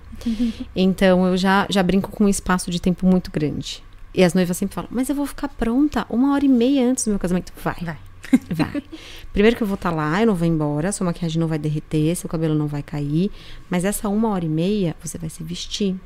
Então 0.77 1.27
eu 1.27 1.37
já 1.37 1.67
já 1.69 1.83
brinco 1.83 2.13
com 2.13 2.25
um 2.25 2.29
espaço 2.29 2.71
de 2.71 2.81
tempo 2.81 3.05
muito 3.05 3.33
grande. 3.33 3.83
E 4.15 4.23
as 4.23 4.35
noivas 4.35 4.57
sempre 4.57 4.75
falam, 4.75 4.91
mas 4.93 5.09
eu 5.09 5.15
vou 5.15 5.27
ficar 5.27 5.49
pronta 5.49 6.07
uma 6.11 6.35
hora 6.35 6.45
e 6.45 6.49
meia 6.49 6.89
antes 6.89 7.05
do 7.05 7.11
meu 7.11 7.19
casamento. 7.19 7.53
Vai. 7.63 7.77
Vai. 7.83 7.99
Vai. 8.51 8.83
Primeiro 9.33 9.57
que 9.57 9.63
eu 9.63 9.67
vou 9.67 9.75
estar 9.75 9.91
lá, 9.91 10.21
eu 10.21 10.27
não 10.27 10.35
vou 10.35 10.49
embora, 10.49 10.91
sua 10.93 11.05
maquiagem 11.05 11.39
não 11.39 11.47
vai 11.47 11.59
derreter, 11.59 12.15
seu 12.17 12.31
cabelo 12.31 12.55
não 12.55 12.67
vai 12.67 12.83
cair. 12.83 13.31
Mas 13.69 13.85
essa 13.85 14.09
uma 14.09 14.29
hora 14.29 14.45
e 14.45 14.49
meia, 14.49 14.97
você 15.03 15.19
vai 15.19 15.29
se 15.29 15.43
vestir. 15.43 15.97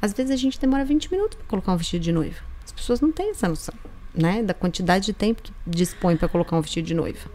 Às 0.00 0.12
vezes 0.12 0.32
a 0.32 0.36
gente 0.36 0.60
demora 0.60 0.84
20 0.84 1.10
minutos 1.10 1.36
para 1.38 1.46
colocar 1.46 1.72
um 1.72 1.76
vestido 1.76 2.02
de 2.02 2.12
noiva. 2.12 2.40
As 2.64 2.72
pessoas 2.72 3.00
não 3.00 3.10
têm 3.10 3.30
essa 3.30 3.48
noção, 3.48 3.74
né? 4.14 4.42
Da 4.42 4.52
quantidade 4.52 5.06
de 5.06 5.12
tempo 5.12 5.42
que 5.42 5.52
dispõe 5.66 6.16
para 6.16 6.28
colocar 6.28 6.56
um 6.56 6.60
vestido 6.60 6.86
de 6.86 6.94
noiva. 6.94 7.30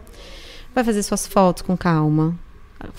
Vai 0.74 0.84
fazer 0.84 1.02
suas 1.02 1.26
fotos 1.26 1.62
com 1.62 1.76
calma. 1.76 2.38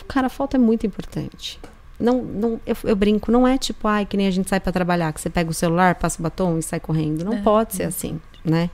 Cara, 0.07 0.27
a 0.27 0.29
foto 0.29 0.55
é 0.55 0.59
muito 0.59 0.85
importante. 0.85 1.59
Não, 2.03 2.21
não, 2.21 2.59
eu, 2.67 2.75
eu 2.83 2.95
brinco, 2.95 3.31
não 3.31 3.47
é 3.47 3.57
tipo, 3.57 3.87
ai, 3.87 4.05
que 4.05 4.17
nem 4.17 4.27
a 4.27 4.31
gente 4.31 4.49
sai 4.49 4.59
para 4.59 4.71
trabalhar, 4.73 5.13
que 5.13 5.21
você 5.21 5.29
pega 5.29 5.49
o 5.49 5.53
celular, 5.53 5.95
passa 5.95 6.19
o 6.19 6.23
batom 6.23 6.57
e 6.57 6.61
sai 6.61 6.79
correndo. 6.79 7.23
Não 7.23 7.33
É. 7.35 7.41
pode 7.41 7.75
ser 7.75 7.83
assim, 7.83 8.19
né? 8.43 8.69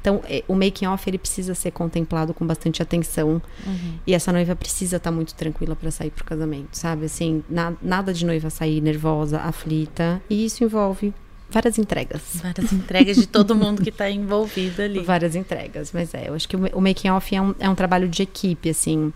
Então, 0.00 0.22
eh, 0.26 0.42
o 0.48 0.54
making 0.54 0.86
off 0.86 1.08
ele 1.10 1.18
precisa 1.18 1.54
ser 1.54 1.72
contemplado 1.72 2.32
com 2.32 2.46
bastante 2.46 2.82
atenção. 2.82 3.42
Uhum. 3.66 3.94
E 4.06 4.14
essa 4.14 4.32
noiva 4.32 4.56
precisa 4.56 4.96
estar 4.96 5.10
muito 5.10 5.34
tranquila 5.34 5.76
para 5.76 5.90
sair 5.90 6.10
pro 6.10 6.24
casamento, 6.24 6.68
sabe? 6.72 7.04
Assim, 7.04 7.44
na- 7.50 7.74
nada 7.82 8.14
de 8.14 8.24
noiva 8.24 8.48
sair 8.48 8.80
nervosa, 8.80 9.38
aflita. 9.40 10.22
E 10.30 10.46
isso 10.46 10.64
envolve 10.64 11.12
várias 11.50 11.78
entregas. 11.78 12.22
Várias 12.36 12.72
entregas 12.72 13.16
de 13.18 13.26
todo 13.26 13.54
mundo 13.54 13.82
que 13.82 13.92
tá 13.92 14.10
envolvido 14.10 14.80
ali. 14.80 15.00
Várias 15.00 15.36
entregas. 15.36 15.90
Mas 15.92 16.14
é, 16.14 16.28
eu 16.30 16.34
acho 16.34 16.48
que 16.48 16.56
o, 16.56 16.60
o 16.72 16.80
making 16.80 17.10
off 17.10 17.34
é 17.36 17.42
um, 17.42 17.54
é 17.58 17.68
um 17.68 17.74
trabalho 17.74 18.08
de 18.08 18.22
equipe, 18.22 18.70
assim. 18.70 19.12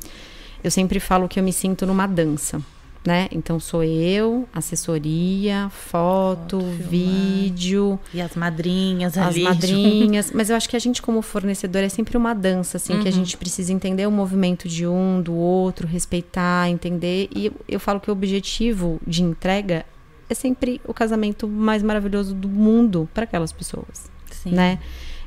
Eu 0.62 0.70
sempre 0.70 1.00
falo 1.00 1.26
que 1.28 1.40
eu 1.40 1.42
me 1.42 1.52
sinto 1.52 1.86
numa 1.86 2.06
dança. 2.06 2.60
Né? 3.06 3.28
Então 3.30 3.60
sou 3.60 3.84
eu, 3.84 4.48
assessoria, 4.50 5.68
foto, 5.68 6.58
Foto, 6.58 6.60
vídeo, 6.60 7.98
E 8.14 8.20
as 8.20 8.34
madrinhas 8.34 9.16
as 9.18 9.26
ali. 9.34 9.42
madrinhas. 9.42 10.30
Mas 10.32 10.48
eu 10.48 10.56
acho 10.56 10.66
que 10.68 10.74
a 10.74 10.78
gente, 10.78 11.02
como 11.02 11.20
fornecedor, 11.20 11.82
é 11.82 11.88
sempre 11.90 12.16
uma 12.16 12.34
dança, 12.34 12.78
assim, 12.78 12.94
que 13.00 13.08
a 13.08 13.10
Uhum. 13.10 13.16
gente 13.18 13.36
precisa 13.36 13.72
entender 13.74 14.06
o 14.06 14.10
movimento 14.10 14.66
de 14.68 14.86
um, 14.86 15.20
do 15.20 15.34
outro, 15.34 15.86
respeitar, 15.86 16.68
entender. 16.70 17.28
E 17.34 17.52
eu, 17.68 17.78
falo 17.78 18.00
que 18.00 18.08
o 18.10 18.12
objetivo 18.12 18.98
de 19.06 19.22
entrega 19.22 19.84
é 20.30 20.34
sempre 20.34 20.80
o 20.86 20.94
casamento 20.94 21.46
mais 21.46 21.82
maravilhoso 21.82 22.34
do 22.34 22.48
mundo 22.48 23.06
para 23.12 23.24
aquelas 23.24 23.52
pessoas, 23.52 24.10
Sim. 24.30 24.52
né? 24.52 24.78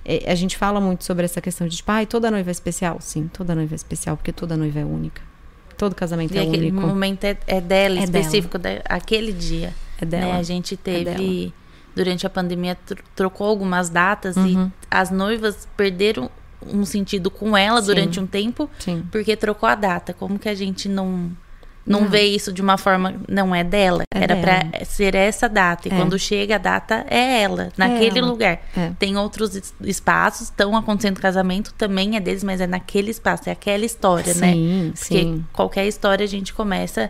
É, 0.04 0.32
a 0.32 0.36
gente 0.36 0.58
fala 0.58 0.82
muito 0.82 1.04
sobre 1.04 1.26
essa 1.26 1.40
questão 1.42 1.68
de, 1.68 1.76
tipo, 1.78 1.92
ai, 1.92 2.06
toda 2.08 2.32
noiva 2.32 2.50
é 2.50 2.52
especial. 2.52 2.98
Sim, 3.02 3.30
toda 3.32 3.54
noiva 3.54 3.76
é 3.76 3.78
especial, 3.78 4.18
porque 4.18 4.32
toda 4.32 4.58
noiva 4.58 4.80
é 4.80 4.86
única. 4.86 5.22
Todo 5.78 5.94
casamento 5.94 6.34
E 6.34 6.38
é 6.38 6.42
aquele 6.42 6.72
único. 6.72 6.88
momento 6.88 7.24
é, 7.24 7.38
é 7.46 7.62
dela, 7.62 8.00
É 8.00 8.04
específico 8.04 8.58
daquele 8.58 9.32
dia. 9.32 9.74
É 10.02 10.06
dela. 10.06 10.34
Né? 10.34 10.40
A 10.40 10.44
gente 10.44 10.76
teve, 10.76 11.06
dela. 11.06 11.54
durante 11.96 12.26
a 12.26 12.30
pandemia, 12.30 12.76
tro- 12.86 13.04
trocou 13.16 13.48
algumas 13.48 13.90
datas 13.90 14.36
Uhum. 14.38 14.68
e 14.68 14.72
as 14.90 15.12
noivas 15.12 15.68
perderam 15.78 16.30
um 16.66 16.84
sentido 16.86 17.30
com 17.30 17.56
ela 17.56 17.80
Sim. 17.82 17.88
durante 17.88 18.20
um 18.20 18.26
tempo, 18.26 18.70
Sim. 18.80 19.04
porque 19.12 19.36
trocou 19.36 19.70
a 19.70 19.76
data. 19.76 20.14
Como 20.14 20.40
que 20.40 20.50
a 20.50 20.56
gente 20.56 20.90
não 20.90 21.30
não, 21.88 22.02
Não. 22.02 22.08
vê 22.10 22.24
isso 22.24 22.52
de 22.52 22.62
uma 22.62 22.78
forma 22.78 23.16
não 23.30 23.56
é 23.56 23.64
dela, 23.64 24.04
É 24.14 24.24
era 24.24 24.36
pra 24.36 24.86
ser 24.86 25.16
essa 25.16 25.48
data. 25.48 25.88
E 25.88 25.92
É. 25.94 25.96
quando 25.96 26.20
chega 26.20 26.56
a 26.56 26.58
data 26.58 27.06
é 27.10 27.42
ela, 27.42 27.70
naquele 27.78 28.20
ela. 28.20 28.28
lugar. 28.28 28.60
É. 28.76 28.92
Tem 29.00 29.16
outros 29.16 29.56
es- 29.56 29.74
espaços, 29.82 30.42
estão 30.50 30.76
acontecendo 30.76 31.20
casamento, 31.20 31.74
também 31.74 32.18
é 32.18 32.20
deles, 32.20 32.44
mas 32.44 32.60
é 32.60 32.68
naquele 32.68 33.10
espaço, 33.12 33.48
é 33.48 33.52
aquela 33.54 33.86
história, 33.86 34.34
né? 34.34 34.52
Sim, 34.54 34.94
Porque 34.98 35.22
sim. 35.22 35.46
qualquer 35.54 35.88
história 35.88 36.24
a 36.24 36.28
gente 36.28 36.54
começa 36.54 37.10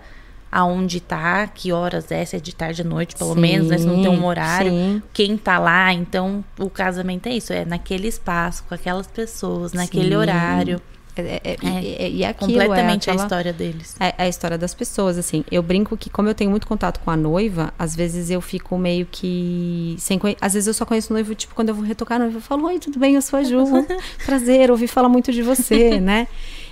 aonde 0.52 1.02
tá, 1.02 1.46
que 1.48 1.74
horas 1.74 2.10
é, 2.10 2.24
se 2.24 2.36
é 2.36 2.40
de 2.40 2.56
tarde 2.56 2.82
à 2.82 2.86
noite, 2.86 3.16
pelo 3.18 3.34
Sim, 3.34 3.40
menos, 3.42 3.68
né? 3.68 3.78
Se 3.78 3.86
não 3.86 3.96
tem 4.02 4.08
um 4.10 4.26
horário. 4.26 4.72
sim. 4.72 5.02
Quem 5.12 5.38
tá 5.38 5.60
lá, 5.60 5.92
então 5.92 6.44
o 6.58 6.70
casamento 6.70 7.28
é 7.28 7.34
isso, 7.34 7.52
é 7.52 7.66
naquele 7.66 8.08
espaço, 8.08 8.64
com 8.68 8.74
aquelas 8.74 9.08
pessoas, 9.08 9.74
naquele 9.74 10.08
Sim. 10.10 10.14
É 10.14 10.18
horário. 10.18 10.82
É, 11.22 11.42
é, 11.44 11.58
É. 11.62 12.10
e, 12.10 12.18
e 12.18 12.26
aquilo 12.26 12.52
completamente 12.52 13.10
é 13.10 13.12
a 13.12 13.14
aquela- 13.14 13.26
história 13.26 13.54
deles. 13.54 13.96
É 14.00 14.14
a 14.18 14.28
história 14.28 14.58
das 14.58 14.74
pessoas, 14.74 15.18
assim. 15.18 15.44
Eu 15.52 15.62
brinco 15.64 15.96
que, 15.98 16.10
como 16.10 16.28
eu 16.30 16.36
tenho 16.36 16.50
muito 16.52 16.68
contato 16.68 17.00
com 17.00 17.12
a 17.12 17.18
noiva, 17.18 17.74
às 17.78 17.96
vezes 17.96 18.30
eu 18.30 18.42
fico 18.42 18.78
meio 18.78 19.06
que. 19.10 19.96
Sem. 20.00 20.20
Às 20.42 20.54
vezes 20.54 20.68
eu 20.68 20.74
só 20.74 20.86
conheço 20.86 21.12
o 21.12 21.14
noivo, 21.14 21.34
tipo, 21.36 21.54
quando 21.56 21.70
eu 21.70 21.76
vou 21.76 21.84
retocar 21.84 22.18
a 22.18 22.20
noiva, 22.20 22.38
eu 22.38 22.42
falo: 22.42 22.66
Oi, 22.68 22.80
tudo 22.80 23.00
bem? 23.00 23.16
Eu 23.16 23.22
sou 23.22 23.40
a 23.40 23.44
Ju. 23.44 23.64
Prazer, 24.26 24.70
ouvi 24.72 24.88
falar 24.88 25.10
muito 25.10 25.32
de 25.32 25.42
você, 25.42 26.00
né? 26.00 26.28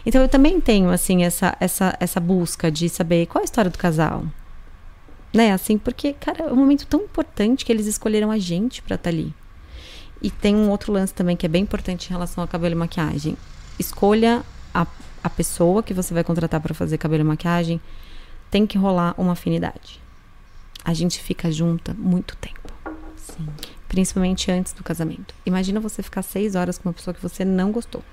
Então 0.05 0.21
eu 0.21 0.27
também 0.29 0.61
tenho, 0.61 0.89
assim, 0.91 1.23
essa, 1.23 1.55
essa, 1.59 1.97
essa 1.99 2.19
busca 2.19 2.69
de 2.71 2.87
saber 2.89 3.25
qual 3.25 3.41
é 3.41 3.43
a 3.43 3.45
história 3.45 3.71
do 3.71 3.77
casal. 3.77 4.23
Né? 5.33 5.51
Assim, 5.51 5.77
porque, 5.77 6.13
cara, 6.13 6.45
é 6.45 6.51
um 6.53 6.55
momento 6.55 6.85
tão 6.87 7.01
importante 7.01 7.65
que 7.65 7.71
eles 7.71 7.87
escolheram 7.87 8.31
a 8.31 8.37
gente 8.37 8.81
pra 8.81 8.95
estar 8.95 9.09
ali. 9.09 9.33
E 10.21 10.29
tem 10.31 10.55
um 10.55 10.69
outro 10.69 10.93
lance 10.93 11.13
também 11.13 11.35
que 11.35 11.45
é 11.45 11.49
bem 11.49 11.63
importante 11.63 12.05
em 12.07 12.09
relação 12.13 12.41
ao 12.43 12.47
cabelo 12.47 12.73
e 12.73 12.77
maquiagem. 12.77 13.35
Escolha 13.79 14.43
a, 14.73 14.85
a 15.23 15.29
pessoa 15.29 15.83
que 15.83 15.93
você 15.93 16.13
vai 16.13 16.23
contratar 16.23 16.59
para 16.61 16.73
fazer 16.73 16.97
cabelo 16.97 17.21
e 17.21 17.27
maquiagem. 17.27 17.81
Tem 18.51 18.65
que 18.65 18.77
rolar 18.77 19.13
uma 19.17 19.33
afinidade. 19.33 20.01
A 20.83 20.93
gente 20.93 21.19
fica 21.19 21.51
junta 21.51 21.93
muito 21.97 22.35
tempo. 22.37 22.71
Sim. 23.17 23.47
Principalmente 23.87 24.51
antes 24.51 24.71
do 24.73 24.83
casamento. 24.83 25.33
Imagina 25.45 25.79
você 25.79 26.01
ficar 26.03 26.21
seis 26.21 26.55
horas 26.55 26.77
com 26.77 26.89
uma 26.89 26.93
pessoa 26.93 27.13
que 27.13 27.21
você 27.21 27.43
não 27.43 27.71
gostou. 27.71 28.03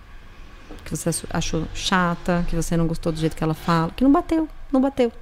Que 0.84 0.96
você 0.96 1.10
achou- 1.30 1.66
chata, 1.74 2.44
que 2.48 2.56
você 2.56 2.76
não 2.76 2.86
gostou 2.86 3.12
do 3.12 3.18
jeito 3.18 3.36
que 3.36 3.44
ela 3.44 3.54
fala, 3.54 3.92
que 3.92 4.02
não 4.02 4.10
bateu, 4.10 4.48
não 4.72 4.80
bateu. 4.80 5.12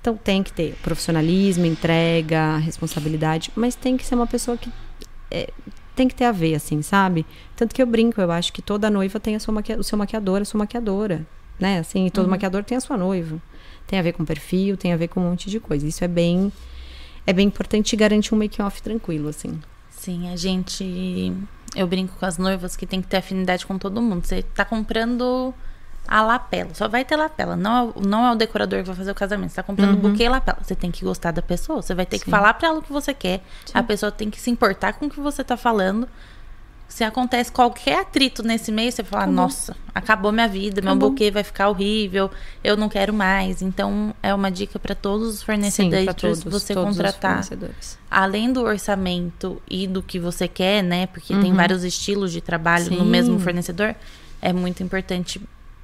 Então 0.00 0.16
tem 0.16 0.42
que 0.42 0.52
ter 0.52 0.74
profissionalismo, 0.82 1.64
entrega, 1.66 2.56
responsabilidade, 2.58 3.50
mas 3.54 3.74
tem 3.74 3.96
que 3.96 4.04
ser 4.04 4.14
uma 4.14 4.26
pessoa 4.26 4.56
que 4.56 4.70
é, 5.30 5.50
tem 5.94 6.08
que 6.08 6.14
ter 6.14 6.24
a 6.24 6.32
ver, 6.32 6.54
assim, 6.54 6.82
sabe? 6.82 7.26
Tanto 7.56 7.74
que 7.74 7.82
eu 7.82 7.86
brinco, 7.86 8.20
eu 8.20 8.30
acho 8.30 8.52
que 8.52 8.62
toda 8.62 8.90
noiva 8.90 9.20
tem 9.20 9.36
a 9.36 9.40
sua 9.40 9.52
maqui 9.52 9.72
o 9.74 9.82
seu 9.82 9.98
maquiador, 9.98 10.42
a 10.42 10.44
sua 10.44 10.58
maquiadora, 10.58 11.26
né? 11.58 11.78
Assim, 11.78 12.08
todo 12.08 12.24
uhum. 12.24 12.30
maquiador 12.30 12.64
tem 12.64 12.76
a 12.76 12.80
sua 12.80 12.96
noiva. 12.96 13.40
Tem 13.86 13.98
a 13.98 14.02
ver 14.02 14.12
com 14.12 14.24
perfil, 14.24 14.76
tem 14.76 14.92
a 14.92 14.96
ver 14.96 15.08
com 15.08 15.20
um 15.20 15.30
monte 15.30 15.50
de 15.50 15.60
coisa. 15.60 15.86
Isso 15.86 16.02
é 16.04 16.08
bem 16.08 16.52
é 17.26 17.32
bem 17.32 17.46
importante 17.46 17.94
garantir 17.94 18.34
um 18.34 18.38
make-off 18.38 18.82
tranquilo, 18.82 19.28
assim. 19.28 19.60
Sim, 19.90 20.30
a 20.30 20.36
gente 20.36 21.32
eu 21.74 21.86
brinco 21.86 22.14
com 22.18 22.26
as 22.26 22.38
noivas 22.38 22.76
que 22.76 22.86
tem 22.86 23.00
que 23.00 23.08
ter 23.08 23.18
afinidade 23.18 23.64
com 23.66 23.78
todo 23.78 24.00
mundo. 24.00 24.26
Você 24.26 24.42
tá 24.42 24.64
comprando 24.64 25.54
a 26.06 26.22
lapela. 26.22 26.74
Só 26.74 26.88
vai 26.88 27.04
ter 27.04 27.16
lapela. 27.16 27.56
Não 27.56 27.94
é, 27.96 28.06
não 28.06 28.26
é 28.26 28.32
o 28.32 28.34
decorador 28.34 28.80
que 28.80 28.86
vai 28.86 28.96
fazer 28.96 29.10
o 29.10 29.14
casamento. 29.14 29.50
Você 29.50 29.56
tá 29.56 29.62
comprando 29.62 29.94
uhum. 29.94 30.10
buquê 30.10 30.24
e 30.24 30.28
lapela. 30.28 30.58
Você 30.62 30.74
tem 30.74 30.90
que 30.90 31.04
gostar 31.04 31.30
da 31.30 31.42
pessoa. 31.42 31.80
Você 31.80 31.94
vai 31.94 32.06
ter 32.06 32.18
Sim. 32.18 32.24
que 32.24 32.30
falar 32.30 32.54
para 32.54 32.68
ela 32.68 32.78
o 32.78 32.82
que 32.82 32.92
você 32.92 33.14
quer. 33.14 33.40
Sim. 33.64 33.72
A 33.74 33.82
pessoa 33.82 34.10
tem 34.10 34.28
que 34.30 34.40
se 34.40 34.50
importar 34.50 34.94
com 34.94 35.06
o 35.06 35.10
que 35.10 35.20
você 35.20 35.42
tá 35.44 35.56
falando. 35.56 36.08
Se 36.88 37.04
acontece 37.04 37.50
qualquer 37.50 38.00
atrito 38.00 38.42
nesse 38.42 38.70
meio, 38.70 38.92
você 38.92 39.02
fala: 39.02 39.22
acabou. 39.22 39.42
Nossa, 39.42 39.76
acabou 39.94 40.30
minha 40.30 40.46
vida, 40.46 40.80
acabou. 40.80 40.96
meu 40.96 41.10
buquê 41.10 41.30
vai 41.30 41.42
ficar 41.42 41.70
horrível, 41.70 42.30
eu 42.62 42.76
não 42.76 42.86
quero 42.86 43.14
mais. 43.14 43.62
Então, 43.62 44.14
é 44.22 44.34
uma 44.34 44.50
dica 44.50 44.78
para 44.78 44.94
todos 44.94 45.28
os 45.28 45.42
fornecedores 45.42 46.04
Sim, 46.04 46.12
todos, 46.12 46.42
você 46.44 46.74
todos 46.74 46.94
contratar. 46.94 47.48
Além 48.10 48.52
do 48.52 48.60
orçamento 48.60 49.62
e 49.70 49.86
do 49.86 50.02
que 50.02 50.18
você 50.18 50.46
quer, 50.46 50.82
né? 50.82 51.06
Porque 51.06 51.32
uhum. 51.32 51.40
tem 51.40 51.54
vários 51.54 51.82
estilos 51.82 52.30
de 52.30 52.42
trabalho 52.42 52.84
Sim. 52.84 52.98
no 52.98 53.06
mesmo 53.06 53.38
fornecedor. 53.38 53.94
É 54.42 54.52
muito 54.52 54.82
importante 54.82 55.40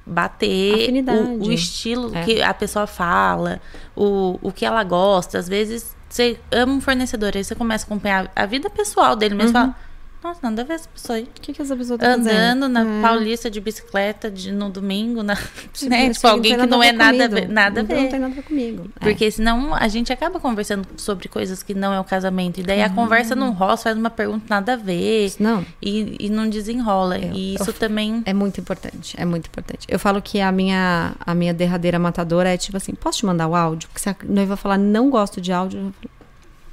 bater 0.09 0.89
o, 1.07 1.45
o, 1.45 1.51
estilo 1.51 2.15
é. 2.15 2.23
que 2.23 2.41
a 2.41 2.53
pessoa 2.53 2.87
fala, 2.87 3.61
o, 3.95 4.39
o 4.41 4.51
que 4.51 4.65
ela 4.65 4.83
gosta. 4.83 5.37
Às 5.37 5.47
vezes 5.47 5.95
você 6.09 6.39
ama 6.51 6.73
um 6.73 6.81
fornecedor, 6.81 7.33
aí 7.35 7.43
você 7.43 7.55
começa 7.55 7.85
a 7.85 7.87
acompanhar 7.87 8.31
a 8.35 8.45
vida 8.45 8.69
pessoal 8.69 9.15
dele 9.15 9.35
mesmo 9.35 9.57
uhum. 9.57 9.65
fala. 9.65 9.88
Nossa, 10.21 10.39
nada 10.43 10.63
a 10.63 10.65
ver 10.65 10.73
essa 10.73 10.89
pessoa 10.89 11.15
aí. 11.17 11.23
O 11.23 11.41
que, 11.41 11.53
que 11.53 11.61
essa 11.61 11.75
pessoa 11.75 11.97
tá 11.97 12.13
Andando 12.13 12.67
na 12.67 12.81
é. 12.81 13.01
Paulista 13.01 13.49
de 13.49 13.61
bicicleta 13.61 14.29
de, 14.29 14.51
no 14.51 14.69
domingo, 14.69 15.23
na, 15.23 15.35
né? 15.87 16.09
Tipo, 16.09 16.27
alguém 16.27 16.57
que 16.57 16.65
não 16.65 16.83
é 16.83 16.91
nada 16.91 17.25
a 17.25 17.27
ver. 17.27 17.47
Nada 17.47 17.79
a 17.79 17.83
ver. 17.83 18.01
Não 18.01 18.09
tem 18.09 18.19
nada 18.19 18.33
a 18.33 18.35
ver 18.35 18.43
comigo. 18.43 18.89
Porque 18.99 19.25
é. 19.25 19.31
senão 19.31 19.73
a 19.73 19.87
gente 19.87 20.11
acaba 20.11 20.37
conversando 20.39 20.85
sobre 20.97 21.29
coisas 21.29 21.63
que 21.63 21.73
não 21.73 21.93
é 21.93 21.99
o 21.99 22.03
casamento. 22.03 22.59
E 22.59 22.63
daí 22.63 22.81
a 22.81 22.89
conversa 22.89 23.33
não 23.33 23.53
rola, 23.53 23.77
faz 23.77 23.97
uma 23.97 24.09
pergunta 24.09 24.45
nada 24.49 24.73
a 24.73 24.75
ver. 24.75 25.31
Não. 25.39 25.65
E, 25.81 26.17
e 26.19 26.29
não 26.29 26.49
desenrola. 26.49 27.17
Eu, 27.17 27.33
e 27.33 27.55
isso 27.55 27.69
eu, 27.69 27.73
também. 27.73 28.21
É 28.25 28.33
muito 28.33 28.59
importante. 28.59 29.15
É 29.17 29.23
muito 29.23 29.47
importante. 29.47 29.87
Eu 29.87 29.99
falo 29.99 30.21
que 30.21 30.41
a 30.41 30.51
minha, 30.51 31.13
a 31.19 31.33
minha 31.33 31.53
derradeira 31.53 31.97
matadora 31.97 32.49
é 32.49 32.57
tipo 32.57 32.75
assim: 32.75 32.93
posso 32.93 33.19
te 33.19 33.25
mandar 33.25 33.47
o 33.47 33.55
áudio? 33.55 33.87
Porque 33.87 34.01
se 34.01 34.09
a 34.09 34.15
noiva 34.25 34.57
falar 34.57 34.77
não 34.77 35.09
gosto 35.09 35.39
de 35.39 35.53
áudio, 35.53 35.79
eu 35.79 35.93
falo, 35.93 36.18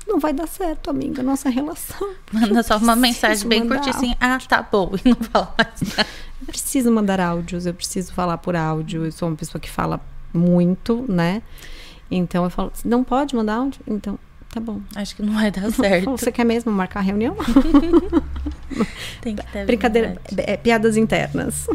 não 0.06 0.20
vai 0.20 0.32
dar 0.32 0.46
certo, 0.46 0.88
amiga, 0.88 1.22
nossa 1.22 1.48
relação. 1.48 2.14
Manda 2.32 2.62
só 2.62 2.76
uma 2.76 2.94
mensagem 2.94 3.48
bem 3.48 3.66
curtinha 3.66 3.94
assim, 3.94 4.14
ah, 4.20 4.38
tá 4.48 4.62
bom, 4.62 4.92
e 5.04 5.08
não 5.08 5.16
fala 5.16 5.54
mais 5.58 5.96
nada. 5.96 6.08
Eu 6.40 6.46
preciso 6.46 6.92
mandar 6.92 7.20
áudios, 7.20 7.66
eu 7.66 7.74
preciso 7.74 8.12
falar 8.12 8.38
por 8.38 8.54
áudio, 8.54 9.04
eu 9.04 9.12
sou 9.12 9.28
uma 9.28 9.36
pessoa 9.36 9.60
que 9.60 9.70
fala 9.70 10.00
muito, 10.32 11.04
né? 11.08 11.42
Então 12.10 12.44
eu 12.44 12.50
falo, 12.50 12.72
não 12.84 13.02
pode 13.02 13.34
mandar 13.34 13.56
áudio? 13.56 13.80
Então, 13.86 14.18
tá 14.52 14.60
bom. 14.60 14.80
Acho 14.94 15.16
que 15.16 15.22
não 15.22 15.34
vai 15.34 15.50
dar 15.50 15.70
certo. 15.72 16.10
Você 16.16 16.30
quer 16.30 16.44
mesmo 16.44 16.70
marcar 16.70 17.00
reunião? 17.00 17.34
Tem 19.20 19.34
que 19.34 19.46
ter 19.46 19.66
Brincadeira, 19.66 20.16
é, 20.36 20.56
piadas 20.56 20.96
internas. 20.96 21.66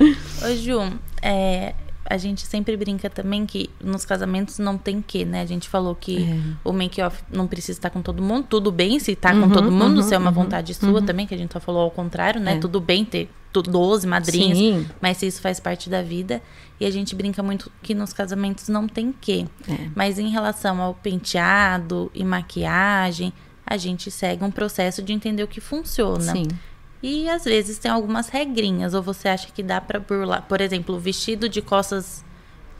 Ô, 0.00 0.54
Ju, 0.56 0.80
é, 1.22 1.74
a 2.08 2.16
gente 2.16 2.46
sempre 2.46 2.76
brinca 2.76 3.10
também 3.10 3.44
que 3.44 3.68
nos 3.82 4.04
casamentos 4.04 4.58
não 4.58 4.78
tem 4.78 5.02
que, 5.02 5.24
né? 5.24 5.42
A 5.42 5.46
gente 5.46 5.68
falou 5.68 5.94
que 5.94 6.24
é. 6.24 6.56
o 6.64 6.72
make-off 6.72 7.22
não 7.30 7.46
precisa 7.46 7.78
estar 7.78 7.90
com 7.90 8.00
todo 8.00 8.22
mundo. 8.22 8.46
Tudo 8.48 8.72
bem 8.72 8.98
se 8.98 9.14
tá 9.14 9.32
uhum, 9.32 9.42
com 9.42 9.50
todo 9.50 9.70
mundo, 9.70 9.98
uhum, 9.98 10.02
se 10.02 10.14
é 10.14 10.18
uma 10.18 10.30
uhum, 10.30 10.34
vontade 10.34 10.72
sua 10.72 11.00
uhum. 11.00 11.04
também, 11.04 11.26
que 11.26 11.34
a 11.34 11.38
gente 11.38 11.52
só 11.52 11.60
falou 11.60 11.82
ao 11.82 11.90
contrário, 11.90 12.40
né? 12.40 12.54
É. 12.54 12.58
Tudo 12.58 12.80
bem 12.80 13.04
ter 13.04 13.28
12 13.52 14.06
madrinhas, 14.06 14.56
Sim. 14.56 14.86
mas 15.00 15.16
se 15.16 15.26
isso 15.26 15.40
faz 15.42 15.60
parte 15.60 15.90
da 15.90 16.02
vida. 16.02 16.40
E 16.80 16.86
a 16.86 16.90
gente 16.90 17.14
brinca 17.14 17.42
muito 17.42 17.70
que 17.82 17.94
nos 17.94 18.12
casamentos 18.12 18.68
não 18.68 18.86
tem 18.86 19.12
que. 19.12 19.46
É. 19.68 19.88
Mas 19.94 20.18
em 20.18 20.30
relação 20.30 20.80
ao 20.80 20.94
penteado 20.94 22.10
e 22.14 22.24
maquiagem, 22.24 23.32
a 23.66 23.76
gente 23.76 24.10
segue 24.10 24.42
um 24.44 24.50
processo 24.50 25.02
de 25.02 25.12
entender 25.12 25.42
o 25.42 25.48
que 25.48 25.60
funciona. 25.60 26.32
Sim. 26.32 26.46
E 27.02 27.28
às 27.28 27.44
vezes 27.44 27.78
tem 27.78 27.90
algumas 27.90 28.28
regrinhas, 28.28 28.92
ou 28.94 29.02
você 29.02 29.28
acha 29.28 29.48
que 29.52 29.62
dá 29.62 29.80
para 29.80 30.00
burlar. 30.00 30.42
Por 30.48 30.60
exemplo, 30.60 30.96
o 30.96 30.98
vestido 30.98 31.48
de 31.48 31.62
costas 31.62 32.24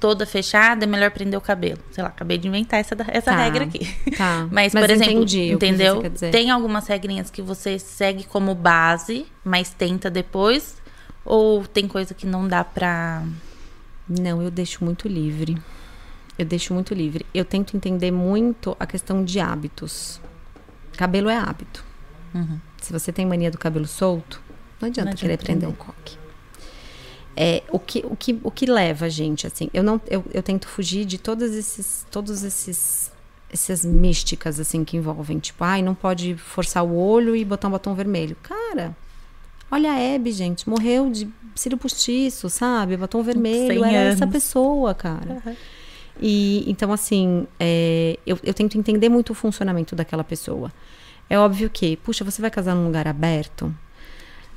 toda 0.01 0.25
fechada, 0.25 0.85
é 0.85 0.87
melhor 0.87 1.11
prender 1.11 1.39
o 1.39 1.41
cabelo. 1.41 1.81
Sei 1.91 2.03
lá, 2.03 2.11
acabei 2.11 2.39
de 2.39 2.49
inventar 2.49 2.81
essa, 2.81 2.97
essa 3.09 3.31
tá, 3.31 3.37
regra 3.37 3.65
aqui. 3.65 3.87
Tá. 4.17 4.49
mas, 4.51 4.73
mas, 4.75 4.87
por 4.87 4.91
exemplo, 4.91 5.25
entendeu? 5.25 6.03
Tem 6.31 6.51
algumas 6.51 6.87
regrinhas 6.87 7.31
que 7.31 7.43
você 7.43 7.79
segue 7.79 8.25
como 8.25 8.55
base, 8.55 9.27
mas 9.45 9.71
tenta 9.71 10.11
depois? 10.11 10.81
Ou 11.25 11.67
tem 11.67 11.87
coisa 11.87 12.15
que 12.15 12.27
não 12.27 12.47
dá 12.49 12.65
pra. 12.65 13.23
Não, 14.09 14.41
eu 14.41 14.51
deixo 14.51 14.85
muito 14.85 15.07
livre. 15.07 15.59
Eu 16.39 16.47
deixo 16.47 16.73
muito 16.73 16.95
livre. 16.95 17.27
Eu 17.35 17.45
tento 17.45 17.77
entender 17.77 18.11
muito 18.11 18.77
a 18.79 18.87
questão 18.87 19.25
de 19.25 19.41
hábitos. 19.41 20.21
Cabelo 20.97 21.29
é 21.29 21.37
hábito. 21.37 21.85
Uhum. 22.35 22.59
Se 22.81 22.93
você 22.93 23.13
tem 23.13 23.27
mania 23.27 23.51
do 23.51 23.59
cabelo 23.59 23.87
solto, 23.87 24.43
não 24.81 24.89
adianta, 24.89 25.07
não 25.07 25.13
adianta 25.13 25.17
querer 25.17 25.39
prender 25.39 25.69
um 25.69 25.73
coque. 25.73 26.17
É, 27.37 27.63
o, 27.71 27.79
que, 27.79 28.05
o, 28.05 28.17
que, 28.17 28.41
o 28.43 28.51
que 28.51 28.67
leva 28.67 29.07
a 29.07 29.09
gente, 29.09 29.47
assim, 29.47 29.71
eu 29.73 29.83
não 29.83 30.01
eu, 30.09 30.25
eu 30.35 30.43
tento 30.43 30.67
fugir 30.67 31.05
de 31.05 31.19
todos 31.19 31.55
esses, 31.55 32.05
todos 32.11 32.43
esses 32.43 33.13
essas 33.51 33.85
místicas 33.85 34.61
assim 34.61 34.85
que 34.85 34.97
envolvem, 34.97 35.39
tipo, 35.39 35.63
ai, 35.65 35.81
não 35.81 35.95
pode 35.95 36.37
forçar 36.37 36.85
o 36.85 36.95
olho 36.95 37.35
e 37.35 37.45
botar 37.45 37.69
um 37.69 37.71
batom 37.71 37.95
vermelho. 37.95 38.37
Cara, 38.43 38.95
olha 39.71 39.93
a 39.93 39.99
Hebe, 39.99 40.33
gente, 40.33 40.69
morreu 40.69 41.11
de 41.11 41.29
cílio 41.55 41.79
postiço, 41.79 42.51
sabe? 42.51 42.97
Batom 42.97 43.23
vermelho, 43.23 43.85
era 43.85 44.09
anos. 44.09 44.15
essa 44.15 44.27
pessoa, 44.27 44.95
cara. 44.95 45.41
Uhum. 45.47 45.57
E 46.21 46.69
então, 46.69 46.93
assim, 46.93 47.47
é, 47.59 48.19
eu, 48.27 48.39
eu 48.43 48.53
tento 48.53 48.77
entender 48.77 49.09
muito 49.09 49.31
o 49.31 49.35
funcionamento 49.35 49.95
daquela 49.95 50.25
pessoa. 50.25 50.73
É 51.29 51.39
óbvio 51.39 51.69
que, 51.69 51.97
puxa, 51.97 52.25
você 52.25 52.41
vai 52.41 52.51
casar 52.51 52.75
num 52.75 52.87
lugar 52.87 53.07
aberto, 53.07 53.75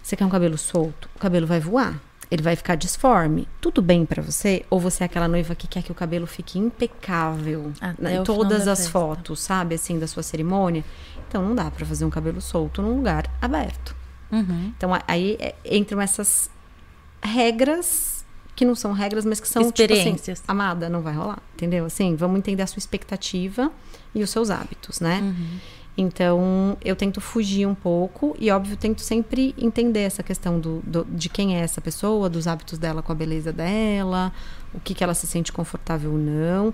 você 0.02 0.16
quer 0.16 0.26
um 0.26 0.30
cabelo 0.30 0.58
solto, 0.58 1.10
o 1.16 1.20
cabelo 1.20 1.46
vai 1.46 1.60
voar, 1.60 2.00
ele 2.30 2.42
vai 2.42 2.56
ficar 2.56 2.76
disforme. 2.76 3.48
Tudo 3.60 3.82
bem 3.82 4.06
para 4.06 4.22
você? 4.22 4.66
Ou 4.70 4.80
você 4.80 5.04
é 5.04 5.06
aquela 5.06 5.28
noiva 5.28 5.54
que 5.54 5.68
quer 5.68 5.84
que 5.84 5.92
o 5.92 5.96
cabelo 5.96 6.26
fique 6.26 6.58
impecável 6.58 7.74
né, 8.00 8.16
em 8.16 8.24
todas 8.24 8.68
as 8.68 8.80
festa. 8.80 8.92
fotos, 8.92 9.42
sabe, 9.42 9.76
assim, 9.76 10.00
da 10.00 10.08
sua 10.08 10.24
cerimônia? 10.24 10.84
Então 11.28 11.44
não 11.44 11.54
dá 11.54 11.70
para 11.70 11.86
fazer 11.86 12.06
um 12.06 12.10
cabelo 12.10 12.40
solto 12.40 12.82
num 12.82 12.96
lugar 12.96 13.30
aberto. 13.42 13.96
Uhum. 14.32 14.74
Então 14.78 14.92
aí 15.08 15.38
é, 15.40 15.56
entram 15.66 16.00
essas 16.00 16.50
regras 17.22 18.26
que 18.56 18.66
não 18.66 18.76
são 18.76 18.94
regras, 18.94 19.26
mas 19.26 19.40
que 19.40 19.48
são 19.48 19.62
experiências. 19.62 20.22
Tipo 20.22 20.32
assim, 20.32 20.44
amada, 20.48 20.90
não 20.90 21.02
vai 21.02 21.14
rolar, 21.14 21.42
entendeu? 21.54 21.86
Assim, 21.86 22.16
vamos 22.16 22.38
entender 22.38 22.64
a 22.64 22.68
sua 22.68 22.80
expectativa 22.80 23.72
e 24.14 24.24
os 24.24 24.30
seus 24.30 24.50
hábitos, 24.50 25.00
né? 25.00 25.20
Uhum. 25.22 25.60
Então, 25.98 26.78
eu 26.84 26.96
tento 26.96 27.20
fugir 27.20 27.66
um 27.66 27.76
pouco 27.76 28.36
e, 28.40 28.50
óbvio, 28.50 28.78
tento 28.78 29.02
sempre 29.02 29.54
entender 29.58 30.00
essa 30.00 30.24
questão 30.24 30.60
do, 30.60 30.82
do, 30.86 31.06
de 31.06 31.28
quem 31.28 31.58
é 31.58 31.60
essa 31.60 31.82
pessoa, 31.82 32.30
dos 32.30 32.48
hábitos 32.48 32.80
dela 32.80 33.02
com 33.02 33.12
a 33.12 33.16
beleza 33.16 33.52
dela, 33.52 34.32
o 34.74 34.80
que, 34.80 34.94
que 34.94 35.04
ela 35.04 35.14
se 35.14 35.28
sente 35.28 35.52
confortável 35.52 36.12
ou 36.12 36.18
não. 36.18 36.74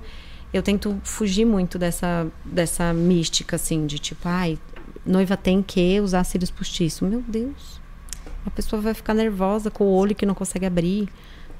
Eu 0.53 0.61
tento 0.61 0.99
fugir 1.03 1.45
muito 1.45 1.79
dessa, 1.79 2.27
dessa 2.45 2.93
mística, 2.93 3.55
assim, 3.55 3.85
de 3.87 3.97
tipo, 3.97 4.21
ai, 4.27 4.57
noiva 5.05 5.35
tem 5.35 5.63
que 5.63 5.99
usar 5.99 6.23
cílios 6.23 6.51
postiços. 6.51 7.07
Meu 7.07 7.23
Deus, 7.27 7.81
a 8.45 8.51
pessoa 8.51 8.81
vai 8.81 8.93
ficar 8.93 9.15
nervosa 9.15 9.71
com 9.71 9.83
o 9.83 9.93
olho 9.93 10.15
que 10.15 10.25
não 10.25 10.35
consegue 10.35 10.65
abrir. 10.65 11.09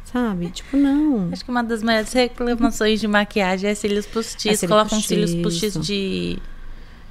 Sabe? 0.05 0.49
Tipo, 0.51 0.77
não. 0.77 1.27
Acho 1.33 1.43
que 1.43 1.51
uma 1.51 1.61
das 1.61 1.83
maiores 1.83 2.13
reclamações 2.13 3.01
de 3.01 3.07
maquiagem 3.09 3.69
é 3.69 3.75
cílios 3.75 4.05
postiços. 4.05 4.63
É 4.63 4.67
Colocam 4.67 5.01
cílios 5.01 5.35
postiços 5.35 5.85
de 5.85 6.39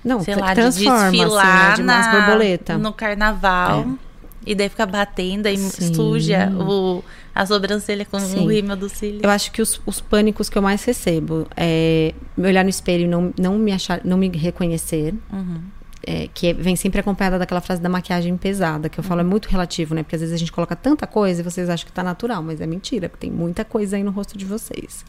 não, 0.06 0.20
sei 0.22 0.36
lá, 0.36 0.54
transforma, 0.54 1.10
de 1.10 1.18
desfilar 1.18 1.72
assim, 1.72 1.82
né, 1.82 2.00
de 2.00 2.06
na, 2.06 2.20
borboleta. 2.20 2.78
no 2.78 2.92
carnaval. 2.92 3.80
É. 3.80 4.06
E 4.46 4.54
daí 4.54 4.68
fica 4.68 4.86
batendo 4.86 5.48
e 5.48 5.58
suja 5.58 6.48
o, 6.52 7.02
a 7.34 7.44
sobrancelha 7.44 8.04
com 8.04 8.20
Sim. 8.20 8.44
o 8.44 8.46
rímel 8.48 8.76
do 8.76 8.88
cílio. 8.88 9.20
Eu 9.24 9.30
acho 9.30 9.50
que 9.50 9.60
os, 9.60 9.80
os 9.84 10.00
pânicos 10.00 10.48
que 10.48 10.56
eu 10.56 10.62
mais 10.62 10.84
recebo 10.84 11.48
é 11.56 12.14
me 12.36 12.46
olhar 12.46 12.62
no 12.62 12.70
espelho 12.70 13.04
e 13.04 13.08
não, 13.08 13.34
não 13.36 13.58
me 13.58 13.72
achar, 13.72 14.00
não 14.04 14.16
me 14.16 14.28
reconhecer. 14.28 15.12
Uhum. 15.32 15.60
É, 16.08 16.28
que 16.32 16.52
vem 16.52 16.76
sempre 16.76 17.00
acompanhada 17.00 17.36
daquela 17.36 17.60
frase 17.60 17.82
da 17.82 17.88
maquiagem 17.88 18.36
pesada, 18.36 18.88
que 18.88 19.00
eu 19.00 19.02
falo 19.02 19.22
é 19.22 19.24
muito 19.24 19.46
relativo, 19.46 19.92
né? 19.92 20.04
Porque 20.04 20.14
às 20.14 20.20
vezes 20.20 20.32
a 20.32 20.38
gente 20.38 20.52
coloca 20.52 20.76
tanta 20.76 21.04
coisa 21.04 21.40
e 21.40 21.42
vocês 21.42 21.68
acham 21.68 21.84
que 21.84 21.90
tá 21.90 22.04
natural, 22.04 22.44
mas 22.44 22.60
é 22.60 22.66
mentira, 22.66 23.08
porque 23.08 23.26
tem 23.26 23.36
muita 23.36 23.64
coisa 23.64 23.96
aí 23.96 24.04
no 24.04 24.12
rosto 24.12 24.38
de 24.38 24.44
vocês. 24.44 25.04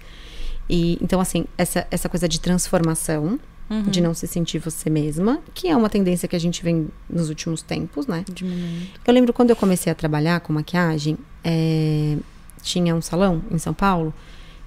E 0.68 0.98
então, 1.00 1.22
assim, 1.22 1.46
essa, 1.56 1.86
essa 1.92 2.10
coisa 2.10 2.28
de 2.28 2.40
transformação, 2.40 3.40
Uhum. 3.70 3.82
de 3.84 4.00
não 4.00 4.14
se 4.14 4.26
sentir 4.28 4.60
você 4.60 4.90
mesma, 4.90 5.42
que 5.54 5.68
é 5.68 5.76
uma 5.76 5.90
tendência 5.90 6.26
que 6.26 6.36
a 6.36 6.40
gente 6.40 6.64
vem 6.64 6.88
nos 7.10 7.28
últimos 7.28 7.62
tempos, 7.62 8.08
né? 8.08 8.24
Diminuindo. 8.32 8.88
Eu 9.06 9.14
lembro 9.14 9.34
quando 9.34 9.50
eu 9.50 9.58
comecei 9.58 9.92
a 9.92 9.96
trabalhar 9.96 10.40
com 10.40 10.54
maquiagem, 10.54 11.18
é, 11.44 12.16
tinha 12.62 12.96
um 12.96 13.02
salão 13.02 13.42
em 13.52 13.58
São 13.58 13.74
Paulo 13.74 14.14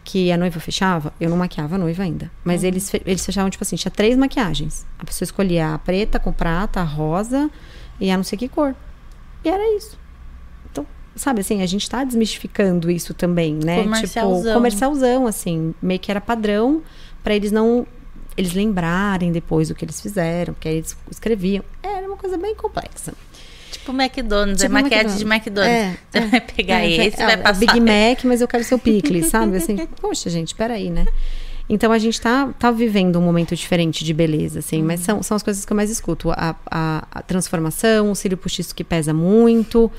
que 0.05 0.31
a 0.31 0.37
noiva 0.37 0.61
fechava, 0.61 1.13
eu 1.21 1.31
não 1.31 1.37
maquiava 1.39 1.77
a 1.77 1.79
noiva 1.79 2.03
ainda. 2.03 2.31
Mas 2.45 2.63
eles, 2.63 2.91
fe- 2.91 3.01
eles 3.07 3.25
fechavam, 3.25 3.49
tipo 3.51 3.63
assim, 3.65 3.77
tinha 3.77 3.91
três 3.91 4.17
maquiagens. 4.19 4.85
A 4.99 5.05
pessoa 5.05 5.25
escolhia 5.25 5.73
a 5.75 5.79
preta 5.79 6.19
com 6.19 6.31
prata, 6.33 6.81
a 6.81 6.85
rosa 6.85 7.51
e 7.99 8.11
a 8.11 8.17
não 8.19 8.25
sei 8.25 8.37
que 8.39 8.49
cor. 8.49 8.75
E 9.45 9.49
era 9.49 9.77
isso. 9.77 9.99
Então, 10.71 10.87
sabe 11.17 11.41
assim, 11.41 11.63
a 11.63 11.67
gente 11.67 11.89
tá 11.89 12.05
desmistificando 12.05 12.91
isso 12.91 13.15
também, 13.15 13.55
né? 13.55 13.83
Comercialzão. 13.85 14.43
Tipo, 14.43 14.55
comercialzão, 14.55 15.27
assim, 15.27 15.75
meio 15.81 16.01
que 16.01 16.11
era 16.11 16.21
padrão 16.21 16.83
pra 17.25 17.35
eles 17.35 17.51
não. 17.51 17.87
Eles 18.41 18.55
lembrarem 18.55 19.31
depois 19.31 19.71
o 19.71 19.75
que 19.75 19.85
eles 19.85 20.01
fizeram, 20.01 20.55
porque 20.55 20.69
aí 20.69 20.77
eles 20.77 20.97
escreviam. 21.11 21.63
Era 21.83 22.07
uma 22.07 22.17
coisa 22.17 22.39
bem 22.39 22.55
complexa. 22.55 23.13
Tipo 23.71 23.93
McDonald's, 23.93 24.63
é 24.63 24.67
Tipo 24.67 24.73
maquiagem 24.73 25.17
de 25.17 25.25
McDonald's. 25.25 25.75
É, 25.75 25.97
Você 26.11 26.19
é, 26.19 26.27
vai 26.27 26.41
pegar 26.41 26.81
é, 26.81 26.91
esse, 26.91 27.21
é, 27.21 27.27
vai 27.27 27.35
é 27.35 27.37
passar. 27.37 27.59
Big 27.59 27.81
Mac, 27.81 28.25
mas 28.25 28.41
eu 28.41 28.49
quero 28.49 28.65
seu 28.65 28.79
picles, 28.79 29.27
sabe? 29.27 29.57
Assim, 29.57 29.77
poxa, 30.01 30.31
gente, 30.31 30.55
peraí, 30.55 30.91
né? 30.91 31.07
Então 31.69 31.93
a 31.93 31.99
gente 31.99 32.21
tá, 32.21 32.49
tá 32.59 32.71
vivendo 32.73 33.17
um 33.17 33.23
momento 33.23 33.55
diferente 33.55 34.05
de 34.05 34.13
beleza, 34.13 34.59
assim, 34.59 34.83
mas 34.83 35.01
são, 35.01 35.23
são 35.23 35.37
as 35.37 35.43
coisas 35.43 35.65
que 35.65 35.73
eu 35.73 35.77
mais 35.77 35.89
escuto. 35.89 36.33
A, 36.33 36.57
a, 36.69 37.07
a 37.13 37.23
transformação, 37.23 38.11
o 38.11 38.17
cílio 38.17 38.37
postiço 38.37 38.75
que 38.75 38.83
pesa 38.83 39.15
muito. 39.15 39.91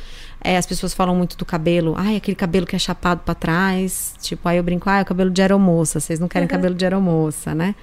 é, 0.44 0.58
as 0.58 0.66
pessoas 0.66 0.94
falam 0.94 1.16
muito 1.16 1.38
do 1.38 1.46
cabelo. 1.46 1.94
Ai, 1.98 2.18
aquele 2.18 2.36
cabelo 2.36 2.66
que 2.66 2.76
é 2.76 2.80
chapado 2.80 3.22
pra 3.24 3.34
trás. 3.34 4.16
Tipo, 4.20 4.50
aí 4.50 4.58
eu 4.58 4.64
brinco, 4.64 4.90
ah, 4.90 5.00
é 5.00 5.02
o 5.04 5.06
cabelo 5.06 5.30
de 5.30 5.42
aeromoça. 5.42 6.02
Vocês 6.02 6.20
não 6.20 6.28
querem 6.28 6.46
cabelo 6.46 6.76
de 6.76 6.84
aeromoça, 6.84 7.56
né? 7.56 7.74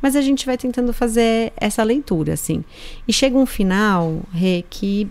Mas 0.00 0.14
a 0.16 0.20
gente 0.20 0.46
vai 0.46 0.56
tentando 0.56 0.92
fazer 0.92 1.52
essa 1.56 1.82
leitura, 1.82 2.34
assim. 2.34 2.64
E 3.06 3.12
chega 3.12 3.36
um 3.36 3.46
final, 3.46 4.20
Rê, 4.32 4.64
que 4.68 5.08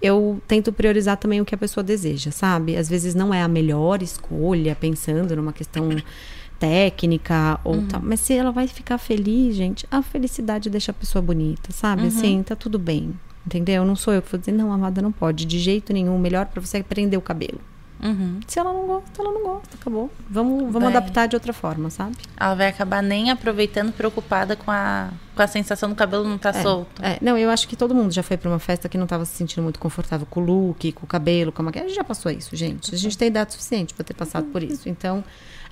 eu 0.00 0.40
tento 0.48 0.72
priorizar 0.72 1.16
também 1.16 1.40
o 1.40 1.44
que 1.44 1.54
a 1.54 1.58
pessoa 1.58 1.84
deseja, 1.84 2.30
sabe? 2.30 2.76
Às 2.76 2.88
vezes 2.88 3.14
não 3.14 3.32
é 3.32 3.42
a 3.42 3.48
melhor 3.48 4.02
escolha, 4.02 4.74
pensando 4.74 5.36
numa 5.36 5.52
questão 5.52 5.88
técnica 6.58 7.60
ou 7.62 7.82
tal. 7.82 8.00
Mas 8.02 8.20
se 8.20 8.32
ela 8.34 8.50
vai 8.50 8.66
ficar 8.66 8.98
feliz, 8.98 9.54
gente, 9.54 9.86
a 9.90 10.02
felicidade 10.02 10.70
deixa 10.70 10.90
a 10.90 10.94
pessoa 10.94 11.22
bonita, 11.22 11.72
sabe? 11.72 12.02
Assim, 12.08 12.42
tá 12.42 12.56
tudo 12.56 12.78
bem. 12.78 13.12
Entendeu? 13.46 13.84
Não 13.84 13.96
sou 13.96 14.14
eu 14.14 14.22
que 14.22 14.30
vou 14.30 14.38
dizer, 14.38 14.52
não, 14.52 14.72
amada, 14.72 15.02
não 15.02 15.10
pode. 15.10 15.44
De 15.44 15.58
jeito 15.58 15.92
nenhum. 15.92 16.16
Melhor 16.18 16.46
pra 16.46 16.60
você 16.60 16.78
é 16.78 16.82
prender 16.82 17.18
o 17.18 17.22
cabelo. 17.22 17.60
Uhum. 18.02 18.40
Se 18.48 18.58
ela 18.58 18.72
não 18.72 18.84
gosta, 18.86 19.22
ela 19.22 19.32
não 19.32 19.44
gosta. 19.44 19.76
Acabou. 19.80 20.10
Vamos, 20.28 20.72
vamos 20.72 20.90
Vai. 20.90 20.96
adaptar 20.96 21.28
de 21.28 21.36
outra 21.36 21.52
forma, 21.52 21.88
sabe? 21.88 22.16
Ela 22.36 22.54
vai 22.54 22.66
acabar 22.66 23.00
nem 23.00 23.30
aproveitando, 23.30 23.92
preocupada 23.92 24.56
com 24.56 24.70
a, 24.70 25.10
com 25.36 25.42
a 25.42 25.46
sensação 25.46 25.88
do 25.88 25.94
cabelo 25.94 26.24
não 26.24 26.36
tá 26.36 26.52
solto. 26.52 27.00
É, 27.00 27.18
não, 27.22 27.38
eu 27.38 27.48
acho 27.48 27.68
que 27.68 27.76
todo 27.76 27.94
mundo 27.94 28.12
já 28.12 28.22
foi 28.22 28.36
pra 28.36 28.50
uma 28.50 28.58
festa 28.58 28.88
que 28.88 28.98
não 28.98 29.06
tava 29.06 29.24
se 29.24 29.36
sentindo 29.36 29.62
muito 29.62 29.78
confortável 29.78 30.26
com 30.28 30.40
o 30.40 30.44
look, 30.44 30.90
com 30.92 31.04
o 31.04 31.06
cabelo, 31.06 31.52
com 31.52 31.62
a 31.62 31.64
maquiagem. 31.66 31.86
A 31.86 31.88
gente 31.90 31.96
já 31.96 32.04
passou 32.04 32.32
isso, 32.32 32.56
gente. 32.56 32.92
A 32.92 32.98
gente 32.98 33.16
tem 33.16 33.28
idade 33.28 33.52
suficiente 33.52 33.94
pra 33.94 34.04
ter 34.04 34.14
passado 34.14 34.46
por 34.46 34.64
isso. 34.64 34.88
Então, 34.88 35.22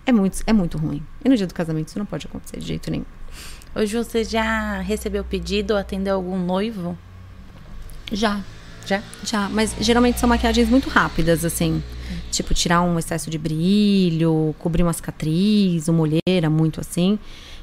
é 0.06 0.12
muito, 0.12 0.40
é 0.46 0.52
muito 0.52 0.78
ruim. 0.78 1.02
E 1.24 1.28
no 1.28 1.36
dia 1.36 1.48
do 1.48 1.54
casamento 1.54 1.88
isso 1.88 1.98
não 1.98 2.06
pode 2.06 2.26
acontecer 2.26 2.58
de 2.60 2.66
jeito 2.66 2.90
nenhum. 2.92 3.04
Hoje 3.74 3.96
você 3.96 4.22
já 4.22 4.80
recebeu 4.80 5.24
pedido 5.24 5.72
ou 5.72 5.78
atendeu 5.80 6.14
algum 6.14 6.38
noivo? 6.38 6.96
Já. 8.12 8.40
Já? 8.86 9.02
Já, 9.24 9.48
mas 9.48 9.74
geralmente 9.80 10.18
são 10.18 10.28
maquiagens 10.28 10.68
muito 10.68 10.88
rápidas, 10.88 11.44
assim. 11.44 11.82
Tipo, 12.30 12.54
tirar 12.54 12.82
um 12.82 12.98
excesso 12.98 13.30
de 13.30 13.38
brilho, 13.38 14.54
cobrir 14.58 14.82
uma 14.82 14.92
cicatriz, 14.92 15.88
uma 15.88 16.00
olheira, 16.02 16.48
muito 16.50 16.80
assim. 16.80 17.18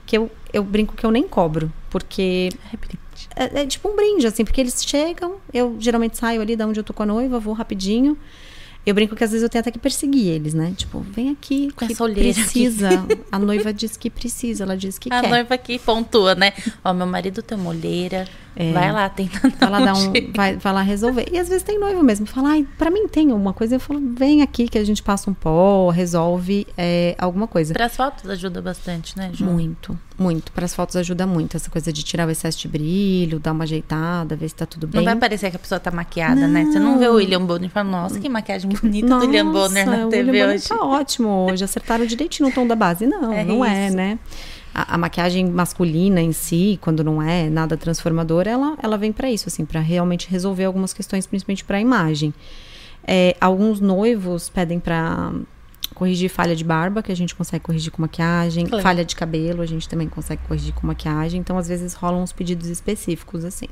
Que 0.05 0.17
eu, 0.17 0.31
eu 0.53 0.63
brinco 0.63 0.95
que 0.95 1.05
eu 1.05 1.11
nem 1.11 1.27
cobro, 1.27 1.71
porque 1.89 2.49
é, 3.35 3.61
é 3.61 3.65
tipo 3.65 3.89
um 3.89 3.95
brinde, 3.95 4.25
assim, 4.27 4.43
porque 4.45 4.61
eles 4.61 4.83
chegam, 4.85 5.35
eu 5.53 5.75
geralmente 5.79 6.17
saio 6.17 6.41
ali 6.41 6.55
da 6.55 6.65
onde 6.65 6.79
eu 6.79 6.83
tô 6.83 6.93
com 6.93 7.03
a 7.03 7.05
noiva, 7.05 7.39
vou 7.39 7.53
rapidinho. 7.53 8.17
Eu 8.85 8.93
brinco 8.95 9.17
que 9.17 9.23
às 9.23 9.31
vezes 9.31 9.43
eu 9.43 9.49
tenho 9.49 9.59
até 9.59 9.69
que 9.69 9.77
perseguir 9.77 10.27
eles, 10.27 10.53
né? 10.53 10.73
Tipo, 10.77 11.01
vem 11.01 11.29
aqui, 11.31 11.69
Com 11.75 11.85
que 11.85 11.91
essa 11.91 12.01
olheira 12.05 12.29
aqui. 12.29 12.39
precisa. 12.41 12.89
A 13.29 13.37
noiva 13.37 13.73
diz 13.73 13.97
que 13.97 14.09
precisa, 14.09 14.63
ela 14.63 14.77
diz 14.77 14.97
que 14.97 15.11
A 15.11 15.19
quer. 15.21 15.29
noiva 15.29 15.55
aqui 15.55 15.77
pontua, 15.77 16.35
né? 16.35 16.53
Ó, 16.85 16.93
meu 16.93 17.05
marido 17.05 17.41
tem 17.43 17.57
uma 17.57 17.71
olheira. 17.71 18.25
É. 18.59 18.71
Vai 18.71 18.91
lá, 18.91 19.07
tenta 19.07 19.39
Vai 19.59 19.69
lá, 19.69 19.79
dar 19.79 19.93
um, 19.95 20.11
vai, 20.35 20.55
vai 20.55 20.73
lá 20.73 20.81
resolver. 20.81 21.27
E 21.31 21.37
às 21.37 21.47
vezes 21.47 21.61
tem 21.61 21.79
noivo 21.79 22.01
mesmo. 22.01 22.25
Fala, 22.25 22.49
ai, 22.49 22.65
pra 22.77 22.89
mim 22.89 23.07
tem 23.07 23.29
alguma 23.31 23.53
coisa. 23.53 23.75
Eu 23.75 23.79
falo, 23.79 24.01
vem 24.15 24.41
aqui 24.41 24.67
que 24.67 24.79
a 24.79 24.83
gente 24.83 25.03
passa 25.03 25.29
um 25.29 25.33
pó, 25.33 25.89
resolve 25.89 26.65
é, 26.75 27.15
alguma 27.19 27.47
coisa. 27.47 27.73
Para 27.73 27.85
as 27.85 27.95
fotos 27.95 28.27
ajuda 28.27 28.59
bastante, 28.59 29.15
né, 29.15 29.29
Ju? 29.31 29.45
Muito, 29.45 29.97
muito. 30.17 30.51
Para 30.51 30.65
as 30.65 30.73
fotos 30.73 30.95
ajuda 30.95 31.27
muito. 31.27 31.55
Essa 31.55 31.69
coisa 31.69 31.93
de 31.93 32.01
tirar 32.03 32.27
o 32.27 32.31
excesso 32.31 32.57
de 32.59 32.67
brilho, 32.67 33.39
dar 33.39 33.51
uma 33.51 33.63
ajeitada, 33.63 34.35
ver 34.35 34.49
se 34.49 34.55
tá 34.55 34.65
tudo 34.65 34.87
bem. 34.87 35.01
Não 35.01 35.05
vai 35.05 35.15
parecer 35.15 35.51
que 35.51 35.55
a 35.55 35.59
pessoa 35.59 35.79
tá 35.79 35.91
maquiada, 35.91 36.47
né? 36.47 36.65
Você 36.65 36.79
não 36.79 36.97
vê 36.97 37.07
o 37.07 37.13
William 37.15 37.45
Bonner 37.45 37.69
e 37.69 37.71
fala, 37.71 37.89
nossa, 37.89 38.19
que 38.19 38.27
maquiagem 38.27 38.71
bonita 38.71 39.07
do 39.07 39.19
William 39.19 39.51
Bonner 39.51 39.85
Nossa, 39.85 40.03
na 40.05 40.07
TV 40.09 40.31
William 40.31 40.45
Bonner 40.45 40.55
hoje. 40.55 40.67
Tá 40.67 40.83
ótimo 40.83 41.47
hoje. 41.51 41.63
Acertaram 41.63 42.05
direitinho 42.07 42.49
no 42.49 42.55
tom 42.55 42.65
da 42.65 42.75
base. 42.75 43.05
Não, 43.05 43.31
É 43.37 43.43
não 43.43 43.63
é, 43.63 43.87
isso. 43.87 43.95
né? 43.95 44.17
A, 44.77 44.93
a 44.93 44.97
maquiagem 44.97 45.49
masculina 45.49 46.21
em 46.21 46.31
si, 46.31 46.77
quando 46.79 47.03
não 47.03 47.19
é 47.19 47.49
nada 47.49 47.75
transformadora, 47.75 48.51
ela, 48.51 48.77
ela 48.81 48.95
vem 48.95 49.11
para 49.11 49.31
isso, 49.31 49.49
assim, 49.49 49.65
para 49.65 49.79
realmente 49.79 50.29
resolver 50.29 50.65
algumas 50.65 50.93
questões, 50.93 51.25
principalmente 51.25 51.65
para 51.65 51.77
a 51.77 51.81
imagem. 51.81 52.31
É, 53.05 53.35
alguns 53.41 53.79
noivos 53.79 54.49
pedem 54.49 54.79
para 54.79 55.33
corrigir 55.95 56.29
falha 56.29 56.55
de 56.55 56.63
barba, 56.63 57.01
que 57.01 57.11
a 57.11 57.15
gente 57.15 57.33
consegue 57.33 57.63
corrigir 57.63 57.91
com 57.91 58.03
maquiagem, 58.03 58.67
falha 58.81 59.03
de 59.03 59.15
cabelo, 59.15 59.63
a 59.63 59.65
gente 59.65 59.89
também 59.89 60.07
consegue 60.07 60.43
corrigir 60.47 60.71
com 60.73 60.85
maquiagem. 60.85 61.39
Então, 61.39 61.57
às 61.57 61.67
vezes 61.67 61.95
rolam 61.95 62.21
uns 62.21 62.31
pedidos 62.31 62.67
específicos 62.67 63.43
assim. 63.43 63.67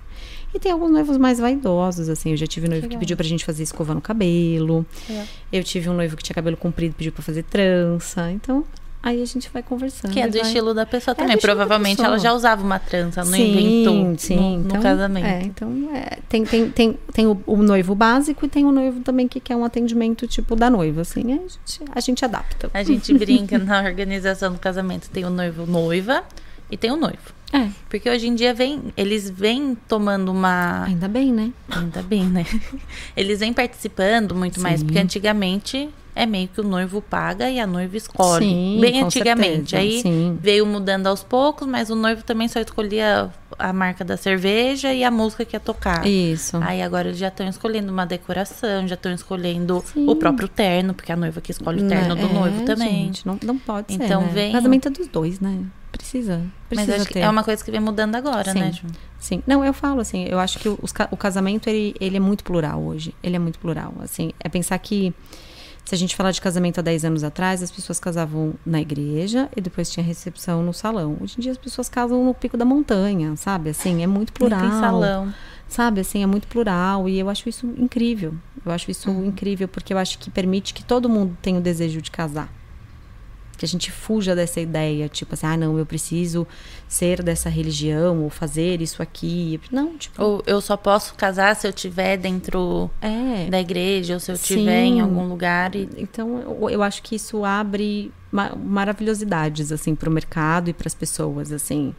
E 0.54 0.60
tem 0.60 0.72
alguns 0.72 0.90
noivos 0.90 1.18
mais 1.18 1.38
vaidosos, 1.38 2.10
assim. 2.10 2.32
Eu 2.32 2.38
já 2.38 2.48
tive 2.48 2.68
noivo 2.68 2.84
que 2.84 2.88
Legal. 2.88 3.00
pediu 3.00 3.18
pra 3.18 3.26
gente 3.26 3.46
fazer 3.46 3.62
escova 3.62 3.94
no 3.94 4.02
cabelo. 4.02 4.86
É. 5.08 5.26
Eu 5.52 5.64
tive 5.64 5.88
um 5.88 5.94
noivo 5.94 6.18
que 6.18 6.24
tinha 6.24 6.34
cabelo 6.34 6.58
comprido, 6.58 6.96
pediu 6.96 7.12
pra 7.12 7.22
fazer 7.22 7.44
trança. 7.44 8.32
Então, 8.32 8.66
aí 9.06 9.22
a 9.22 9.26
gente 9.26 9.50
vai 9.54 9.62
conversando. 9.62 10.12
Que 10.12 10.20
é 10.20 10.28
do 10.28 10.34
vai- 10.38 10.42
estilo 10.42 10.74
da 10.74 10.86
pessoa 10.86 11.14
É 11.14 11.16
também. 11.16 11.38
Provavelmente 11.38 12.02
ela 12.02 12.16
pessoa. 12.16 12.32
já 12.32 12.36
usava 12.36 12.64
uma 12.64 12.80
trança, 12.80 13.24
não 13.24 13.32
sim, 13.32 13.52
inventou 13.52 14.16
sim, 14.18 14.36
no, 14.36 14.42
no 14.60 14.66
então, 14.70 14.82
casamento. 14.82 15.26
É, 15.26 15.42
então, 15.44 15.90
é, 15.94 16.18
tem, 16.28 16.44
tem, 16.44 16.70
tem, 16.72 17.00
tem 17.14 17.28
o, 17.28 17.40
o 17.46 17.58
noivo 17.58 17.94
básico 17.94 18.46
e 18.46 18.50
tem 18.50 18.66
o 18.66 18.72
noivo 18.72 19.02
também 19.02 19.28
que 19.28 19.40
quer 19.40 19.56
um 19.56 19.64
atendimento 19.64 20.28
tipo 20.28 20.56
da 20.56 20.70
noiva, 20.70 21.02
assim. 21.02 21.22
A 21.34 21.38
gente, 21.38 21.92
a 21.94 22.00
gente 22.02 22.26
adapta. 22.26 22.70
A 22.74 22.84
gente 22.84 23.14
brinca 23.14 23.58
na 23.60 23.82
organização 23.84 24.52
do 24.52 24.60
casamento. 24.60 25.10
Tem 25.10 25.24
o 25.24 25.30
noivo 25.30 25.66
noiva 25.66 26.24
e 26.72 26.76
tem 26.76 26.92
o 26.92 26.98
noivo. 26.98 27.36
É, 27.54 27.70
Porque 27.88 28.10
hoje 28.10 28.28
em 28.28 28.34
dia 28.36 28.54
vem, 28.54 28.82
eles 28.98 29.30
vêm 29.30 29.78
tomando 29.88 30.30
uma. 30.32 30.84
ainda 30.84 31.08
bem, 31.08 31.32
né? 31.32 31.52
Ainda 31.70 32.02
bem, 32.02 32.26
né? 32.26 32.44
Eles 33.16 33.40
vêm 33.40 33.54
participando 33.54 34.36
muito 34.36 34.60
mais, 34.60 34.80
Sim. 34.80 34.88
porque 34.88 35.00
antigamente 35.00 35.88
é 36.16 36.26
meio 36.26 36.48
que 36.48 36.62
o 36.62 36.64
noivo 36.64 37.02
paga 37.02 37.50
e 37.52 37.60
a 37.60 37.68
noiva 37.68 37.98
escolhe. 37.98 38.46
Sim, 38.46 38.78
bem 38.80 39.04
antigamente. 39.04 39.72
certeza, 39.72 39.78
Aí 39.78 40.02
sim. 40.02 40.38
veio 40.42 40.66
mudando 40.66 41.08
aos 41.08 41.22
poucos, 41.24 41.68
mas 41.68 41.90
o 41.90 41.96
noivo 41.96 42.24
também 42.24 42.48
só 42.48 42.60
escolhia 42.60 43.30
a 43.60 43.74
marca 43.74 44.04
da 44.06 44.16
cerveja 44.18 44.94
e 44.94 45.04
a 45.04 45.12
música 45.12 45.44
que 45.46 45.56
ia 45.56 45.60
tocar. 45.60 46.06
Isso. 46.08 46.58
Aí 46.62 46.82
agora 46.82 47.10
eles 47.10 47.20
já 47.20 47.28
estão 47.28 47.48
escolhendo 47.48 47.92
uma 47.92 48.06
decoração, 48.06 48.88
já 48.88 48.96
estão 48.96 49.12
escolhendo 49.14 49.84
Sim. 49.94 50.08
o 50.10 50.16
próprio 50.16 50.48
terno, 50.48 50.94
porque 50.94 51.12
a 51.12 51.16
noiva 51.16 51.42
que 51.42 51.52
escolhe 51.52 51.84
o 51.84 51.88
terno 51.88 52.16
do 52.16 52.26
É, 52.28 52.34
noivo 52.34 52.62
também. 52.62 53.06
gente, 53.08 53.28
não, 53.28 53.38
não 53.44 53.58
pode 53.58 53.94
ser, 53.94 54.04
Então 54.04 54.22
né? 54.24 54.30
vem- 54.34 54.52
Casamento 54.54 54.88
é 54.88 54.92
dos 54.92 55.08
dois, 55.08 55.40
né? 55.40 55.60
Precisa, 55.92 56.40
Mas 56.40 56.52
precisa 56.70 56.96
acho 56.98 57.08
que 57.08 57.14
ter. 57.14 57.20
é 57.22 57.30
uma 57.30 57.44
coisa 57.44 57.64
que 57.64 57.72
vem 57.72 57.80
mudando 57.80 58.16
agora, 58.16 58.52
Sim. 58.52 58.60
né, 58.60 58.72
Ju? 58.74 58.86
Sim. 59.18 59.42
Não, 59.48 59.64
eu 59.64 59.74
falo 59.74 60.02
assim, 60.02 60.26
eu 60.26 60.38
acho 60.40 60.60
que 60.60 60.70
ca- 60.94 61.08
o 61.10 61.16
casamento, 61.16 61.68
ele, 61.70 61.96
ele 62.02 62.18
é 62.18 62.20
muito 62.20 62.44
plural 62.44 62.82
hoje. 62.84 63.16
Ele 63.24 63.38
é 63.38 63.40
muito 63.40 63.58
plural, 63.60 63.94
assim. 64.04 64.32
É 64.40 64.50
pensar 64.50 64.78
que, 64.80 65.14
se 65.86 65.94
a 65.94 65.98
gente 65.98 66.16
falar 66.16 66.32
de 66.32 66.42
casamento 66.42 66.80
há 66.80 66.82
10 66.82 67.06
anos 67.06 67.24
atrás, 67.24 67.62
as 67.62 67.70
pessoas 67.72 68.00
casavam 68.00 68.56
na 68.66 68.82
igreja 68.82 69.48
e 69.56 69.62
depois 69.62 69.90
tinha 69.92 70.04
recepção 70.04 70.64
no 70.64 70.74
salão. 70.74 71.16
Hoje 71.22 71.36
em 71.38 71.42
dia 71.42 71.52
as 71.52 71.58
pessoas 71.58 71.88
casam 71.88 72.26
no 72.26 72.34
pico 72.34 72.58
da 72.58 72.66
montanha, 72.66 73.36
sabe? 73.36 73.70
Assim, 73.70 74.02
é 74.04 74.08
muito 74.08 74.34
plural. 74.34 74.62
Tem 74.62 74.72
salão. 74.72 75.34
Sabe, 75.68 76.02
assim, 76.02 76.22
é 76.24 76.26
muito 76.26 76.48
plural 76.48 77.08
e 77.10 77.18
eu 77.20 77.30
acho 77.30 77.48
isso 77.50 77.66
incrível. 77.78 78.34
Eu 78.66 78.72
acho 78.72 78.90
isso 78.92 79.10
Uhum. 79.12 79.26
incrível 79.28 79.68
porque 79.68 79.94
eu 79.94 79.98
acho 79.98 80.18
que 80.20 80.30
permite 80.30 80.74
que 80.74 80.84
todo 80.84 81.08
mundo 81.10 81.38
tenha 81.42 81.60
o 81.60 81.62
desejo 81.62 82.02
de 82.02 82.10
casar. 82.12 82.50
Que 83.58 83.66
a 83.66 83.68
gente 83.68 83.92
fuja 83.92 84.36
dessa 84.36 84.60
ideia, 84.60 85.08
tipo 85.08 85.34
assim, 85.34 85.46
ah, 85.48 85.56
não, 85.58 85.78
eu 85.80 85.86
preciso 85.86 86.46
ser 86.88 87.24
dessa 87.24 87.50
religião 87.50 88.24
ou 88.24 88.30
fazer 88.30 88.82
isso 88.82 89.02
aqui. 89.02 89.60
Não, 89.72 89.98
tipo, 89.98 90.22
Ou 90.22 90.44
eu 90.46 90.60
só 90.62 90.76
posso 90.78 91.14
casar 91.16 91.56
se 91.56 91.68
eu 91.68 91.74
tiver 91.74 92.18
dentro 92.18 92.90
é. 93.02 93.50
da 93.50 93.60
igreja 93.60 94.16
ou 94.16 94.20
se 94.20 94.32
eu 94.32 94.38
tiver 94.38 94.84
em 94.84 94.94
Sim. 94.96 95.02
algum 95.02 95.28
lugar 95.28 95.76
e 95.76 95.90
Então, 95.98 96.40
eu, 96.62 96.70
eu 96.70 96.84
acho 96.84 97.02
que 97.02 97.16
isso 97.16 97.44
abre 97.46 98.12
ma- 98.32 98.56
maravilhosidades, 98.56 99.72
assim, 99.72 99.96
para 99.96 100.10
o 100.10 100.12
mercado 100.12 100.70
e 100.70 100.74
para 100.74 100.88
as 100.88 100.94
pessoas, 100.96 101.52
assim. 101.52 101.94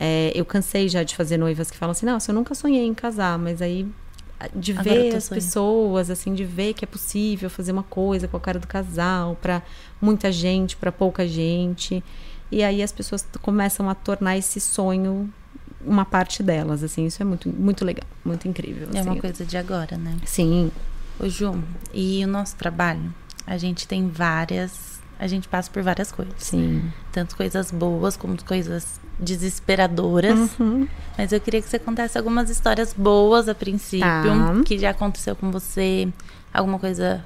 É, 0.00 0.30
eu 0.34 0.44
cansei 0.44 0.88
já 0.88 1.02
de 1.02 1.16
fazer 1.16 1.36
noivas 1.36 1.70
que 1.70 1.76
falam 1.76 1.90
assim, 1.92 2.06
nossa, 2.06 2.30
eu 2.30 2.34
nunca 2.34 2.54
sonhei 2.54 2.84
em 2.84 2.94
casar, 2.94 3.36
mas 3.38 3.60
aí 3.60 3.86
de 4.54 4.72
Agora 4.72 4.84
ver 4.84 5.16
as 5.16 5.28
pessoas, 5.28 6.10
assim, 6.10 6.34
de 6.34 6.44
ver 6.44 6.74
que 6.74 6.84
é 6.84 6.88
possível 6.88 7.50
fazer 7.50 7.72
uma 7.72 7.82
coisa 7.82 8.28
com 8.28 8.36
a 8.36 8.40
cara 8.40 8.58
do 8.58 8.66
casal, 8.66 9.36
para 9.40 9.62
muita 10.00 10.30
gente, 10.30 10.76
para 10.76 10.92
pouca 10.92 11.26
gente. 11.26 12.02
E 12.50 12.62
aí 12.62 12.82
as 12.82 12.92
pessoas 12.92 13.26
começam 13.42 13.88
a 13.90 13.94
tornar 13.94 14.36
esse 14.36 14.60
sonho 14.60 15.32
uma 15.84 16.04
parte 16.04 16.42
delas, 16.42 16.82
assim, 16.82 17.06
isso 17.06 17.22
é 17.22 17.24
muito, 17.24 17.48
muito 17.48 17.84
legal, 17.84 18.04
muito 18.24 18.48
incrível. 18.48 18.88
é 18.92 19.00
uma 19.00 19.12
assim. 19.12 19.20
coisa 19.20 19.44
de 19.44 19.56
agora, 19.56 19.96
né? 19.96 20.16
Sim, 20.24 20.70
Ô, 21.20 21.28
Ju, 21.28 21.60
e 21.92 22.24
o 22.24 22.28
nosso 22.28 22.54
trabalho? 22.54 23.12
A 23.44 23.58
gente 23.58 23.88
tem 23.88 24.08
várias 24.08 24.97
a 25.18 25.26
gente 25.26 25.48
passa 25.48 25.70
por 25.70 25.82
várias 25.82 26.12
coisas. 26.12 26.34
Sim. 26.38 26.90
Tanto 27.12 27.36
coisas 27.36 27.70
boas 27.70 28.16
como 28.16 28.36
coisas 28.44 29.00
desesperadoras. 29.18 30.38
Uhum. 30.60 30.86
Mas 31.16 31.32
eu 31.32 31.40
queria 31.40 31.60
que 31.60 31.68
você 31.68 31.78
contasse 31.78 32.16
algumas 32.16 32.48
histórias 32.50 32.94
boas 32.94 33.48
a 33.48 33.54
princípio, 33.54 34.06
Tá. 34.06 34.62
que 34.64 34.78
já 34.78 34.90
aconteceu 34.90 35.34
com 35.34 35.50
você, 35.50 36.08
alguma 36.52 36.78
coisa. 36.78 37.24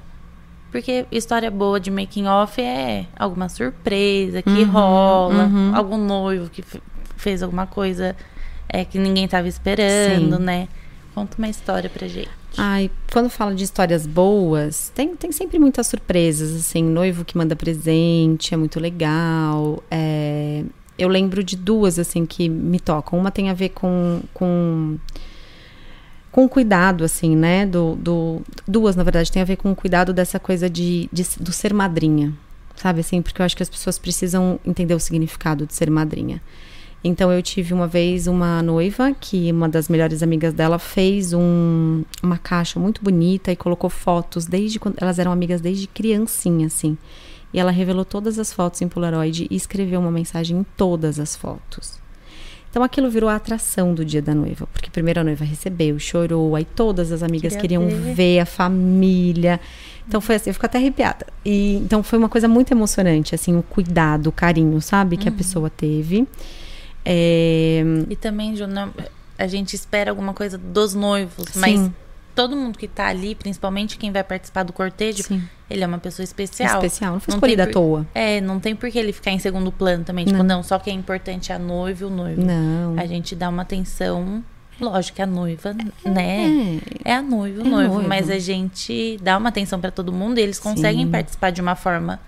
Porque 0.71 1.05
história 1.11 1.51
boa 1.51 1.79
de 1.79 1.91
making 1.91 2.25
off 2.25 2.59
é 2.59 3.05
alguma 3.17 3.47
surpresa 3.47 4.41
que 4.41 4.49
Uhum, 4.49 4.71
rola, 4.71 5.43
uhum. 5.43 5.75
algum 5.75 5.97
noivo 5.99 6.49
que 6.49 6.63
fe- 6.63 6.81
fez 7.15 7.43
alguma 7.43 7.67
coisa 7.67 8.15
é, 8.67 8.83
que 8.83 8.97
ninguém 8.97 9.27
tava 9.27 9.47
esperando, 9.47 10.37
Sim. 10.37 10.43
né? 10.43 10.67
Conta 11.13 11.37
uma 11.37 11.47
história 11.47 11.91
pra 11.91 12.07
gente. 12.07 12.31
Ai, 12.57 12.91
quando 13.11 13.29
fala 13.29 13.55
de 13.55 13.63
histórias 13.63 14.05
boas, 14.05 14.91
tem, 14.93 15.15
tem 15.15 15.31
sempre 15.31 15.57
muitas 15.57 15.87
surpresas, 15.87 16.55
assim, 16.55 16.83
noivo 16.83 17.25
que 17.25 17.37
manda 17.37 17.55
presente, 17.55 18.53
é 18.53 18.57
muito 18.57 18.79
legal. 18.79 19.83
é, 19.89 20.63
eu 20.97 21.07
lembro 21.07 21.43
de 21.43 21.55
duas, 21.55 21.97
assim, 21.97 22.25
que 22.25 22.47
me 22.47 22.79
tocam. 22.79 23.17
Uma 23.17 23.31
tem 23.31 23.49
a 23.49 23.53
ver 23.53 23.69
com, 23.69 24.21
com, 24.33 24.97
com 26.31 26.47
cuidado, 26.47 27.03
assim, 27.03 27.35
né, 27.35 27.65
do, 27.65 27.95
do... 27.95 28.41
Duas, 28.67 28.95
na 28.95 29.03
verdade, 29.03 29.31
tem 29.31 29.41
a 29.41 29.45
ver 29.45 29.55
com 29.55 29.71
o 29.71 29.75
cuidado 29.75 30.13
dessa 30.13 30.39
coisa 30.39 30.69
de, 30.69 31.09
de, 31.11 31.23
do 31.39 31.51
ser 31.51 31.73
madrinha, 31.73 32.33
sabe, 32.75 32.99
assim? 32.99 33.21
Porque 33.21 33.41
eu 33.41 33.45
acho 33.45 33.57
que 33.57 33.63
as 33.63 33.69
pessoas 33.69 33.97
precisam 33.97 34.59
entender 34.65 34.93
o 34.93 34.99
significado 34.99 35.65
de 35.65 35.73
ser 35.73 35.89
madrinha. 35.89 36.41
Então 37.03 37.31
eu 37.31 37.41
tive 37.41 37.73
uma 37.73 37.85
vez 37.85 38.27
uma 38.27 38.61
noiva 38.61 39.13
que 39.19 39.51
uma 39.51 39.67
das 39.67 39.89
melhores 39.89 40.23
amigas 40.23 40.53
dela 40.53 40.79
fez 40.79 41.33
um, 41.33 42.03
uma 42.21 42.37
caixa 42.37 42.79
muito 42.79 43.03
bonita 43.03 43.51
e 43.51 43.55
colocou 43.57 43.89
fotos 43.89 44.45
desde 44.45 44.79
quando 44.79 44.95
elas 45.01 45.19
eram 45.19 45.31
amigas 45.31 45.59
desde 45.59 45.85
criancinha 45.85 46.67
assim. 46.67 46.97
E 47.53 47.59
ela 47.59 47.71
revelou 47.71 48.05
todas 48.05 48.39
as 48.39 48.53
fotos 48.53 48.81
em 48.81 48.87
Polaroid 48.87 49.47
e 49.51 49.55
escreveu 49.55 49.99
uma 49.99 50.11
mensagem 50.11 50.57
em 50.57 50.65
todas 50.77 51.19
as 51.19 51.35
fotos. 51.35 52.01
Então 52.73 52.81
aquilo 52.81 53.07
virou 53.07 53.29
a 53.29 53.35
atração 53.35 53.93
do 53.93 54.03
dia 54.03 54.21
da 54.21 54.33
noiva, 54.33 54.65
porque 54.73 54.89
primeiro 54.89 55.19
a 55.19 55.23
noiva 55.23 55.45
recebeu, 55.45 55.99
chorou, 55.99 56.55
aí 56.55 56.65
todas 56.65 57.11
as 57.11 57.21
amigas 57.21 57.55
Queria 57.55 57.79
queriam 57.79 57.87
ver. 57.87 58.13
ver 58.15 58.39
a 58.39 58.45
família. 58.47 59.59
Então 60.07 60.19
foi 60.19 60.35
assim, 60.37 60.49
eu 60.49 60.53
fico 60.55 60.65
até 60.65 60.79
arrepiada. 60.79 61.27
E 61.45 61.75
então 61.75 62.01
foi 62.01 62.17
uma 62.17 62.29
coisa 62.29 62.47
muito 62.47 62.71
emocionante, 62.71 63.35
assim, 63.35 63.55
o 63.55 63.61
cuidado, 63.61 64.27
o 64.27 64.31
carinho, 64.31 64.81
sabe, 64.81 65.17
que 65.17 65.29
a 65.29 65.31
pessoa 65.31 65.69
teve. 65.69 66.27
É, 67.05 67.83
E 68.09 68.15
também, 68.15 68.55
Ju, 68.55 68.67
não- 68.67 68.93
a 69.37 69.47
gente 69.47 69.75
espera 69.75 70.11
alguma 70.11 70.33
coisa 70.33 70.57
dos 70.57 70.93
noivos, 70.93 71.49
Sim. 71.49 71.59
mas 71.59 71.91
todo 72.35 72.55
mundo 72.55 72.77
que 72.77 72.87
tá 72.87 73.07
ali, 73.07 73.35
principalmente 73.35 73.97
quem 73.97 74.11
vai 74.11 74.23
participar 74.23 74.63
do 74.63 74.71
cortejo, 74.73 75.23
Sim. 75.23 75.43
ele 75.69 75.83
é 75.83 75.87
uma 75.87 75.97
pessoa 75.97 76.23
especial. 76.23 76.75
especial, 76.75 77.13
não 77.13 77.19
foi 77.19 77.31
Não 77.31 77.37
escolhida 77.37 77.63
à 77.63 77.67
toa. 77.67 78.05
É, 78.13 78.39
não 78.41 78.59
tem 78.59 78.75
por 78.75 78.89
que 78.89 78.97
ele 78.97 79.11
ficar 79.11 79.31
em 79.31 79.39
segundo 79.39 79.71
plano 79.71 80.03
também. 80.03 80.25
Tipo, 80.25 80.43
não, 80.43 80.63
só 80.63 80.79
que 80.79 80.89
é 80.89 80.93
importante 80.93 81.51
a 81.51 81.59
noiva 81.59 82.03
e 82.03 82.07
o 82.07 82.09
noivo. 82.09 82.41
Não. 82.43 82.95
A 82.97 83.05
gente 83.05 83.35
dá 83.35 83.49
uma 83.49 83.61
atenção. 83.63 84.43
Lógico 84.81 85.17
que 85.17 85.21
a 85.21 85.27
noiva, 85.27 85.73
né? 86.03 86.79
É 87.05 87.13
a 87.13 87.21
noiva 87.21 87.61
o 87.61 87.67
É 87.67 87.69
noivo. 87.69 87.93
noivo. 87.95 88.09
Mas 88.09 88.29
a 88.29 88.39
gente 88.39 89.19
dá 89.21 89.37
uma 89.37 89.49
atenção 89.49 89.79
pra 89.79 89.91
todo 89.91 90.11
mundo 90.11 90.39
e 90.39 90.41
eles 90.41 90.57
conseguem 90.59 91.05
Sim. 91.05 91.11
participar 91.11 91.51
de 91.51 91.61
uma 91.61 91.75
forma 91.75 92.19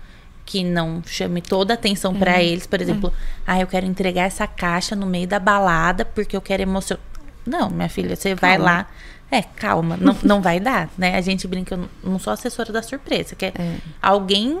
que 0.46 0.62
não 0.64 1.02
chame 1.04 1.42
toda 1.42 1.74
a 1.74 1.76
atenção 1.76 2.14
É. 2.14 2.18
pra 2.18 2.42
eles. 2.42 2.66
Por 2.66 2.80
exemplo, 2.80 3.12
ah, 3.46 3.60
eu 3.60 3.66
quero 3.66 3.84
entregar 3.84 4.22
essa 4.22 4.46
caixa 4.46 4.94
no 4.96 5.04
meio 5.04 5.26
da 5.26 5.38
balada 5.40 6.04
porque 6.04 6.36
eu 6.36 6.40
quero 6.40 6.62
emocionar. 6.62 7.02
Não, 7.44 7.68
minha 7.68 7.88
filha, 7.88 8.14
você 8.16 8.34
vai 8.34 8.56
Calma. 8.56 8.64
lá. 8.64 8.86
É, 9.30 9.42
calma, 9.42 9.96
não, 10.00 10.16
não 10.22 10.40
vai 10.40 10.60
dar, 10.60 10.88
né? 10.96 11.16
A 11.16 11.20
gente 11.20 11.48
brinca, 11.48 11.74
eu 11.74 11.88
não 12.10 12.18
sou 12.18 12.32
assessora 12.32 12.72
da 12.72 12.80
surpresa, 12.80 13.34
que 13.34 13.46
é, 13.46 13.52
É. 13.58 13.76
alguém 14.00 14.60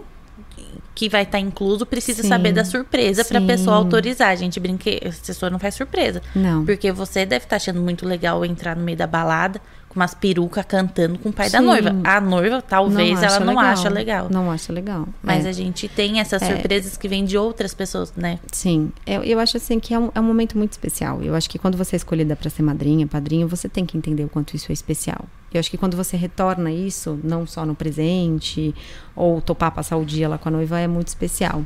que 0.94 1.08
vai 1.08 1.22
estar 1.22 1.38
incluso 1.38 1.84
precisa 1.86 2.22
Sim. 2.22 2.28
saber 2.28 2.52
da 2.52 2.64
surpresa 2.64 3.24
pra 3.24 3.38
Sim. 3.40 3.46
pessoa 3.46 3.76
autorizar. 3.76 4.30
A 4.30 4.34
gente 4.34 4.58
brinca, 4.58 4.84
que 4.84 5.06
assessor 5.06 5.50
não 5.50 5.58
faz 5.58 5.74
surpresa. 5.74 6.20
Não. 6.34 6.64
Porque 6.64 6.90
você 6.90 7.24
deve 7.26 7.44
estar 7.44 7.56
achando 7.56 7.80
muito 7.80 8.06
legal 8.06 8.44
entrar 8.44 8.74
no 8.74 8.82
meio 8.82 8.96
da 8.96 9.06
balada 9.06 9.60
umas 9.96 10.14
perucas 10.14 10.64
cantando 10.64 11.18
com 11.18 11.30
o 11.30 11.32
pai 11.32 11.50
da 11.50 11.58
Sim. 11.58 11.64
noiva. 11.64 11.96
A 12.04 12.20
noiva, 12.20 12.62
talvez, 12.62 13.22
ela 13.22 13.26
acha 13.26 13.44
não 13.44 13.58
acha 13.58 13.88
legal. 13.88 14.28
Não 14.30 14.50
acha 14.50 14.72
legal. 14.72 15.08
Mas 15.22 15.46
é. 15.46 15.48
a 15.48 15.52
gente 15.52 15.88
tem 15.88 16.20
essas 16.20 16.42
surpresas 16.42 16.96
que 16.96 17.08
vêm 17.08 17.24
de 17.24 17.36
outras 17.38 17.74
pessoas, 17.74 18.12
né? 18.14 18.38
Sim, 18.52 18.92
eu, 19.06 19.24
eu 19.24 19.40
acho 19.40 19.56
assim 19.56 19.80
que 19.80 19.94
é 19.94 19.98
um, 19.98 20.10
é 20.14 20.20
um 20.20 20.24
momento 20.24 20.56
muito 20.56 20.72
especial. 20.72 21.22
Eu 21.22 21.34
acho 21.34 21.48
que 21.48 21.58
quando 21.58 21.76
você 21.76 21.96
é 21.96 21.98
escolhida 21.98 22.36
para 22.36 22.50
ser 22.50 22.62
madrinha, 22.62 23.06
padrinho, 23.06 23.48
você 23.48 23.68
tem 23.68 23.86
que 23.86 23.96
entender 23.96 24.24
o 24.24 24.28
quanto 24.28 24.54
isso 24.54 24.70
é 24.70 24.74
especial. 24.74 25.24
Eu 25.52 25.58
acho 25.60 25.70
que 25.70 25.78
quando 25.78 25.96
você 25.96 26.16
retorna 26.16 26.70
isso, 26.70 27.18
não 27.24 27.46
só 27.46 27.64
no 27.64 27.74
presente, 27.74 28.74
ou 29.14 29.40
topar 29.40 29.72
passar 29.72 29.96
o 29.96 30.04
dia 30.04 30.28
lá 30.28 30.36
com 30.36 30.50
a 30.50 30.52
noiva, 30.52 30.78
é 30.78 30.86
muito 30.86 31.08
especial. 31.08 31.64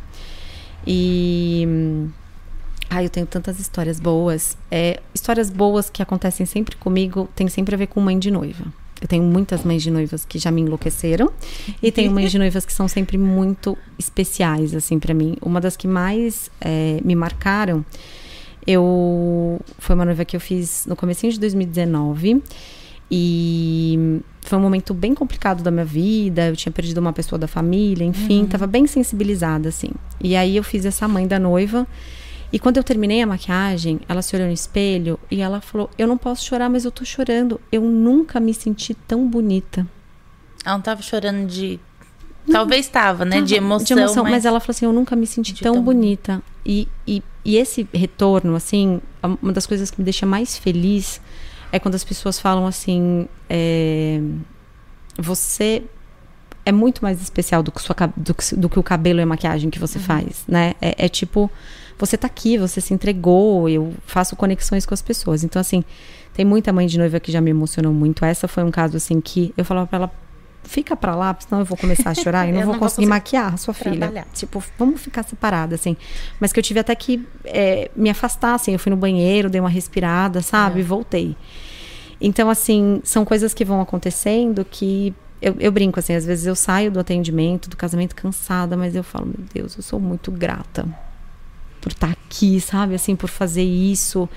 E. 0.87 1.67
Ai, 2.91 3.05
eu 3.05 3.11
tenho 3.11 3.25
tantas 3.25 3.61
histórias 3.61 4.01
boas. 4.01 4.59
É, 4.69 5.01
histórias 5.15 5.49
boas 5.49 5.89
que 5.89 6.03
acontecem 6.03 6.45
sempre 6.45 6.75
comigo, 6.77 7.29
tem 7.37 7.47
sempre 7.49 7.75
a 7.75 7.79
ver 7.79 7.87
com 7.87 8.01
mãe 8.01 8.19
de 8.19 8.33
noiva. 8.33 8.65
Eu 9.01 9.07
tenho 9.09 9.23
muitas 9.23 9.65
mães 9.65 9.83
de 9.83 9.91
noivas 9.91 10.25
que 10.25 10.39
já 10.39 10.51
me 10.51 10.61
enlouqueceram. 10.61 11.31
e 11.81 11.91
tenho 11.93 12.13
mães 12.13 12.33
de 12.33 12.39
noivas 12.39 12.67
que 12.67 12.73
são 12.73 12.89
sempre 12.89 13.17
muito 13.17 13.79
especiais, 13.97 14.75
assim, 14.75 14.99
para 14.99 15.15
mim. 15.15 15.37
Uma 15.41 15.61
das 15.61 15.77
que 15.77 15.87
mais 15.87 16.51
é, 16.61 17.01
me 17.03 17.15
marcaram, 17.15 17.85
eu... 18.67 19.61
Foi 19.79 19.95
uma 19.95 20.05
noiva 20.05 20.25
que 20.25 20.37
eu 20.37 20.41
fiz 20.41 20.85
no 20.87 20.97
comecinho 20.97 21.33
de 21.33 21.39
2019. 21.39 22.43
E 23.11 24.21
foi 24.43 24.59
um 24.59 24.63
momento 24.63 24.93
bem 24.93 25.15
complicado 25.15 25.63
da 25.63 25.71
minha 25.71 25.85
vida. 25.85 26.49
Eu 26.49 26.57
tinha 26.57 26.73
perdido 26.73 26.99
uma 26.99 27.13
pessoa 27.13 27.39
da 27.39 27.47
família, 27.47 28.05
enfim, 28.05 28.47
tava 28.47 28.67
bem 28.67 28.87
sensibilizada, 28.87 29.69
assim. 29.69 29.91
E 30.21 30.37
aí 30.37 30.57
eu 30.57 30.63
fiz 30.63 30.85
essa 30.85 31.09
mãe 31.09 31.27
da 31.27 31.39
noiva. 31.39 31.87
E 32.53 32.59
quando 32.59 32.79
eu 32.79 32.85
terminei 32.85 33.23
a 33.23 33.27
maquiagem, 33.27 34.01
ela 34.09 34.23
se 34.23 34.35
olhou 34.35 34.49
no 34.49 34.55
espelho 34.55 35.19
e 35.31 35.41
ela 35.41 35.61
falou: 35.61 35.89
Eu 35.97 36.07
não 36.07 36.19
posso 36.19 36.45
chorar, 36.45 36.69
mas 36.69 36.85
eu 36.85 36.91
tô 36.91 37.05
chorando. 37.05 37.61
Eu 37.71 37.83
nunca 37.83 38.41
me 38.41 38.53
senti 38.53 38.93
tão 38.95 39.29
bonita. 39.29 39.87
Ela 40.65 40.75
não 40.75 40.83
tava 40.83 41.03
chorando 41.03 41.47
de. 41.47 41.79
Talvez 42.51 42.89
tava, 42.89 43.25
né? 43.25 43.41
De 43.41 43.55
emoção. 43.55 43.85
De 43.85 43.93
emoção, 43.93 44.25
mas... 44.25 44.33
mas... 44.33 44.45
ela 44.45 44.59
falou 44.59 44.73
assim: 44.73 44.85
Eu 44.85 44.93
nunca 44.93 45.15
me 45.15 45.27
senti 45.27 45.55
tão, 45.55 45.75
tão 45.75 45.83
bonita. 45.83 46.43
E, 46.67 46.89
e, 47.07 47.23
e 47.45 47.57
esse 47.57 47.89
retorno, 47.95 48.57
assim, 48.57 49.01
uma 49.41 49.53
das 49.53 49.67
coisas 49.67 49.91
que 49.91 50.01
me 50.01 50.05
deixa 50.05 50.27
mais 50.27 50.59
feliz 50.59 51.21
é 51.71 51.79
quando 51.79 51.95
as 51.95 52.03
pessoas 52.03 52.41
falam 52.41 52.67
assim: 52.67 53.29
é, 53.49 54.21
Você 55.19 55.85
é 56.65 56.73
muito 56.73 57.03
mais 57.03 57.23
especial 57.23 57.63
do 57.63 57.73
que, 57.73 57.81
sua, 57.81 57.97
do, 58.17 58.35
que, 58.35 58.57
do 58.57 58.69
que 58.69 58.79
o 58.79 58.83
cabelo 58.83 59.21
e 59.21 59.23
a 59.23 59.27
maquiagem 59.27 59.71
que 59.71 59.79
você 59.79 59.99
faz, 59.99 60.45
né? 60.47 60.75
É, 60.81 61.07
é 61.07 61.09
tipo, 61.09 61.51
você 62.01 62.17
tá 62.17 62.27
aqui, 62.27 62.57
você 62.57 62.81
se 62.81 62.95
entregou, 62.95 63.69
eu 63.69 63.93
faço 64.07 64.35
conexões 64.35 64.87
com 64.87 64.95
as 64.95 65.03
pessoas. 65.03 65.45
Então, 65.45 65.61
assim, 65.61 65.85
tem 66.33 66.45
muita 66.45 66.73
mãe 66.73 66.87
de 66.87 66.97
noiva 66.99 67.21
que 67.21 67.31
já 67.31 67.41
me 67.41 67.51
emocionou 67.51 67.93
muito. 67.93 68.25
Essa 68.25 68.49
foi 68.49 68.65
um 68.65 68.71
caso, 68.71 68.97
assim, 68.97 69.21
que 69.21 69.53
eu 69.55 69.65
falava 69.65 69.87
pra 69.87 69.99
ela, 69.99 70.11
fica 70.65 70.97
pra 70.97 71.15
lá, 71.15 71.37
senão 71.39 71.61
eu 71.61 71.65
vou 71.67 71.77
começar 71.77 72.11
a 72.11 72.15
chorar 72.15 72.49
e 72.49 72.53
não 72.53 72.61
vou 72.61 72.67
não 72.67 72.73
vou 72.73 72.81
conseguir 72.81 73.07
conseguir 73.07 73.07
maquiar 73.07 73.55
a 73.55 73.57
sua 73.59 73.75
trabalhar. 73.75 74.09
filha. 74.09 74.27
Tipo, 74.33 74.65
vamos 74.79 75.01
ficar 75.01 75.23
separada, 75.25 75.75
assim. 75.75 75.95
Mas 76.41 76.53
que 76.53 76.59
eu 76.59 76.63
tive 76.63 76.81
até 76.81 76.95
que 76.95 77.27
é, 77.45 77.91
me 77.95 78.09
afastar, 78.09 78.55
assim. 78.55 78.73
Eu 78.73 78.79
fui 78.79 78.89
no 78.89 78.97
banheiro, 78.97 79.51
dei 79.51 79.61
uma 79.61 79.69
respirada, 79.69 80.41
sabe? 80.41 80.81
E 80.81 80.83
voltei. 80.83 81.37
Então, 82.19 82.49
assim, 82.49 83.01
são 83.05 83.27
coisas 83.27 83.53
que 83.53 83.65
vão 83.65 83.81
acontecendo 83.81 84.65
que 84.65 85.15
eu, 85.43 85.55
eu 85.59 85.71
brinco, 85.71 85.99
assim, 85.99 86.15
às 86.15 86.25
vezes 86.25 86.47
eu 86.47 86.55
saio 86.55 86.91
do 86.91 86.99
atendimento, 86.99 87.69
do 87.69 87.77
casamento 87.77 88.15
cansada, 88.15 88.77
mas 88.77 88.95
eu 88.95 89.03
falo, 89.05 89.27
meu 89.27 89.47
Deus, 89.53 89.77
eu 89.77 89.83
sou 89.83 90.01
muito 90.01 90.31
grata 90.31 90.87
por 91.81 91.93
estar 91.93 92.11
aqui, 92.11 92.61
sabe? 92.61 92.95
Assim, 92.95 93.17
por 93.17 93.29
fazer 93.29 93.65
isso. 93.65 94.29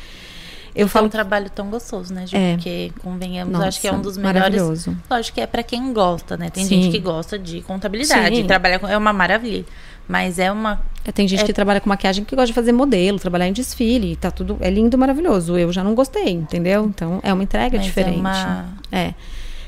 Eu 0.76 0.88
falo 0.88 1.06
um 1.06 1.10
trabalho 1.10 1.50
tão 1.52 1.70
gostoso, 1.70 2.14
né, 2.14 2.26
Ju? 2.26 2.36
É. 2.36 2.56
Porque, 2.56 2.92
convenhamos, 3.04 3.54
eu 3.54 3.62
acho 3.62 3.80
que 3.80 3.88
é 3.88 3.92
um 3.92 3.98
Nossa, 3.98 4.10
dos 4.10 4.18
melhores. 4.18 4.88
Lógico 5.10 5.36
que 5.36 5.42
é 5.42 5.46
pra 5.46 5.62
quem 5.62 5.94
gosta, 5.94 6.36
né? 6.36 6.50
Tem 6.50 6.66
Sim. 6.66 6.82
gente 6.84 6.92
que 6.92 7.00
gosta 7.00 7.38
de 7.38 7.62
contabilidade. 7.62 8.36
Sim. 8.36 8.48
Trabalhar 8.48 8.80
com. 8.80 8.88
É 8.88 8.98
uma 8.98 9.14
maravilha. 9.14 9.66
Mas 10.08 10.40
é 10.40 10.52
uma. 10.52 10.82
É, 11.06 11.12
Tem 11.12 11.28
gente 11.28 11.44
É- 11.44 11.46
que 11.46 11.54
trabalha 11.54 11.80
com 11.80 11.88
maquiagem 11.88 12.24
que 12.26 12.36
gosta 12.36 12.48
de 12.48 12.54
fazer 12.54 12.72
modelo, 12.72 13.20
trabalhar 13.20 13.48
em 13.48 13.54
desfile, 13.54 14.16
tá 14.16 14.32
tudo 14.32 14.58
é 14.62 14.70
lindo, 14.70 14.98
maravilhoso. 14.98 15.58
Eu 15.58 15.72
já 15.72 15.84
não 15.84 15.94
gostei, 15.94 16.30
entendeu? 16.30 16.86
Então 16.86 17.20
é 17.24 17.32
uma 17.32 17.44
entrega 17.44 17.78
mas 17.78 17.86
diferente. 17.86 18.18
É 18.18 18.20
uma. 18.20 18.66
É. 18.92 19.14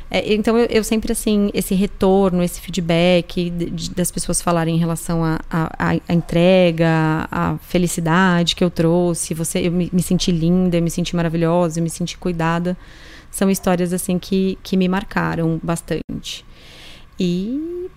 É, 0.09 0.33
então 0.33 0.57
eu, 0.57 0.65
eu 0.67 0.83
sempre 0.83 1.11
assim 1.11 1.49
esse 1.53 1.73
retorno, 1.73 2.43
esse 2.43 2.61
feedback 2.61 3.49
de- 3.49 3.69
de- 3.71 3.89
das 3.91 4.11
pessoas 4.11 4.41
falarem 4.41 4.75
em 4.75 4.79
relação 4.79 5.23
à 5.23 5.39
à- 5.49 5.65
à- 5.79 5.99
à 6.07 6.13
entrega, 6.13 7.27
à 7.31 7.57
felicidade 7.59 8.55
que 8.55 8.63
eu 8.63 8.69
trouxe, 8.69 9.33
você, 9.33 9.67
eu 9.67 9.71
me, 9.71 9.89
me 9.91 10.01
senti 10.03 10.31
linda, 10.31 10.77
eu 10.77 10.81
me 10.81 10.91
senti 10.91 11.15
maravilhosa, 11.15 11.79
eu 11.79 11.83
me 11.83 11.89
senti 11.89 12.17
cuidada, 12.17 12.77
são 13.31 13.49
histórias 13.49 13.91
assim 13.93 14.19
que, 14.19 14.57
que 14.63 14.77
me 14.77 14.87
marcaram 14.87 15.59
bastante. 15.63 16.45
E 17.19 17.87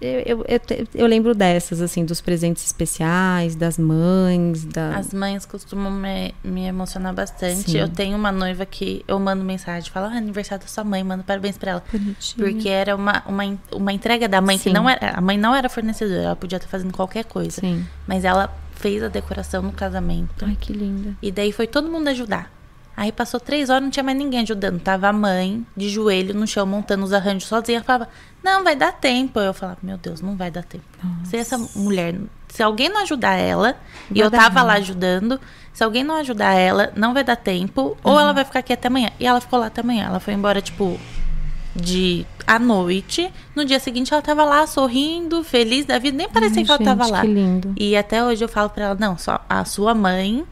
eu, 0.00 0.44
eu, 0.46 0.60
eu, 0.94 1.06
lembro 1.06 1.34
dessas, 1.34 1.80
assim, 1.80 2.04
dos 2.04 2.20
presentes 2.20 2.64
especiais, 2.64 3.56
das 3.56 3.76
mães. 3.76 4.64
Da... 4.64 4.96
As 4.96 5.12
mães 5.12 5.44
costumam 5.44 5.90
me, 5.90 6.32
me 6.44 6.66
emocionar 6.66 7.12
bastante. 7.12 7.72
Sim. 7.72 7.78
Eu 7.78 7.88
tenho 7.88 8.16
uma 8.16 8.30
noiva 8.30 8.64
que 8.64 9.04
eu 9.08 9.18
mando 9.18 9.44
mensagem, 9.44 9.90
falo, 9.90 10.06
ah, 10.06 10.16
aniversário 10.16 10.64
da 10.64 10.70
sua 10.70 10.84
mãe, 10.84 11.02
mando 11.02 11.24
parabéns 11.24 11.58
pra 11.58 11.72
ela. 11.72 11.84
Bonitinho. 11.90 12.46
Porque 12.46 12.68
era 12.68 12.94
uma, 12.94 13.24
uma, 13.26 13.58
uma 13.72 13.92
entrega 13.92 14.28
da 14.28 14.40
mãe, 14.40 14.56
Sim. 14.56 14.64
que 14.64 14.72
não 14.72 14.88
era. 14.88 15.10
A 15.10 15.20
mãe 15.20 15.36
não 15.36 15.54
era 15.54 15.68
fornecedora, 15.68 16.22
ela 16.22 16.36
podia 16.36 16.58
estar 16.58 16.68
fazendo 16.68 16.92
qualquer 16.92 17.24
coisa. 17.24 17.60
Sim. 17.60 17.84
Mas 18.06 18.24
ela 18.24 18.56
fez 18.76 19.02
a 19.02 19.08
decoração 19.08 19.62
no 19.62 19.72
casamento. 19.72 20.44
Ai, 20.44 20.56
que 20.60 20.72
linda. 20.72 21.16
E 21.20 21.32
daí 21.32 21.50
foi 21.50 21.66
todo 21.66 21.88
mundo 21.88 22.06
ajudar. 22.08 22.57
Aí 22.98 23.12
passou 23.12 23.38
três 23.38 23.70
horas, 23.70 23.84
não 23.84 23.90
tinha 23.90 24.02
mais 24.02 24.18
ninguém 24.18 24.40
ajudando. 24.40 24.80
Tava 24.80 25.06
a 25.06 25.12
mãe 25.12 25.64
de 25.76 25.88
joelho 25.88 26.34
no 26.34 26.48
chão, 26.48 26.66
montando 26.66 27.04
os 27.04 27.12
arranjos 27.12 27.44
sozinha. 27.44 27.78
Ela 27.78 27.84
falava, 27.84 28.08
não, 28.42 28.64
vai 28.64 28.74
dar 28.74 28.90
tempo. 28.90 29.38
Eu 29.38 29.54
falava, 29.54 29.78
meu 29.84 29.96
Deus, 29.96 30.20
não 30.20 30.34
vai 30.34 30.50
dar 30.50 30.64
tempo. 30.64 30.82
Nossa. 31.00 31.30
Se 31.30 31.36
essa 31.36 31.56
mulher, 31.76 32.16
se 32.48 32.60
alguém 32.60 32.88
não 32.88 33.02
ajudar 33.02 33.34
ela, 33.36 33.76
e 34.12 34.18
eu 34.18 34.28
tava 34.28 34.64
lá 34.64 34.72
ajudando, 34.74 35.40
se 35.72 35.84
alguém 35.84 36.02
não 36.02 36.16
ajudar 36.16 36.54
ela, 36.54 36.92
não 36.96 37.14
vai 37.14 37.22
dar 37.22 37.36
tempo, 37.36 37.82
uhum. 37.82 37.96
ou 38.02 38.18
ela 38.18 38.32
vai 38.32 38.44
ficar 38.44 38.58
aqui 38.58 38.72
até 38.72 38.88
amanhã. 38.88 39.10
E 39.20 39.24
ela 39.24 39.40
ficou 39.40 39.60
lá 39.60 39.66
até 39.66 39.80
amanhã. 39.80 40.06
Ela 40.06 40.18
foi 40.18 40.34
embora, 40.34 40.60
tipo, 40.60 40.98
de 41.76 42.26
à 42.44 42.58
noite. 42.58 43.32
No 43.54 43.64
dia 43.64 43.78
seguinte 43.78 44.12
ela 44.12 44.22
tava 44.22 44.44
lá 44.44 44.66
sorrindo, 44.66 45.44
feliz 45.44 45.86
da 45.86 46.00
vida, 46.00 46.16
nem 46.16 46.28
parecia 46.28 46.62
Ai, 46.62 46.64
que 46.64 46.70
ela 46.72 46.82
tava 46.82 47.06
lá. 47.06 47.20
Que 47.20 47.28
lindo. 47.28 47.74
E 47.76 47.96
até 47.96 48.24
hoje 48.24 48.44
eu 48.44 48.48
falo 48.48 48.70
para 48.70 48.86
ela, 48.86 48.96
não, 48.98 49.16
só 49.16 49.40
a 49.48 49.64
sua 49.64 49.94
mãe 49.94 50.44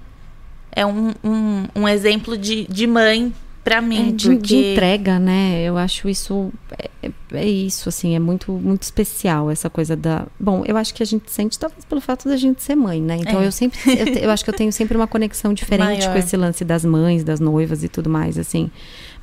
é 0.77 0.85
um, 0.85 1.15
um, 1.25 1.65
um 1.75 1.89
exemplo 1.89 2.37
de, 2.37 2.67
de 2.67 2.87
mãe 2.87 3.33
para 3.65 3.81
mim. 3.81 4.11
É, 4.11 4.13
de, 4.13 4.29
porque... 4.29 4.47
de, 4.47 4.73
entrega, 4.73 5.19
né? 5.19 5.63
Eu 5.65 5.79
acho 5.79 6.07
isso. 6.07 6.53
É, 6.79 6.91
é, 7.03 7.11
é, 7.33 7.47
isso, 7.47 7.89
assim, 7.89 8.15
é 8.15 8.19
muito, 8.19 8.53
muito 8.53 8.83
especial 8.83 9.51
essa 9.51 9.71
coisa 9.71 9.97
da. 9.97 10.27
Bom, 10.39 10.63
eu 10.67 10.77
acho 10.77 10.95
que 10.95 11.03
a 11.03 11.07
gente 11.07 11.33
sente, 11.33 11.59
talvez 11.59 11.85
pelo 11.87 12.01
fato 12.01 12.29
da 12.29 12.37
gente 12.37 12.63
ser 12.63 12.77
mãe, 12.77 13.01
né? 13.01 13.17
Então 13.17 13.41
é. 13.41 13.47
eu 13.47 13.51
sempre. 13.51 13.81
Eu, 13.87 14.25
eu, 14.25 14.31
acho 14.31 14.45
que 14.45 14.51
eu 14.51 14.55
tenho 14.55 14.71
sempre 14.71 14.97
uma 14.97 15.07
conexão 15.07 15.55
diferente 15.55 16.01
Maior. 16.01 16.13
com 16.13 16.19
esse 16.19 16.37
lance 16.37 16.65
das 16.65 16.85
mães, 16.85 17.25
das 17.25 17.41
noivas 17.41 17.83
e 17.83 17.89
tudo 17.89 18.11
mais, 18.11 18.39
assim. 18.39 18.71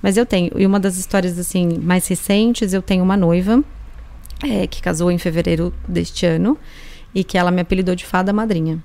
Mas 0.01 0.17
eu 0.17 0.25
tenho. 0.25 0.51
E 0.57 0.65
uma 0.65 0.79
das 0.79 0.97
histórias, 0.97 1.37
assim, 1.37 1.77
mais 1.77 2.07
recentes, 2.07 2.73
eu 2.73 2.81
tenho 2.81 3.03
uma 3.03 3.15
noiva 3.15 3.63
é, 4.43 4.65
que 4.65 4.81
casou 4.81 5.11
em 5.11 5.19
fevereiro 5.19 5.71
deste 5.87 6.25
ano 6.25 6.57
e 7.13 7.23
que 7.23 7.37
ela 7.37 7.51
me 7.51 7.61
apelidou 7.61 7.95
de 7.95 8.05
fada 8.05 8.33
madrinha. 8.33 8.83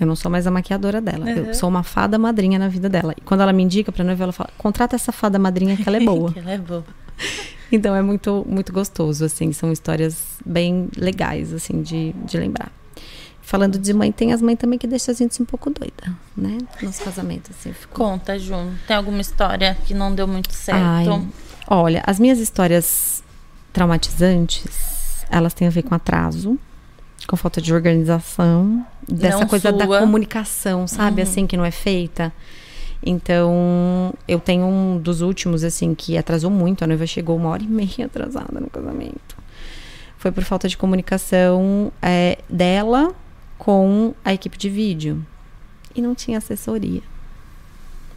Eu 0.00 0.06
não 0.06 0.14
sou 0.14 0.30
mais 0.30 0.46
a 0.46 0.50
maquiadora 0.50 1.00
dela. 1.00 1.26
Uhum. 1.26 1.46
Eu 1.46 1.54
sou 1.54 1.68
uma 1.68 1.82
fada 1.82 2.18
madrinha 2.18 2.58
na 2.58 2.68
vida 2.68 2.88
dela. 2.88 3.14
E 3.16 3.20
quando 3.20 3.40
ela 3.40 3.52
me 3.52 3.62
indica 3.62 3.90
pra 3.90 4.04
noiva, 4.04 4.24
ela 4.24 4.32
fala: 4.32 4.50
contrata 4.56 4.94
essa 4.94 5.10
fada 5.10 5.38
madrinha 5.38 5.76
que 5.76 5.88
ela 5.88 5.96
é 5.96 6.00
boa. 6.00 6.30
que 6.32 6.38
ela 6.38 6.52
é 6.52 6.58
boa. 6.58 6.84
então 7.72 7.94
é 7.94 8.02
muito, 8.02 8.46
muito 8.48 8.72
gostoso, 8.72 9.24
assim. 9.24 9.52
São 9.52 9.72
histórias 9.72 10.38
bem 10.46 10.88
legais, 10.96 11.52
assim, 11.52 11.82
de, 11.82 12.12
de 12.24 12.38
lembrar. 12.38 12.70
Falando 13.42 13.78
de 13.78 13.94
mãe, 13.94 14.12
tem 14.12 14.32
as 14.32 14.42
mães 14.42 14.58
também 14.58 14.78
que 14.78 14.86
deixam 14.86 15.12
a 15.12 15.16
gente 15.16 15.42
um 15.42 15.46
pouco 15.46 15.70
doida, 15.70 16.14
né? 16.36 16.58
Nos 16.82 16.98
casamentos, 16.98 17.50
assim. 17.58 17.72
Ficou... 17.72 18.10
Conta, 18.10 18.38
Ju. 18.38 18.54
Tem 18.86 18.94
alguma 18.94 19.22
história 19.22 19.76
que 19.86 19.94
não 19.94 20.14
deu 20.14 20.28
muito 20.28 20.52
certo? 20.52 20.80
Ai, 20.84 21.06
olha, 21.66 22.02
as 22.06 22.20
minhas 22.20 22.38
histórias 22.38 23.24
traumatizantes, 23.72 25.24
elas 25.30 25.54
têm 25.54 25.66
a 25.66 25.70
ver 25.70 25.82
com 25.82 25.94
atraso 25.94 26.58
com 27.28 27.36
falta 27.36 27.60
de 27.60 27.74
organização, 27.74 28.84
dessa 29.08 29.40
não 29.40 29.46
coisa 29.46 29.70
sua. 29.70 29.78
da 29.78 30.00
comunicação, 30.00 30.86
sabe? 30.86 31.22
Uhum. 31.22 31.28
Assim, 31.28 31.46
que 31.46 31.56
não 31.56 31.64
é 31.64 31.70
feita. 31.70 32.32
Então, 33.02 34.12
eu 34.26 34.38
tenho 34.38 34.66
um 34.66 34.98
dos 34.98 35.20
últimos, 35.20 35.64
assim, 35.64 35.94
que 35.94 36.18
atrasou 36.18 36.50
muito. 36.50 36.82
A 36.82 36.86
noiva 36.86 37.06
chegou 37.06 37.36
uma 37.36 37.48
hora 37.48 37.62
e 37.62 37.66
meia 37.66 38.06
atrasada 38.06 38.60
no 38.60 38.68
casamento. 38.68 39.36
Foi 40.18 40.32
por 40.32 40.42
falta 40.44 40.68
de 40.68 40.76
comunicação 40.76 41.92
é, 42.02 42.38
dela 42.48 43.14
com 43.56 44.14
a 44.24 44.34
equipe 44.34 44.58
de 44.58 44.68
vídeo. 44.68 45.24
E 45.94 46.02
não 46.02 46.14
tinha 46.14 46.38
assessoria. 46.38 47.02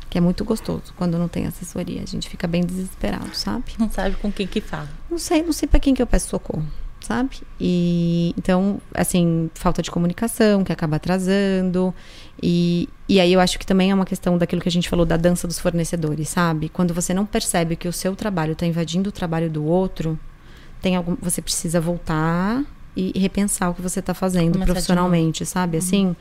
Que 0.10 0.18
é 0.18 0.22
muito 0.22 0.44
gostoso 0.44 0.94
quando 0.98 1.18
não 1.18 1.28
tem 1.28 1.46
assessoria. 1.46 2.02
A 2.02 2.06
gente 2.06 2.28
fica 2.28 2.48
bem 2.48 2.66
desesperado, 2.66 3.34
sabe? 3.34 3.74
Não 3.80 3.89
sabe 3.89 4.16
com 4.18 4.32
quem 4.32 4.46
que 4.46 4.60
fala. 4.60 4.89
Não 5.10 5.18
sei, 5.18 5.42
não 5.42 5.54
sei 5.54 5.70
para 5.70 5.80
quem 5.80 5.94
que 5.94 6.02
eu 6.02 6.08
peço 6.08 6.28
socorro 6.28 6.68
sabe? 7.02 7.38
E 7.60 8.34
então, 8.38 8.80
assim, 8.93 9.49
falta 9.54 9.82
de 9.82 9.91
comunicação 9.91 10.64
que 10.64 10.72
acaba 10.72 10.95
atrasando. 10.95 11.93
E, 12.41 12.88
e 13.10 13.20
aí 13.20 13.34
eu 13.34 13.39
acho 13.39 13.60
que 13.60 13.66
também 13.66 13.91
é 13.91 13.95
uma 13.95 14.06
questão 14.06 14.38
daquilo 14.38 14.62
que 14.62 14.70
a 14.70 14.72
gente 14.72 14.89
falou 14.89 15.06
da 15.06 15.18
dança 15.18 15.47
dos 15.47 15.60
fornecedores, 15.60 16.30
sabe? 16.30 16.70
Quando 16.70 16.93
você 16.93 17.14
não 17.14 17.26
percebe 17.26 17.76
que 17.76 17.88
o 17.88 17.93
seu 17.93 18.16
trabalho 18.16 18.54
está 18.54 18.66
invadindo 18.66 19.10
o 19.10 19.12
trabalho 19.12 19.49
do 19.49 19.66
outro, 19.66 20.18
tem 20.82 20.95
algum, 20.95 21.16
você 21.22 21.41
precisa 21.41 21.80
voltar 21.80 22.64
e 22.95 23.18
repensar 23.20 23.70
o 23.70 23.74
que 23.74 23.82
você 23.82 23.99
está 23.99 24.14
fazendo 24.14 24.54
Começar 24.54 24.74
profissionalmente, 24.74 25.45
sabe? 25.45 25.78
Uhum. 25.78 25.84
Assim, 25.84 26.16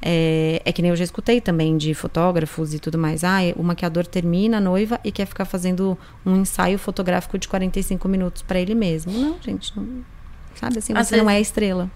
é, 0.00 0.62
é, 0.64 0.72
que 0.72 0.82
nem 0.82 0.90
eu 0.90 0.96
já 0.96 1.04
escutei 1.04 1.40
também 1.40 1.76
de 1.76 1.94
fotógrafos 1.94 2.74
e 2.74 2.78
tudo 2.78 2.98
mais. 2.98 3.24
Ah, 3.24 3.38
o 3.56 3.62
maquiador 3.62 4.06
termina 4.06 4.58
a 4.58 4.60
noiva 4.60 5.00
e 5.02 5.10
quer 5.10 5.26
ficar 5.26 5.44
fazendo 5.44 5.98
um 6.24 6.36
ensaio 6.36 6.78
fotográfico 6.78 7.38
de 7.38 7.48
45 7.48 8.08
minutos 8.08 8.42
para 8.42 8.60
ele 8.60 8.74
mesmo. 8.74 9.12
Não, 9.12 9.36
gente, 9.40 9.76
não, 9.76 10.04
Sabe 10.58 10.78
assim, 10.78 10.92
Às 10.92 11.08
você 11.08 11.14
vezes... 11.14 11.24
não 11.24 11.30
é 11.30 11.40
estrela. 11.40 11.90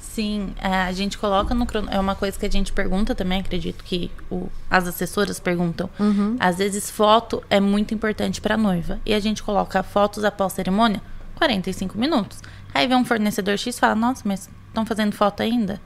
Sim, 0.00 0.52
é, 0.58 0.68
a 0.82 0.92
gente 0.92 1.16
coloca 1.16 1.54
no 1.54 1.66
É 1.90 1.98
uma 1.98 2.14
coisa 2.14 2.38
que 2.38 2.44
a 2.44 2.50
gente 2.50 2.70
pergunta 2.70 3.14
também, 3.14 3.40
acredito 3.40 3.82
que 3.82 4.10
o, 4.30 4.48
as 4.70 4.86
assessoras 4.86 5.40
perguntam. 5.40 5.88
Uhum. 5.98 6.36
Às 6.38 6.58
vezes, 6.58 6.90
foto 6.90 7.42
é 7.48 7.58
muito 7.58 7.94
importante 7.94 8.38
para 8.38 8.58
noiva. 8.58 9.00
E 9.06 9.14
a 9.14 9.20
gente 9.20 9.42
coloca 9.42 9.82
fotos 9.82 10.22
após 10.22 10.52
cerimônia, 10.52 11.00
45 11.36 11.96
minutos. 11.96 12.42
Aí 12.74 12.86
vem 12.86 12.96
um 12.96 13.04
fornecedor 13.06 13.56
X 13.56 13.74
e 13.74 13.80
fala: 13.80 13.94
Nossa, 13.94 14.22
mas 14.26 14.50
estão 14.68 14.84
fazendo 14.84 15.12
foto 15.14 15.42
ainda? 15.42 15.80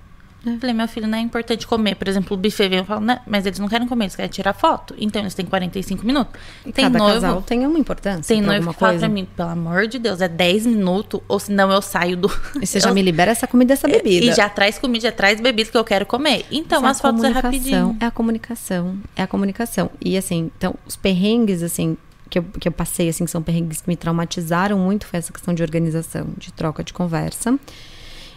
Eu 0.47 0.61
falei, 0.61 0.75
meu 0.75 0.87
filho, 0.87 1.09
não 1.09 1.19
é 1.19 1.21
importante 1.21 1.67
comer. 1.67 1.97
Por 1.97 2.07
exemplo, 2.07 2.37
o 2.37 2.37
buffet 2.37 2.69
vem 2.69 2.79
e 2.79 2.85
fala, 2.85 3.01
né? 3.01 3.21
mas 3.27 3.45
eles 3.47 3.59
não 3.59 3.69
querem 3.69 3.87
comer, 3.89 4.05
eles 4.05 4.17
querem 4.17 4.31
tirar 4.31 4.53
foto. 4.53 4.95
Então 4.97 5.21
eles 5.21 5.35
têm 5.35 5.45
45 5.45 6.07
minutos. 6.07 6.41
E 6.65 6.73
tem 6.73 6.85
cada 6.85 6.99
noivo, 6.99 7.21
casal 7.21 7.43
tem 7.43 7.67
uma 7.67 7.79
importância. 7.79 8.35
Tem 8.35 8.41
noivo 8.41 8.73
que 8.73 8.79
coisa. 8.79 8.93
fala 8.95 8.99
pra 8.99 9.09
mim, 9.09 9.27
pelo 9.37 9.49
amor 9.49 9.89
de 9.89 9.99
Deus, 9.99 10.21
é 10.21 10.29
10 10.29 10.67
minutos, 10.67 11.21
ou 11.27 11.41
senão 11.41 11.71
eu 11.73 11.83
saio 11.83 12.17
do. 12.17 12.31
E 12.61 12.67
você 12.67 12.79
eu... 12.79 12.83
já 12.83 12.93
me 12.93 13.03
libera 13.03 13.33
essa 13.33 13.47
comida 13.47 13.73
essa 13.73 13.89
bebida. 13.89 14.27
E 14.27 14.33
já 14.33 14.49
traz 14.49 14.79
comida, 14.79 15.03
já 15.03 15.13
traz 15.13 15.41
bebida 15.41 15.71
que 15.71 15.77
eu 15.77 15.85
quero 15.85 16.07
comer. 16.07 16.47
Então 16.51 16.81
mas 16.81 16.93
as 16.93 17.01
fotos 17.01 17.25
é 17.25 17.29
rapidinho. 17.29 17.97
É 17.99 18.07
a 18.07 18.11
comunicação. 18.11 18.97
É 19.17 19.23
a 19.23 19.27
comunicação. 19.27 19.91
E 20.01 20.17
assim, 20.17 20.51
então, 20.57 20.77
os 20.87 20.95
perrengues, 20.95 21.63
assim, 21.63 21.97
que 22.31 22.39
eu, 22.39 22.45
que 22.45 22.69
eu 22.69 22.73
passei, 22.73 23.09
assim, 23.09 23.25
que 23.25 23.31
são 23.31 23.43
perrengues 23.43 23.81
que 23.81 23.89
me 23.89 23.97
traumatizaram 23.97 24.79
muito, 24.79 25.07
foi 25.07 25.19
essa 25.19 25.33
questão 25.33 25.53
de 25.53 25.63
organização, 25.63 26.29
de 26.37 26.53
troca 26.53 26.85
de 26.85 26.93
conversa. 26.93 27.59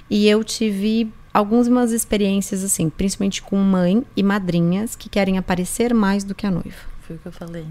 E 0.10 0.28
eu 0.28 0.43
tive 0.43 1.12
algumas 1.34 1.91
experiências, 1.91 2.63
assim, 2.63 2.89
principalmente 2.89 3.41
com 3.41 3.57
mãe 3.57 4.03
e 4.15 4.23
madrinhas 4.23 4.95
que 4.95 5.09
querem 5.09 5.38
aparecer 5.38 5.93
mais 5.93 6.23
do 6.23 6.36
que 6.36 6.45
a 6.45 6.51
noiva. 6.51 6.77
Foi 7.01 7.15
o 7.15 7.19
que 7.19 7.27
eu 7.27 7.32
falei. 7.32 7.65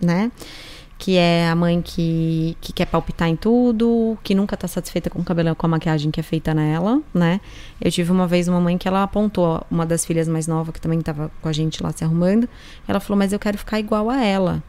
Né? 0.00 0.30
Que 0.98 1.16
é 1.16 1.48
a 1.48 1.54
mãe 1.54 1.80
que, 1.80 2.56
que 2.60 2.72
quer 2.72 2.86
palpitar 2.86 3.28
em 3.28 3.36
tudo, 3.36 4.18
que 4.22 4.34
nunca 4.34 4.56
tá 4.56 4.68
satisfeita 4.68 5.08
com 5.08 5.20
o 5.20 5.24
cabelo, 5.24 5.54
com 5.54 5.66
a 5.66 5.68
maquiagem 5.68 6.10
que 6.10 6.20
é 6.20 6.22
feita 6.22 6.52
nela, 6.52 7.00
né? 7.14 7.40
Eu 7.80 7.90
tive 7.90 8.12
uma 8.12 8.26
vez 8.26 8.48
uma 8.48 8.60
mãe 8.60 8.76
que 8.76 8.86
ela 8.86 9.02
apontou 9.02 9.64
uma 9.70 9.86
das 9.86 10.04
filhas 10.04 10.28
mais 10.28 10.46
novas, 10.46 10.74
que 10.74 10.80
também 10.80 11.00
tava 11.00 11.30
com 11.40 11.48
a 11.48 11.52
gente 11.52 11.82
lá 11.82 11.90
se 11.90 12.04
arrumando. 12.04 12.46
Ela 12.86 13.00
falou, 13.00 13.18
mas 13.18 13.32
eu 13.32 13.38
quero 13.38 13.56
ficar 13.56 13.80
igual 13.80 14.10
a 14.10 14.22
ela. 14.22 14.62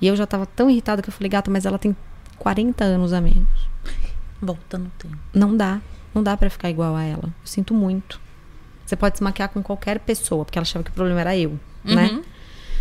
E 0.00 0.06
eu 0.06 0.16
já 0.16 0.26
tava 0.26 0.46
tão 0.46 0.70
irritada 0.70 1.02
que 1.02 1.08
eu 1.10 1.12
falei, 1.12 1.28
gata, 1.28 1.50
mas 1.50 1.66
ela 1.66 1.78
tem 1.78 1.94
40 2.38 2.82
anos 2.82 3.12
a 3.12 3.20
menos. 3.20 3.68
Volta 4.40 4.78
no 4.78 4.90
tempo. 4.98 5.16
Não 5.34 5.54
dá. 5.54 5.80
Não 6.14 6.22
dá 6.22 6.36
para 6.36 6.48
ficar 6.48 6.70
igual 6.70 6.94
a 6.94 7.02
ela. 7.02 7.24
Eu 7.24 7.32
sinto 7.46 7.74
muito. 7.74 8.20
Você 8.86 8.96
pode 8.96 9.16
se 9.16 9.24
maquiar 9.24 9.48
com 9.48 9.62
qualquer 9.62 9.98
pessoa, 9.98 10.44
porque 10.44 10.58
ela 10.58 10.62
achava 10.64 10.84
que 10.84 10.90
o 10.90 10.94
problema 10.94 11.20
era 11.20 11.36
eu, 11.36 11.58
uhum. 11.84 11.94
né? 11.94 12.22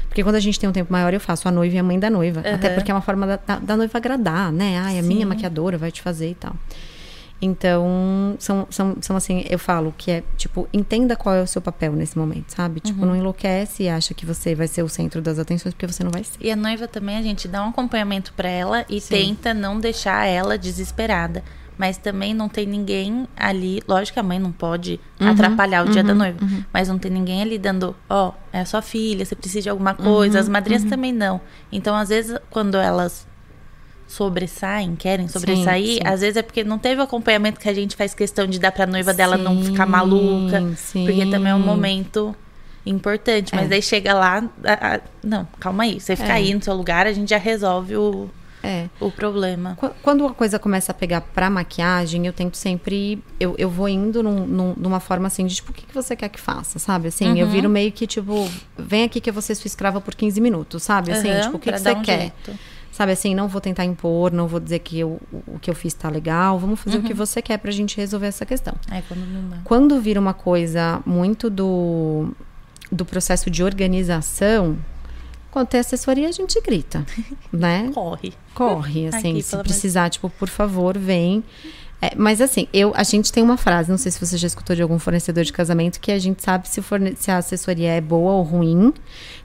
Porque 0.08 0.22
quando 0.22 0.36
a 0.36 0.40
gente 0.40 0.60
tem 0.60 0.70
um 0.70 0.74
tempo 0.74 0.92
maior, 0.94 1.12
eu 1.12 1.20
faço 1.20 1.48
a 1.48 1.52
noiva 1.52 1.76
e 1.76 1.80
a 1.80 1.84
mãe 1.84 1.98
da 1.98 2.10
noiva. 2.10 2.44
Uhum. 2.46 2.56
Até 2.56 2.70
porque 2.70 2.92
é 2.92 2.94
uma 2.94 3.02
forma 3.02 3.26
da, 3.26 3.38
da, 3.38 3.56
da 3.58 3.78
noiva 3.78 3.98
agradar, 3.98 4.52
né? 4.52 4.78
Ai, 4.78 5.00
a 5.00 5.02
Sim. 5.02 5.08
minha 5.08 5.26
maquiadora 5.26 5.76
vai 5.76 5.92
te 5.92 6.02
fazer 6.04 6.30
e 6.30 6.36
tal. 6.36 6.56
Então, 7.42 8.36
são, 8.40 8.68
são, 8.70 8.96
são 9.02 9.18
assim, 9.18 9.44
eu 9.50 9.60
falo 9.60 9.94
que 9.98 10.12
é, 10.12 10.24
tipo, 10.38 10.70
entenda 10.72 11.16
qual 11.16 11.36
é 11.36 11.42
o 11.42 11.48
seu 11.48 11.62
papel 11.62 11.92
nesse 11.94 12.18
momento, 12.18 12.52
sabe? 12.52 12.80
Tipo, 12.80 13.02
uhum. 13.02 13.08
não 13.08 13.16
enlouquece 13.16 13.84
e 13.84 13.90
acha 13.90 14.14
que 14.14 14.26
você 14.26 14.56
vai 14.56 14.68
ser 14.68 14.82
o 14.84 14.88
centro 14.88 15.22
das 15.22 15.40
atenções, 15.40 15.74
porque 15.74 15.88
você 15.88 16.04
não 16.04 16.12
vai 16.12 16.24
ser. 16.24 16.38
E 16.40 16.50
a 16.52 16.56
noiva 16.56 16.88
também, 16.88 17.18
a 17.18 17.22
gente 17.22 17.48
dá 17.48 17.66
um 17.66 17.70
acompanhamento 17.70 18.32
para 18.34 18.48
ela 18.48 18.86
e 18.88 19.02
Sim. 19.02 19.16
tenta 19.16 19.54
não 19.54 19.78
deixar 19.78 20.26
ela 20.26 20.58
desesperada 20.58 21.44
mas 21.78 21.98
também 21.98 22.34
não 22.34 22.48
tem 22.48 22.66
ninguém 22.66 23.28
ali. 23.36 23.82
Lógico 23.88 24.14
que 24.14 24.20
a 24.20 24.24
mãe 24.24 24.40
não 24.40 24.52
pode 24.52 25.00
uhum, 25.20 25.30
atrapalhar 25.30 25.86
o 25.86 25.90
dia 25.90 26.02
uhum, 26.02 26.08
da 26.08 26.14
noiva, 26.14 26.38
uhum. 26.44 26.64
mas 26.72 26.88
não 26.88 26.98
tem 26.98 27.12
ninguém 27.12 27.42
ali 27.42 27.58
dando, 27.58 27.96
ó, 28.10 28.30
oh, 28.30 28.34
é 28.52 28.62
a 28.62 28.66
sua 28.66 28.82
filha, 28.82 29.26
você 29.26 29.36
precisa 29.36 29.62
de 29.62 29.70
alguma 29.70 29.94
coisa. 29.94 30.40
As 30.40 30.48
uhum, 30.48 30.54
madrinhas 30.54 30.84
uhum. 30.84 30.90
também 30.90 31.12
não. 31.12 31.42
Então, 31.72 31.96
às 31.96 32.10
vezes, 32.10 32.38
quando 32.50 32.76
elas 32.76 33.28
sobressaem, 34.08 34.96
querem 34.96 35.28
sobressair, 35.28 35.86
sim, 35.86 35.94
sim. 35.96 36.00
às 36.06 36.22
vezes 36.22 36.38
é 36.38 36.42
porque 36.42 36.64
não 36.64 36.78
teve 36.78 37.02
o 37.02 37.04
acompanhamento 37.04 37.60
que 37.60 37.68
a 37.68 37.74
gente 37.74 37.96
faz 37.96 38.14
questão 38.14 38.46
de 38.46 38.60
dar 38.60 38.72
pra 38.72 38.86
noiva 38.86 39.12
sim, 39.12 39.18
dela 39.18 39.38
não 39.38 39.64
ficar 39.64 39.86
maluca. 39.86 40.62
Porque 40.92 41.26
também 41.26 41.52
é 41.52 41.56
um 41.56 41.60
momento 41.60 42.36
importante. 42.86 43.56
Mas 43.56 43.66
é. 43.66 43.70
daí 43.70 43.82
chega 43.82 44.14
lá, 44.14 44.44
a, 44.64 44.96
a, 44.96 45.00
não, 45.24 45.48
calma 45.60 45.84
aí. 45.84 46.00
Você 46.00 46.16
fica 46.16 46.30
é. 46.30 46.34
aí 46.34 46.54
no 46.54 46.62
seu 46.62 46.76
lugar, 46.76 47.08
a 47.08 47.14
gente 47.14 47.30
já 47.30 47.38
resolve 47.38 47.96
o 47.96 48.30
É. 48.64 48.88
o 49.00 49.12
problema. 49.12 49.76
Qu- 49.78 49.92
Quando 50.02 50.26
a 50.26 50.34
coisa 50.34 50.58
começa 50.58 50.92
a 50.94 50.96
pegar 50.96 51.20
pra 51.22 51.50
maquiagem, 51.50 52.26
eu 52.26 52.32
tento 52.34 52.56
sempre. 52.56 53.22
Eu, 53.40 53.56
eu 53.58 53.70
vou 53.70 53.90
indo 53.90 54.24
num- 54.24 54.48
num- 54.48 54.74
numa 54.78 55.00
forma 55.02 55.28
assim 55.28 55.46
de 55.46 55.56
tipo, 55.56 55.72
o 55.72 55.74
que, 55.74 55.86
que 55.86 55.94
você 55.94 56.16
quer 56.16 56.30
que 56.30 56.40
faça, 56.40 56.80
sabe? 56.80 57.10
Assim, 57.10 57.38
eu 57.38 57.46
Uhum. 57.46 57.52
viro 57.52 57.70
meio 57.70 57.92
que 57.92 58.08
tipo, 58.08 58.50
vem 58.78 59.04
aqui 59.04 59.20
que 59.20 59.30
eu 59.30 59.34
vou 59.34 59.42
ser 59.42 59.54
sua 59.56 59.68
escrava 59.68 60.00
por 60.00 60.16
15 60.16 60.40
minutos, 60.40 60.82
sabe? 60.84 61.12
Assim, 61.12 61.30
Aham, 61.30 61.42
tipo, 61.42 61.58
o 61.58 61.60
que, 61.60 61.72
que 61.72 61.78
você 61.80 61.92
um 61.92 62.02
quer? 62.02 62.20
jeito. 62.20 62.58
Sabe 62.92 63.12
assim, 63.12 63.34
não 63.34 63.48
vou 63.48 63.60
tentar 63.60 63.84
impor, 63.86 64.32
não 64.32 64.48
vou 64.48 64.60
dizer 64.60 64.78
que 64.80 65.00
eu, 65.00 65.20
o 65.48 65.58
que 65.60 65.68
eu 65.70 65.74
fiz 65.74 65.94
tá 65.96 66.10
legal, 66.10 66.60
vamos 66.60 66.80
fazer 66.80 66.98
Uhum. 66.98 67.04
o 67.04 67.08
que 67.08 67.14
você 67.14 67.42
quer 67.42 67.58
pra 67.58 67.72
gente 67.72 67.98
resolver 67.98 68.28
essa 68.28 68.46
questão. 68.46 68.76
É, 68.92 69.02
quando 69.08 69.20
não. 69.26 69.58
Quando 69.64 70.00
vira 70.00 70.20
uma 70.20 70.34
coisa 70.36 71.02
muito 71.06 71.50
do, 71.50 72.30
do 72.92 73.04
processo 73.04 73.50
de 73.50 73.64
organização, 73.64 74.78
quando 75.54 75.68
tem 75.68 75.80
assessoria, 75.80 76.28
a 76.28 76.32
gente 76.32 76.60
grita, 76.62 77.06
né? 77.54 77.92
Corre. 77.94 78.34
Corre, 78.54 79.08
assim, 79.08 79.32
Aqui, 79.34 79.44
se 79.44 79.56
precisar, 79.58 80.10
tipo, 80.10 80.30
por 80.30 80.50
favor, 80.50 80.98
vem. 80.98 81.44
É, 82.02 82.14
mas 82.18 82.42
assim, 82.42 82.68
eu, 82.74 82.92
a 82.96 83.04
gente 83.04 83.32
tem 83.32 83.42
uma 83.42 83.56
frase, 83.56 83.90
não 83.90 83.98
sei 83.98 84.12
se 84.12 84.20
você 84.20 84.36
já 84.36 84.48
escutou 84.48 84.76
de 84.76 84.82
algum 84.82 85.00
fornecedor 85.00 85.44
de 85.46 85.54
casamento, 85.54 86.00
que 86.02 86.12
a 86.12 86.20
gente 86.20 86.44
sabe 86.44 86.68
se, 86.68 86.82
forne- 86.82 87.16
se 87.16 87.32
a 87.32 87.38
assessoria 87.38 87.92
é 87.92 88.02
boa 88.02 88.34
ou 88.34 88.42
ruim 88.44 88.94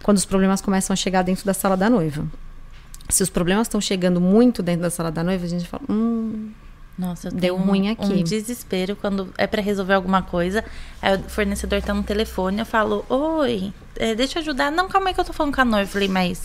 quando 0.03 0.17
os 0.17 0.25
problemas 0.25 0.61
começam 0.61 0.93
a 0.93 0.97
chegar 0.97 1.23
dentro 1.23 1.45
da 1.47 1.55
sala 1.55 1.77
da 1.77 1.89
noiva. 1.89 2.27
Se 3.09 3.23
os 3.23 3.31
problemas 3.31 3.67
estão 3.69 3.81
chegando 3.81 4.21
muito 4.21 4.63
dentro 4.63 4.83
da 4.83 4.91
sala 4.91 5.11
da 5.11 5.23
noiva, 5.23 5.45
a 5.45 5.49
gente 5.49 5.69
fala, 5.69 5.83
hum, 5.89 6.51
Nossa, 6.99 7.29
eu 7.29 7.33
Deu 7.33 7.57
ruim 7.57 7.89
um, 7.89 7.93
aqui. 7.93 8.05
um 8.13 8.23
desespero 8.25 8.97
quando 8.97 9.33
é 9.39 9.47
pra 9.47 9.63
resolver 9.63 9.95
alguma 9.95 10.21
coisa. 10.23 10.65
Aí 11.01 11.15
o 11.17 11.23
fornecedor 11.31 11.81
tá 11.81 11.95
no 11.95 12.03
telefone, 12.03 12.59
eu 12.59 12.67
falo, 12.67 13.05
oi, 13.09 13.73
é, 13.97 14.15
deixa 14.15 14.39
eu 14.39 14.43
ajudar. 14.43 14.73
Não, 14.73 14.89
calma 14.89 15.09
aí 15.09 15.15
que 15.15 15.21
eu 15.21 15.25
tô 15.25 15.33
falando 15.33 15.55
com 15.55 15.61
a 15.61 15.65
noiva. 15.65 15.89
Eu 15.89 15.93
falei, 15.93 16.09
mas. 16.09 16.43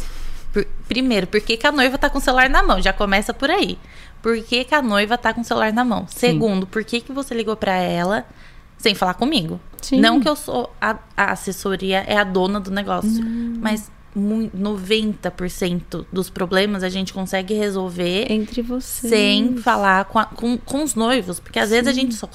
por- 0.54 0.66
primeiro, 0.88 1.26
por 1.26 1.42
que, 1.42 1.58
que 1.58 1.66
a 1.66 1.72
noiva 1.72 1.98
tá 1.98 2.10
com 2.10 2.20
o 2.20 2.22
celular 2.22 2.50
na 2.50 2.62
mão? 2.62 2.80
Já 2.82 2.94
começa 2.94 3.34
por 3.34 3.50
aí. 3.50 3.80
Por 4.22 4.42
que, 4.44 4.64
que 4.64 4.76
a 4.76 4.82
noiva 4.82 5.18
tá 5.18 5.34
com 5.34 5.42
o 5.42 5.44
celular 5.44 5.74
na 5.74 5.84
mão? 5.84 6.06
Segundo, 6.08 6.68
por 6.68 6.84
que, 6.84 7.02
que 7.02 7.12
você 7.12 7.34
ligou 7.34 7.56
pra 7.58 7.74
ela 7.76 8.24
sem 8.78 8.94
falar 8.94 9.16
comigo? 9.16 9.60
Sim. 9.82 10.00
Não 10.00 10.20
que 10.22 10.30
eu 10.30 10.36
sou 10.36 10.72
a, 10.80 10.98
a 11.18 11.32
assessoria, 11.32 12.04
é 12.08 12.16
a 12.18 12.24
dona 12.24 12.60
do 12.60 12.70
negócio. 12.72 13.22
Mas 13.60 13.82
mui- 13.82 13.98
90% 14.16 16.06
dos 16.12 16.30
problemas 16.30 16.84
a 16.84 16.90
gente 16.90 17.14
consegue 17.14 17.54
resolver 17.54 18.32
entre 18.32 18.62
vocês. 18.62 19.10
sem 19.10 19.58
falar 19.58 20.06
com, 20.06 20.20
a- 20.20 20.26
com, 20.26 20.58
com 20.58 20.84
os 20.84 20.96
noivos. 20.96 21.40
Porque 21.40 21.60
às 21.60 21.70
vezes 21.70 21.88
a 21.88 21.92
gente 21.94 22.14
só. 22.16 22.30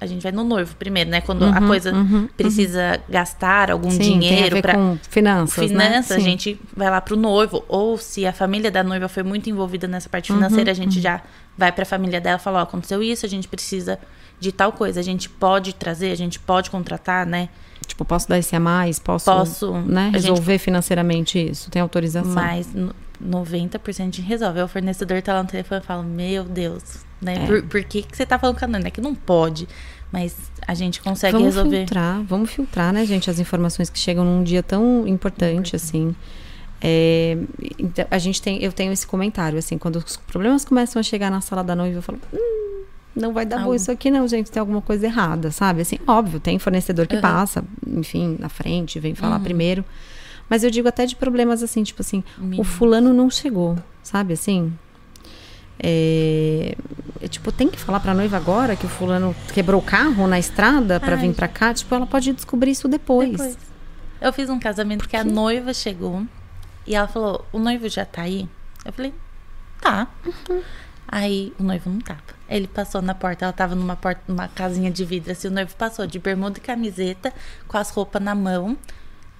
A 0.00 0.06
gente 0.06 0.22
vai 0.22 0.32
no 0.32 0.44
noivo 0.44 0.74
primeiro, 0.76 1.10
né? 1.10 1.20
Quando 1.20 1.44
a 1.44 1.60
coisa 1.60 1.92
precisa 2.38 2.98
gastar 3.08 3.70
algum 3.70 3.90
Sim, 3.90 3.96
a 3.98 4.02
dinheiro 4.20 4.62
para 4.62 4.74
com 4.74 4.98
finanças, 5.10 5.70
né? 5.70 5.86
finanças, 5.88 6.12
a 6.12 6.20
Sim. 6.20 6.24
gente 6.24 6.60
vai 6.74 6.88
lá 6.88 7.02
pro 7.02 7.16
noivo. 7.16 7.62
Ou 7.68 7.98
se 7.98 8.24
a 8.26 8.32
família 8.32 8.70
da 8.70 8.82
noiva 8.82 9.08
foi 9.08 9.22
muito 9.22 9.50
envolvida 9.50 9.86
nessa 9.86 10.08
parte 10.08 10.32
Uhum, 10.32 10.38
financeira, 10.38 10.70
a 10.70 10.74
gente 10.74 11.00
já 11.02 11.20
vai 11.56 11.70
pra 11.70 11.84
família 11.84 12.18
dela 12.20 12.38
e 12.38 12.42
fala: 12.42 12.60
Ó, 12.60 12.62
aconteceu 12.62 13.02
isso, 13.02 13.26
a 13.26 13.28
gente 13.28 13.46
precisa 13.46 13.98
de 14.40 14.50
tal 14.52 14.72
coisa. 14.72 15.00
A 15.00 15.02
gente 15.02 15.28
pode 15.28 15.74
trazer, 15.74 16.10
a 16.12 16.16
gente 16.16 16.38
pode 16.40 16.70
contratar, 16.70 17.26
né? 17.26 17.50
Tipo, 17.86 18.04
posso 18.04 18.28
dar 18.28 18.38
esse 18.38 18.54
a 18.56 18.60
mais? 18.60 18.98
Posso, 18.98 19.26
Posso, 19.26 19.72
né, 19.72 20.02
a 20.02 20.18
gente- 20.18 20.28
resolver 20.28 20.58
financeiramente 20.58 21.38
isso? 21.38 21.70
Tem 21.70 21.80
autorização? 21.82 22.32
Mas 22.32 22.72
no- 22.72 22.94
90% 23.24 24.00
a 24.00 24.04
gente 24.04 24.22
resolve. 24.22 24.60
O 24.60 24.68
fornecedor 24.68 25.22
tá 25.22 25.34
lá 25.34 25.42
no 25.42 25.48
telefone 25.48 25.80
e 25.80 25.84
fala: 25.84 26.02
Meu 26.02 26.44
Deus, 26.44 26.82
né? 27.20 27.34
É. 27.42 27.46
Por, 27.46 27.62
por 27.64 27.84
que, 27.84 28.02
que 28.02 28.16
você 28.16 28.26
tá 28.26 28.38
falando 28.38 28.58
com 28.58 28.64
a? 28.64 28.78
É 28.78 28.90
que 28.90 29.00
não 29.00 29.14
pode. 29.14 29.68
Mas 30.12 30.36
a 30.66 30.74
gente 30.74 31.00
consegue 31.00 31.32
vamos 31.32 31.54
resolver. 31.54 31.78
filtrar, 31.78 32.22
vamos 32.22 32.50
filtrar, 32.50 32.92
né, 32.92 33.04
gente, 33.04 33.28
as 33.28 33.40
informações 33.40 33.90
que 33.90 33.98
chegam 33.98 34.24
num 34.24 34.44
dia 34.44 34.62
tão 34.62 35.06
importante 35.08 35.74
assim. 35.74 36.14
É, 36.80 37.36
então, 37.78 38.04
a 38.10 38.18
gente 38.18 38.40
tem, 38.42 38.62
eu 38.62 38.70
tenho 38.70 38.92
esse 38.92 39.06
comentário 39.06 39.58
assim, 39.58 39.78
quando 39.78 39.96
os 39.96 40.16
problemas 40.18 40.64
começam 40.64 41.00
a 41.00 41.02
chegar 41.02 41.30
na 41.30 41.40
sala 41.40 41.64
da 41.64 41.74
noiva, 41.74 41.98
eu 41.98 42.02
falo, 42.02 42.18
hum, 42.32 42.82
não 43.14 43.32
vai 43.32 43.44
dar 43.46 43.56
bom 43.58 43.62
Algo. 43.64 43.74
isso 43.76 43.90
aqui 43.90 44.10
não, 44.10 44.26
gente, 44.26 44.50
tem 44.50 44.60
alguma 44.60 44.80
coisa 44.80 45.06
errada, 45.06 45.50
sabe? 45.50 45.82
Assim, 45.82 45.98
óbvio, 46.06 46.40
tem 46.40 46.58
fornecedor 46.58 47.06
que 47.06 47.16
Uhum. 47.16 47.20
passa, 47.22 47.64
enfim, 47.86 48.36
na 48.38 48.48
frente, 48.48 48.98
vem 49.00 49.14
falar 49.14 49.38
primeiro. 49.40 49.84
Mas 50.48 50.62
eu 50.64 50.70
digo 50.70 50.88
até 50.88 51.06
de 51.06 51.16
problemas 51.16 51.62
assim, 51.62 51.82
tipo 51.82 52.02
assim, 52.02 52.22
o 52.38 52.42
Mínimos. 52.42 52.68
fulano 52.68 53.12
não 53.14 53.30
chegou, 53.30 53.78
sabe 54.02 54.34
assim? 54.34 54.72
É, 55.78 56.76
é, 57.20 57.28
tipo, 57.28 57.50
tem 57.50 57.68
que 57.68 57.78
falar 57.78 58.00
pra 58.00 58.14
noiva 58.14 58.36
agora 58.36 58.76
que 58.76 58.86
o 58.86 58.88
fulano 58.88 59.34
quebrou 59.52 59.80
o 59.80 59.84
carro 59.84 60.26
na 60.26 60.38
estrada 60.38 61.00
pra 61.00 61.16
Ai. 61.16 61.20
vir 61.22 61.34
pra 61.34 61.48
cá. 61.48 61.74
Tipo, 61.74 61.94
ela 61.94 62.06
pode 62.06 62.32
descobrir 62.32 62.70
isso 62.70 62.86
depois. 62.88 63.30
Depois. 63.32 63.58
Eu 64.20 64.32
fiz 64.32 64.48
um 64.48 64.58
casamento 64.58 65.08
que 65.08 65.16
a 65.16 65.24
noiva 65.24 65.74
chegou 65.74 66.24
e 66.86 66.94
ela 66.94 67.08
falou: 67.08 67.44
O 67.52 67.58
noivo 67.58 67.88
já 67.88 68.04
tá 68.04 68.22
aí? 68.22 68.48
Eu 68.84 68.92
falei: 68.92 69.12
Tá. 69.80 70.06
Aí 71.08 71.52
o 71.58 71.62
noivo 71.64 71.90
não 71.90 71.98
tava. 71.98 72.20
Ele 72.48 72.66
passou 72.66 73.00
na 73.00 73.14
porta, 73.14 73.44
ela 73.46 73.52
tava 73.52 73.74
numa 73.74 73.96
porta, 73.96 74.20
numa 74.28 74.48
casinha 74.48 74.90
de 74.90 75.04
vidro, 75.04 75.32
assim, 75.32 75.48
o 75.48 75.50
noivo 75.50 75.74
passou 75.76 76.06
de 76.06 76.18
bermuda 76.18 76.58
e 76.58 76.60
camiseta, 76.60 77.32
com 77.66 77.78
as 77.78 77.88
roupas 77.90 78.22
na 78.22 78.34
mão. 78.34 78.76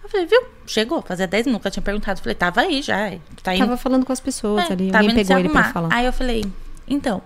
Eu 0.03 0.09
falei, 0.09 0.27
viu? 0.27 0.43
Chegou, 0.67 1.01
fazia 1.03 1.27
10 1.27 1.47
minutos 1.47 1.65
eu 1.67 1.71
tinha 1.73 1.83
perguntado. 1.83 2.19
Eu 2.19 2.23
falei, 2.23 2.35
tava 2.35 2.61
aí 2.63 2.83
já. 2.83 3.11
Tá 3.43 3.55
indo 3.55 3.65
Tava 3.65 3.77
falando 3.77 4.05
com 4.05 4.13
as 4.13 4.21
pessoas 4.21 4.69
É, 4.69 4.73
ali. 4.73 4.91
tava 4.91 5.05
Alguém 5.05 5.17
pegou 5.25 5.39
ele 5.39 5.49
pra 5.49 5.65
falar. 5.73 5.89
Aí 5.93 6.05
eu 6.07 6.13
falei, 6.13 6.45
então, 6.87 7.23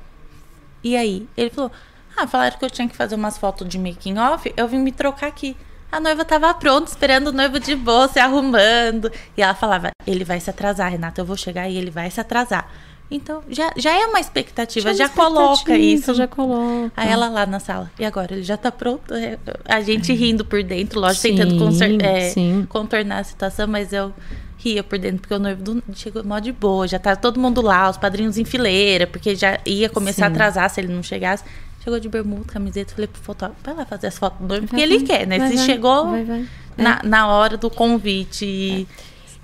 e 0.82 0.96
aí? 0.96 1.28
Ele 1.36 1.50
falou, 1.50 1.72
ah, 2.16 2.26
falaram 2.26 2.56
que 2.58 2.64
eu 2.64 2.70
tinha 2.70 2.88
que 2.88 2.96
fazer 2.96 3.14
umas 3.14 3.36
fotos 3.38 3.68
de 3.68 3.78
making 3.78 4.18
off, 4.18 4.52
eu 4.56 4.66
vim 4.68 4.78
me 4.78 4.92
trocar 4.92 5.26
aqui. 5.28 5.56
A 5.90 5.98
noiva 6.00 6.24
tava 6.24 6.52
pronta, 6.54 6.90
esperando 6.90 7.28
o 7.28 7.32
noivo 7.32 7.58
de 7.58 7.74
boa, 7.74 8.06
se 8.08 8.18
arrumando. 8.20 9.10
E 9.36 9.42
ela 9.42 9.54
falava, 9.54 9.90
ele 10.06 10.22
vai 10.22 10.38
se 10.38 10.50
atrasar, 10.50 10.90
Renata, 10.90 11.20
eu 11.20 11.24
vou 11.24 11.36
chegar 11.36 11.68
e 11.68 11.76
ele 11.76 11.90
vai 11.90 12.10
se 12.10 12.20
atrasar. 12.20 12.70
Então, 13.10 13.42
já, 13.48 13.72
já 13.74 13.90
é 13.90 14.04
uma 14.06 14.20
expectativa, 14.20 14.92
já, 14.92 15.06
uma 15.06 15.14
coloca 15.14 15.54
expectativa, 15.54 15.94
isso. 15.94 16.14
Já 16.14 16.26
coloca. 16.28 16.92
Aí 16.94 17.08
ela 17.10 17.28
lá 17.30 17.46
na 17.46 17.58
sala, 17.58 17.90
e 17.98 18.04
agora? 18.04 18.34
Ele 18.34 18.42
já 18.42 18.56
tá 18.58 18.70
pronto? 18.70 19.14
É, 19.14 19.38
A 19.64 19.80
gente 19.80 20.12
rindo 20.12 20.44
por 20.44 20.62
dentro, 20.62 21.00
lógico, 21.00 21.22
Sim, 21.22 21.36
tentando 21.36 22.02
é, 22.02 22.32
contornar 22.68 23.20
a 23.20 23.24
situação, 23.24 23.66
mas 23.66 23.94
eu 23.94 24.12
ria 24.58 24.82
por 24.84 24.98
dentro, 24.98 25.20
porque 25.20 25.32
o 25.32 25.38
noivo 25.38 25.62
do- 25.62 25.82
chegou 25.94 26.22
mó 26.22 26.38
de 26.38 26.52
boa, 26.52 26.86
já 26.86 26.98
tá 26.98 27.16
todo 27.16 27.40
mundo 27.40 27.62
lá, 27.62 27.88
os 27.88 27.96
padrinhos 27.96 28.36
em 28.36 28.44
fileira, 28.44 29.06
porque 29.06 29.34
já 29.34 29.58
ia 29.64 29.88
começar 29.88 30.26
a 30.26 30.28
Sim. 30.28 30.34
atrasar 30.34 30.68
se 30.68 30.78
ele 30.80 30.92
não 30.92 31.02
chegasse. 31.02 31.44
Chegou 31.82 31.98
de 31.98 32.08
bermuda, 32.10 32.44
camiseta, 32.52 32.92
falei 32.92 33.06
pro 33.06 33.22
fotógrafo, 33.22 33.60
vai 33.64 33.74
lá 33.74 33.86
fazer 33.86 34.08
as 34.08 34.18
fotos 34.18 34.38
do 34.40 34.46
noivo, 34.48 34.66
porque 34.66 34.76
Vai, 34.76 34.84
ele 34.84 34.98
vai, 34.98 35.06
quer, 35.06 35.26
né? 35.26 35.38
vai, 35.38 35.48
se 35.50 35.56
vai, 35.56 35.64
chegou 35.64 36.04
vai. 36.10 36.46
Na, 36.76 37.00
na 37.04 37.28
hora 37.28 37.56
do 37.56 37.70
convite. 37.70 38.44
e- 38.44 38.86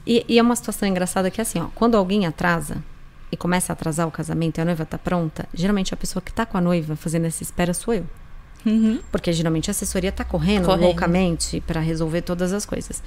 E, 0.06 0.22
e 0.28 0.38
é 0.38 0.42
uma 0.42 0.54
situação 0.54 0.86
engraçada 0.86 1.30
que 1.30 1.40
assim, 1.40 1.58
ó, 1.62 1.68
quando 1.74 1.96
alguém 1.96 2.26
atrasa 2.26 2.76
e 3.35 3.37
começa 3.37 3.72
a 3.72 3.74
atrasar 3.74 4.07
o 4.07 4.11
casamento 4.11 4.59
e 4.59 4.61
a 4.61 4.64
noiva 4.64 4.87
tá 4.87 4.97
pronta, 4.97 5.47
geralmente 5.53 5.93
a 5.93 5.97
pessoa 5.97 6.22
que 6.22 6.32
tá 6.32 6.47
com 6.47 6.57
a 6.57 6.61
noiva 6.61 6.97
fazendo 6.97 7.26
essa 7.26 7.43
espera 7.43 7.74
sou 7.74 7.93
eu. 7.93 8.07
Uhum. 8.64 9.01
Porque 9.12 9.30
geralmente 9.32 9.68
a 9.68 9.72
assessoria 9.72 10.11
tá 10.11 10.24
correndo, 10.24 10.64
Correndo. 10.64 10.85
loucamente 10.85 11.61
pra 11.66 11.80
resolver 11.80 12.22
todas 12.22 12.53
as 12.53 12.64
coisas. 12.64 13.03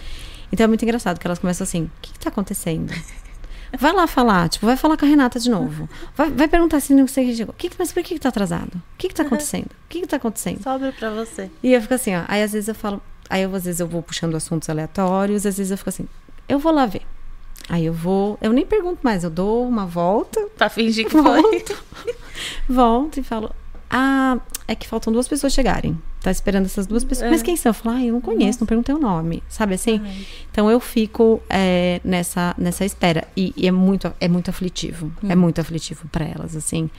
Então 0.52 0.66
é 0.66 0.68
muito 0.68 0.84
engraçado 0.84 1.20
que 1.20 1.26
elas 1.26 1.40
começam 1.40 1.64
assim: 1.66 1.84
o 1.84 1.92
que, 2.02 2.14
que 2.14 2.20
tá 2.20 2.30
acontecendo? 2.30 2.94
Vai 3.78 3.92
lá 3.92 4.08
falar, 4.08 4.48
tipo, 4.48 4.66
vai 4.66 4.78
falar 4.78 4.96
com 4.96 5.04
a 5.04 5.10
Renata 5.10 5.42
de 5.42 5.50
novo. 5.50 5.90
Vai, 6.16 6.30
vai 6.32 6.48
perguntar 6.48 6.80
se 6.80 6.94
não 6.94 7.06
sei 7.06 7.26
o 7.26 7.28
que 7.32 7.36
chegou. 7.36 7.54
Que- 7.58 7.70
mas 7.78 7.92
por 7.92 8.02
que, 8.02 8.14
que 8.14 8.20
tá 8.20 8.30
atrasado? 8.30 8.74
O 8.76 8.82
que, 8.98 9.10
que 9.10 9.14
tá 9.14 9.24
acontecendo? 9.24 9.66
O 9.66 9.90
que, 9.90 10.00
que 10.00 10.08
tá 10.08 10.16
acontecendo? 10.16 10.64
Sobra 10.64 10.94
pra 10.94 11.10
você. 11.10 11.52
E 11.62 11.74
eu 11.74 11.82
fico 11.82 11.94
assim, 11.94 12.16
ó. 12.16 12.24
Aí 12.30 12.42
às 12.42 12.54
vezes 12.54 12.70
eu 12.70 12.76
falo, 12.76 13.02
aí 13.30 13.42
eu, 13.44 13.54
às 13.54 13.66
vezes 13.66 13.82
eu 13.82 13.88
vou 13.88 14.02
puxando 14.02 14.36
assuntos 14.36 14.70
aleatórios, 14.70 15.46
às 15.46 15.58
vezes 15.58 15.70
eu 15.70 15.78
fico 15.78 15.90
assim, 15.90 16.08
eu 16.48 16.60
vou 16.60 16.72
lá 16.72 16.86
ver. 16.86 16.97
Aí 17.70 17.86
eu 17.86 17.94
vou, 17.94 18.38
eu 18.42 18.54
nem 18.54 18.66
pergunto 18.66 19.00
mais, 19.04 19.24
eu 19.24 19.30
dou 19.30 19.68
uma 19.68 19.86
volta, 19.86 20.40
Pra 20.58 20.70
fingir 20.70 21.06
que 21.06 21.12
foi. 21.12 21.22
volto, 21.22 21.84
volto 22.70 23.20
e 23.20 23.24
falo, 23.24 23.52
ah, 23.90 24.38
é 24.68 24.74
que 24.76 24.88
faltam 24.88 25.12
duas 25.12 25.28
pessoas 25.28 25.52
chegarem. 25.54 25.98
Tá 26.22 26.32
esperando 26.32 26.66
essas 26.66 26.88
duas 26.88 27.04
pessoas. 27.04 27.30
Mas 27.30 27.42
É. 27.42 27.44
quem 27.44 27.56
são? 27.56 27.70
Eu 27.70 27.74
falo, 27.74 27.96
ah, 27.98 28.04
eu 28.04 28.14
não 28.14 28.22
conheço, 28.22 28.60
não 28.62 28.68
perguntei 28.68 28.94
o 28.94 29.00
nome. 29.00 29.42
Sabe 29.48 29.76
assim? 29.76 30.02
Então 30.52 30.70
eu 30.70 30.80
fico 30.80 31.42
é, 31.50 32.02
nessa, 32.04 32.54
nessa 32.58 32.84
espera. 32.84 33.26
E, 33.36 33.54
e 33.56 33.68
é, 33.68 33.72
muito, 33.72 34.12
é 34.20 34.28
muito 34.28 34.50
aflitivo. 34.50 35.12
É 35.28 35.36
muito 35.36 35.62
aflitivo 35.62 36.08
para 36.10 36.26
elas, 36.26 36.56
assim. 36.56 36.90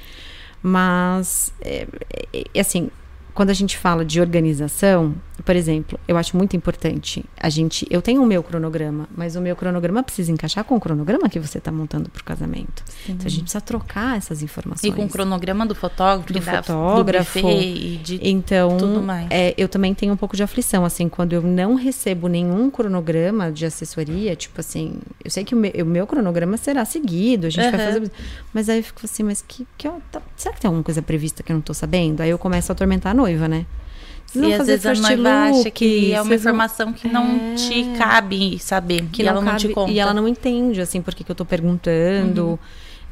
Mas, 0.63 1.53
é, 1.61 1.87
é, 2.33 2.45
é, 2.55 2.61
assim, 2.61 2.91
quando 3.35 3.51
a 3.51 3.55
gente 3.55 3.77
fala 3.77 4.05
de 4.05 4.21
organização, 4.21 5.15
por 5.45 5.55
exemplo, 5.57 5.99
eu 6.09 6.17
acho 6.17 6.37
muito 6.37 6.57
importante 6.57 7.25
a 7.37 7.49
gente. 7.49 7.87
Eu 7.91 8.03
tenho 8.03 8.23
o 8.23 8.27
meu 8.27 8.43
cronograma, 8.43 9.09
mas 9.17 9.37
o 9.37 9.41
meu 9.41 9.55
cronograma 9.57 10.03
precisa 10.03 10.33
encaixar 10.33 10.65
com 10.65 10.77
o 10.77 10.81
cronograma 10.81 11.29
que 11.29 11.39
você 11.39 11.59
está 11.59 11.71
montando 11.71 12.09
para 12.11 12.21
o 12.21 12.25
casamento. 12.25 12.83
Então 13.09 13.27
a 13.27 13.29
gente 13.31 13.43
precisa 13.43 13.61
trocar 13.61 14.17
essas 14.19 14.43
informações. 14.43 14.93
E 14.93 14.95
com 14.97 15.05
o 15.05 15.09
cronograma 15.09 15.65
do 15.65 15.75
fotógrafo, 15.75 16.33
Do 16.33 16.41
da- 16.41 16.63
fotógrafo. 16.63 17.39
do 17.41 17.43
buffet 17.49 17.63
e 17.77 17.97
de 17.99 18.21
Então, 18.23 18.77
tudo 18.77 19.03
mais. 19.03 19.27
é, 19.31 19.55
eu 19.57 19.69
também 19.69 19.95
tenho 19.95 20.13
um 20.13 20.17
pouco 20.17 20.37
de 20.37 20.43
aflição, 20.43 20.85
assim, 20.85 21.09
quando 21.09 21.33
eu 21.33 21.43
não 21.43 21.75
recebo 21.75 22.29
nenhum 22.29 22.71
cronograma 22.71 23.51
de 23.53 23.65
assessoria, 23.65 24.35
tipo 24.37 24.61
assim, 24.61 24.95
eu 25.25 25.31
sei 25.31 25.45
que 25.45 25.55
o 25.55 25.59
meu, 25.59 25.73
o 25.83 25.87
meu 25.87 26.07
cronograma 26.07 26.57
será 26.57 26.85
seguido, 26.85 27.47
a 27.47 27.51
gente 27.51 27.71
vai 27.71 27.81
Aham. 27.81 27.93
fazer. 27.95 28.13
Mas 28.53 28.69
aí 28.69 28.79
eu 28.79 28.83
fico 28.85 29.01
assim, 29.05 29.23
mas 29.23 29.43
que, 29.47 29.67
que 29.77 29.87
eu- 29.87 30.03
tá- 30.11 30.21
será 30.37 30.55
que 30.55 30.61
tem 30.61 30.69
alguma 30.69 30.83
coisa 30.85 31.01
prevista 31.01 31.43
que 31.43 31.53
eu 31.53 31.55
não 31.55 31.61
tô 31.63 31.73
sabendo? 31.75 32.21
Aí 32.23 32.31
eu 32.31 32.39
começo 32.39 32.71
a 32.71 32.75
atormentar 32.75 33.13
a 33.13 33.15
noiva, 33.15 33.47
né? 33.49 33.65
E 34.35 34.53
às 34.55 34.67
vezes 34.67 34.85
a 34.87 34.91
first 34.91 35.03
noiva 35.03 35.29
acha 35.31 35.71
que 35.71 36.01
look, 36.01 36.13
é 36.13 36.23
uma 36.23 36.35
informação 36.35 36.93
que 36.93 37.09
não 37.09 37.53
É. 37.53 37.55
te 37.55 37.85
cabe 37.97 38.59
saber, 38.59 39.05
que 39.11 39.23
não 39.23 39.31
ela 39.31 39.41
não 39.41 39.49
cabe- 39.53 39.61
te 39.61 39.69
conta. 39.71 39.91
E 39.91 39.99
ela 39.99 40.13
não 40.13 40.29
entende, 40.29 40.81
assim, 40.81 41.01
por 41.01 41.15
que, 41.15 41.25
que 41.25 41.31
eu 41.31 41.35
tô 41.37 41.45
perguntando. 41.45 42.47
Uhum. 42.47 42.59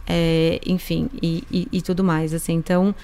é, 0.08 0.60
enfim, 0.66 1.08
e, 1.20 1.42
e, 1.50 1.68
e, 1.72 1.82
tudo 1.82 2.04
mais, 2.04 2.32
assim. 2.32 2.52
Então, 2.52 2.94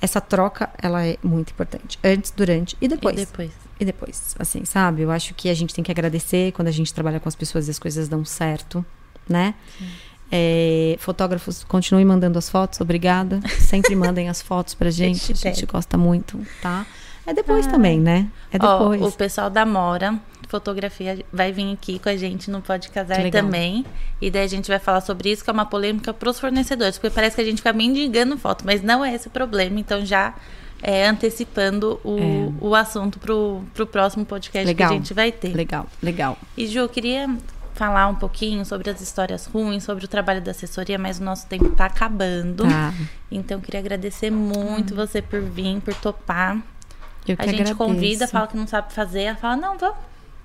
essa 0.00 0.20
troca, 0.20 0.70
ela 0.80 1.04
é 1.04 1.16
muito 1.22 1.50
importante. 1.50 1.98
Antes, 2.04 2.30
durante 2.30 2.76
e 2.80 2.86
depois. 2.86 3.14
E 3.16 3.24
depois. 3.26 3.50
E 3.80 3.84
depois, 3.84 4.36
assim, 4.38 4.64
sabe? 4.64 5.02
Eu 5.02 5.10
acho 5.10 5.34
que 5.34 5.48
a 5.48 5.54
gente 5.54 5.74
tem 5.74 5.82
que 5.82 5.90
agradecer 5.90 6.52
quando 6.52 6.68
a 6.68 6.70
gente 6.70 6.94
trabalha 6.94 7.18
com 7.18 7.28
as 7.28 7.34
pessoas 7.34 7.66
e 7.66 7.72
as 7.72 7.78
coisas 7.80 8.08
dão 8.08 8.24
certo, 8.24 8.84
né? 9.28 9.54
É, 10.30 10.96
fotógrafos, 11.00 11.64
continuem 11.64 12.04
mandando 12.04 12.38
as 12.38 12.48
fotos, 12.48 12.80
obrigada. 12.80 13.40
Sempre 13.58 13.94
mandem 13.96 14.28
as 14.28 14.40
fotos 14.42 14.74
pra 14.74 14.90
gente, 14.90 15.32
a 15.32 15.34
gente 15.34 15.66
gosta 15.66 15.96
muito, 15.98 16.40
tá? 16.62 16.86
É 17.26 17.32
depois 17.32 17.66
ah. 17.66 17.70
também, 17.70 18.00
né? 18.00 18.28
É 18.52 18.58
depois. 18.58 19.02
Ó, 19.02 19.08
o 19.08 19.12
pessoal 19.12 19.48
da 19.48 19.64
Mora 19.64 20.20
Fotografia 20.48 21.24
vai 21.32 21.50
vir 21.52 21.72
aqui 21.72 21.98
com 21.98 22.08
a 22.08 22.16
gente 22.16 22.50
no 22.50 22.60
Pode 22.60 22.88
Casar 22.90 23.30
também. 23.30 23.84
E 24.20 24.30
daí 24.30 24.44
a 24.44 24.48
gente 24.48 24.68
vai 24.68 24.78
falar 24.78 25.00
sobre 25.00 25.30
isso, 25.30 25.42
que 25.42 25.50
é 25.50 25.52
uma 25.52 25.66
polêmica 25.66 26.12
para 26.12 26.30
os 26.30 26.38
fornecedores. 26.38 26.98
Porque 26.98 27.12
parece 27.12 27.34
que 27.34 27.42
a 27.42 27.44
gente 27.44 27.56
fica 27.58 27.72
mendigando 27.72 28.36
foto, 28.38 28.64
mas 28.64 28.82
não 28.82 29.04
é 29.04 29.14
esse 29.14 29.26
o 29.26 29.30
problema. 29.30 29.80
Então 29.80 30.04
já 30.04 30.34
é, 30.82 31.08
antecipando 31.08 31.98
o, 32.04 32.18
é. 32.18 32.52
o 32.60 32.74
assunto 32.74 33.18
para 33.18 33.34
o 33.34 33.86
próximo 33.90 34.24
podcast 34.24 34.66
legal. 34.66 34.88
que 34.88 34.94
a 34.94 34.96
gente 34.98 35.14
vai 35.14 35.32
ter. 35.32 35.54
Legal, 35.54 35.86
legal. 36.02 36.38
E 36.56 36.66
Ju, 36.66 36.80
eu 36.80 36.88
queria 36.88 37.28
falar 37.74 38.06
um 38.06 38.14
pouquinho 38.14 38.64
sobre 38.64 38.90
as 38.90 39.00
histórias 39.00 39.46
ruins, 39.46 39.82
sobre 39.82 40.04
o 40.04 40.08
trabalho 40.08 40.40
da 40.40 40.52
assessoria, 40.52 40.98
mas 40.98 41.18
o 41.18 41.24
nosso 41.24 41.46
tempo 41.46 41.66
está 41.66 41.86
acabando. 41.86 42.64
Tá. 42.64 42.94
Então, 43.30 43.58
eu 43.58 43.62
queria 43.62 43.80
agradecer 43.80 44.30
muito 44.30 44.94
hum. 44.94 44.96
você 44.96 45.20
por 45.20 45.40
vir, 45.40 45.80
por 45.80 45.94
topar. 45.94 46.62
Eu 47.26 47.36
a 47.38 47.44
gente 47.44 47.54
agradeço. 47.54 47.76
convida, 47.76 48.28
fala 48.28 48.46
que 48.46 48.56
não 48.56 48.66
sabe 48.66 48.92
fazer, 48.92 49.22
ela 49.22 49.36
fala, 49.36 49.56
não, 49.56 49.78
vamos, 49.78 49.96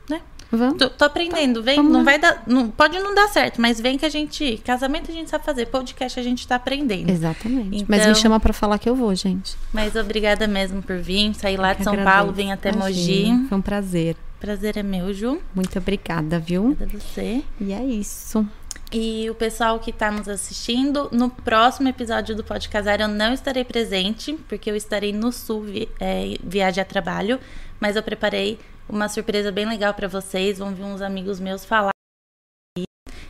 né? 0.10 0.22
Vamos. 0.52 0.78
Tô, 0.78 0.90
tô 0.90 1.06
aprendendo, 1.06 1.62
vem, 1.62 1.82
não 1.84 2.04
vai 2.04 2.18
dar, 2.18 2.44
não, 2.48 2.70
pode 2.70 3.00
não 3.00 3.14
dar 3.14 3.28
certo, 3.28 3.62
mas 3.62 3.80
vem 3.80 3.98
que 3.98 4.06
a 4.06 4.10
gente, 4.10 4.60
casamento 4.66 5.12
a 5.12 5.14
gente 5.14 5.30
sabe 5.30 5.46
fazer, 5.46 5.68
podcast 5.68 6.20
a 6.20 6.24
gente 6.24 6.48
tá 6.48 6.56
aprendendo. 6.56 7.10
Exatamente. 7.10 7.76
Então, 7.76 7.86
mas 7.88 8.00
me 8.00 8.12
então 8.12 8.22
chama 8.22 8.40
para 8.40 8.54
falar 8.54 8.80
que 8.80 8.90
eu 8.90 8.96
vou, 8.96 9.14
gente. 9.14 9.56
Mas 9.72 9.96
obrigada 9.96 10.48
mesmo 10.48 10.82
por 10.82 10.98
vir, 10.98 11.36
sair 11.36 11.58
lá 11.58 11.74
de 11.74 11.84
São 11.84 11.94
agradeço. 11.94 12.18
Paulo, 12.18 12.34
vim 12.34 12.52
até 12.52 12.72
Imagina, 12.72 13.34
Mogi. 13.34 13.48
Foi 13.50 13.58
um 13.58 13.62
prazer. 13.62 14.16
Prazer 14.40 14.78
é 14.78 14.84
meu, 14.84 15.14
Ju. 15.14 15.40
Muito 15.54 15.78
obrigada, 15.78 16.40
viu? 16.40 16.72
Obrigada 16.72 16.98
a 16.98 17.00
você. 17.00 17.44
E 17.60 17.74
é 17.74 17.84
isso. 17.84 18.48
E 18.92 19.30
o 19.30 19.36
pessoal 19.36 19.80
que 19.80 19.92
está 19.92 20.10
nos 20.10 20.28
assistindo, 20.28 21.10
no 21.12 21.30
próximo 21.30 21.88
episódio 21.88 22.36
do 22.36 22.44
Pode 22.44 22.68
Casar 22.70 23.00
eu 23.00 23.08
não 23.08 23.32
estarei 23.32 23.64
presente, 23.64 24.34
porque 24.48 24.70
eu 24.70 24.76
estarei 24.76 25.14
no 25.14 25.32
Sul, 25.32 25.62
vi, 25.62 25.88
é, 26.00 26.36
viagem 26.44 26.82
a 26.82 26.86
trabalho, 26.86 27.40
mas 27.80 27.96
eu 27.96 28.02
preparei 28.02 28.60
uma 28.90 29.08
surpresa 29.08 29.52
bem 29.52 29.68
legal 29.68 29.94
para 29.94 30.08
vocês. 30.08 30.58
Vão 30.58 30.74
vir 30.74 30.84
uns 30.84 31.02
amigos 31.02 31.40
meus 31.40 31.64
falar. 31.64 31.92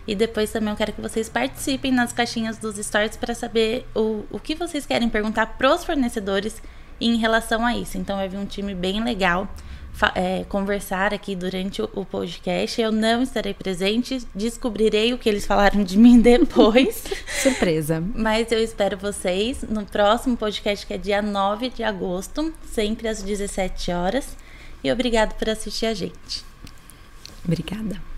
E 0.07 0.15
depois 0.15 0.49
também 0.49 0.69
eu 0.69 0.77
quero 0.77 0.93
que 0.93 1.01
vocês 1.01 1.27
participem 1.27 1.91
nas 1.91 2.13
caixinhas 2.13 2.57
dos 2.57 2.77
stories 2.77 3.17
para 3.17 3.35
saber 3.35 3.85
o, 3.93 4.23
o 4.31 4.39
que 4.39 4.55
vocês 4.55 4.85
querem 4.85 5.09
perguntar 5.09 5.57
pros 5.57 5.83
fornecedores 5.83 6.61
em 7.01 7.17
relação 7.17 7.65
a 7.65 7.75
isso. 7.75 7.97
Então 7.97 8.15
vai 8.15 8.29
vir 8.29 8.37
um 8.37 8.45
time 8.45 8.73
bem 8.73 9.03
legal 9.03 9.45
é, 10.15 10.43
conversar 10.45 11.13
aqui 11.13 11.35
durante 11.35 11.81
o, 11.81 11.87
podcast. 12.05 12.81
Eu 12.81 12.91
não 12.91 13.21
estarei 13.21 13.53
presente, 13.53 14.25
descobrirei 14.33 15.13
o 15.13 15.17
que 15.17 15.29
eles 15.29 15.45
falaram 15.45 15.83
de 15.83 15.97
mim 15.97 16.19
depois. 16.21 17.03
Surpresa. 17.41 18.03
Mas 18.15 18.51
eu 18.51 18.59
espero 18.59 18.97
vocês 18.97 19.63
no 19.63 19.85
próximo 19.85 20.37
podcast, 20.37 20.85
que 20.85 20.93
é 20.93 20.97
dia 20.97 21.21
9 21.21 21.69
de 21.69 21.83
agosto, 21.83 22.53
sempre 22.65 23.07
às 23.07 23.21
17 23.21 23.91
horas. 23.91 24.35
E 24.83 24.91
obrigado 24.91 25.35
por 25.35 25.49
assistir 25.49 25.85
a 25.85 25.93
gente. 25.93 26.43
Obrigada. 27.45 28.08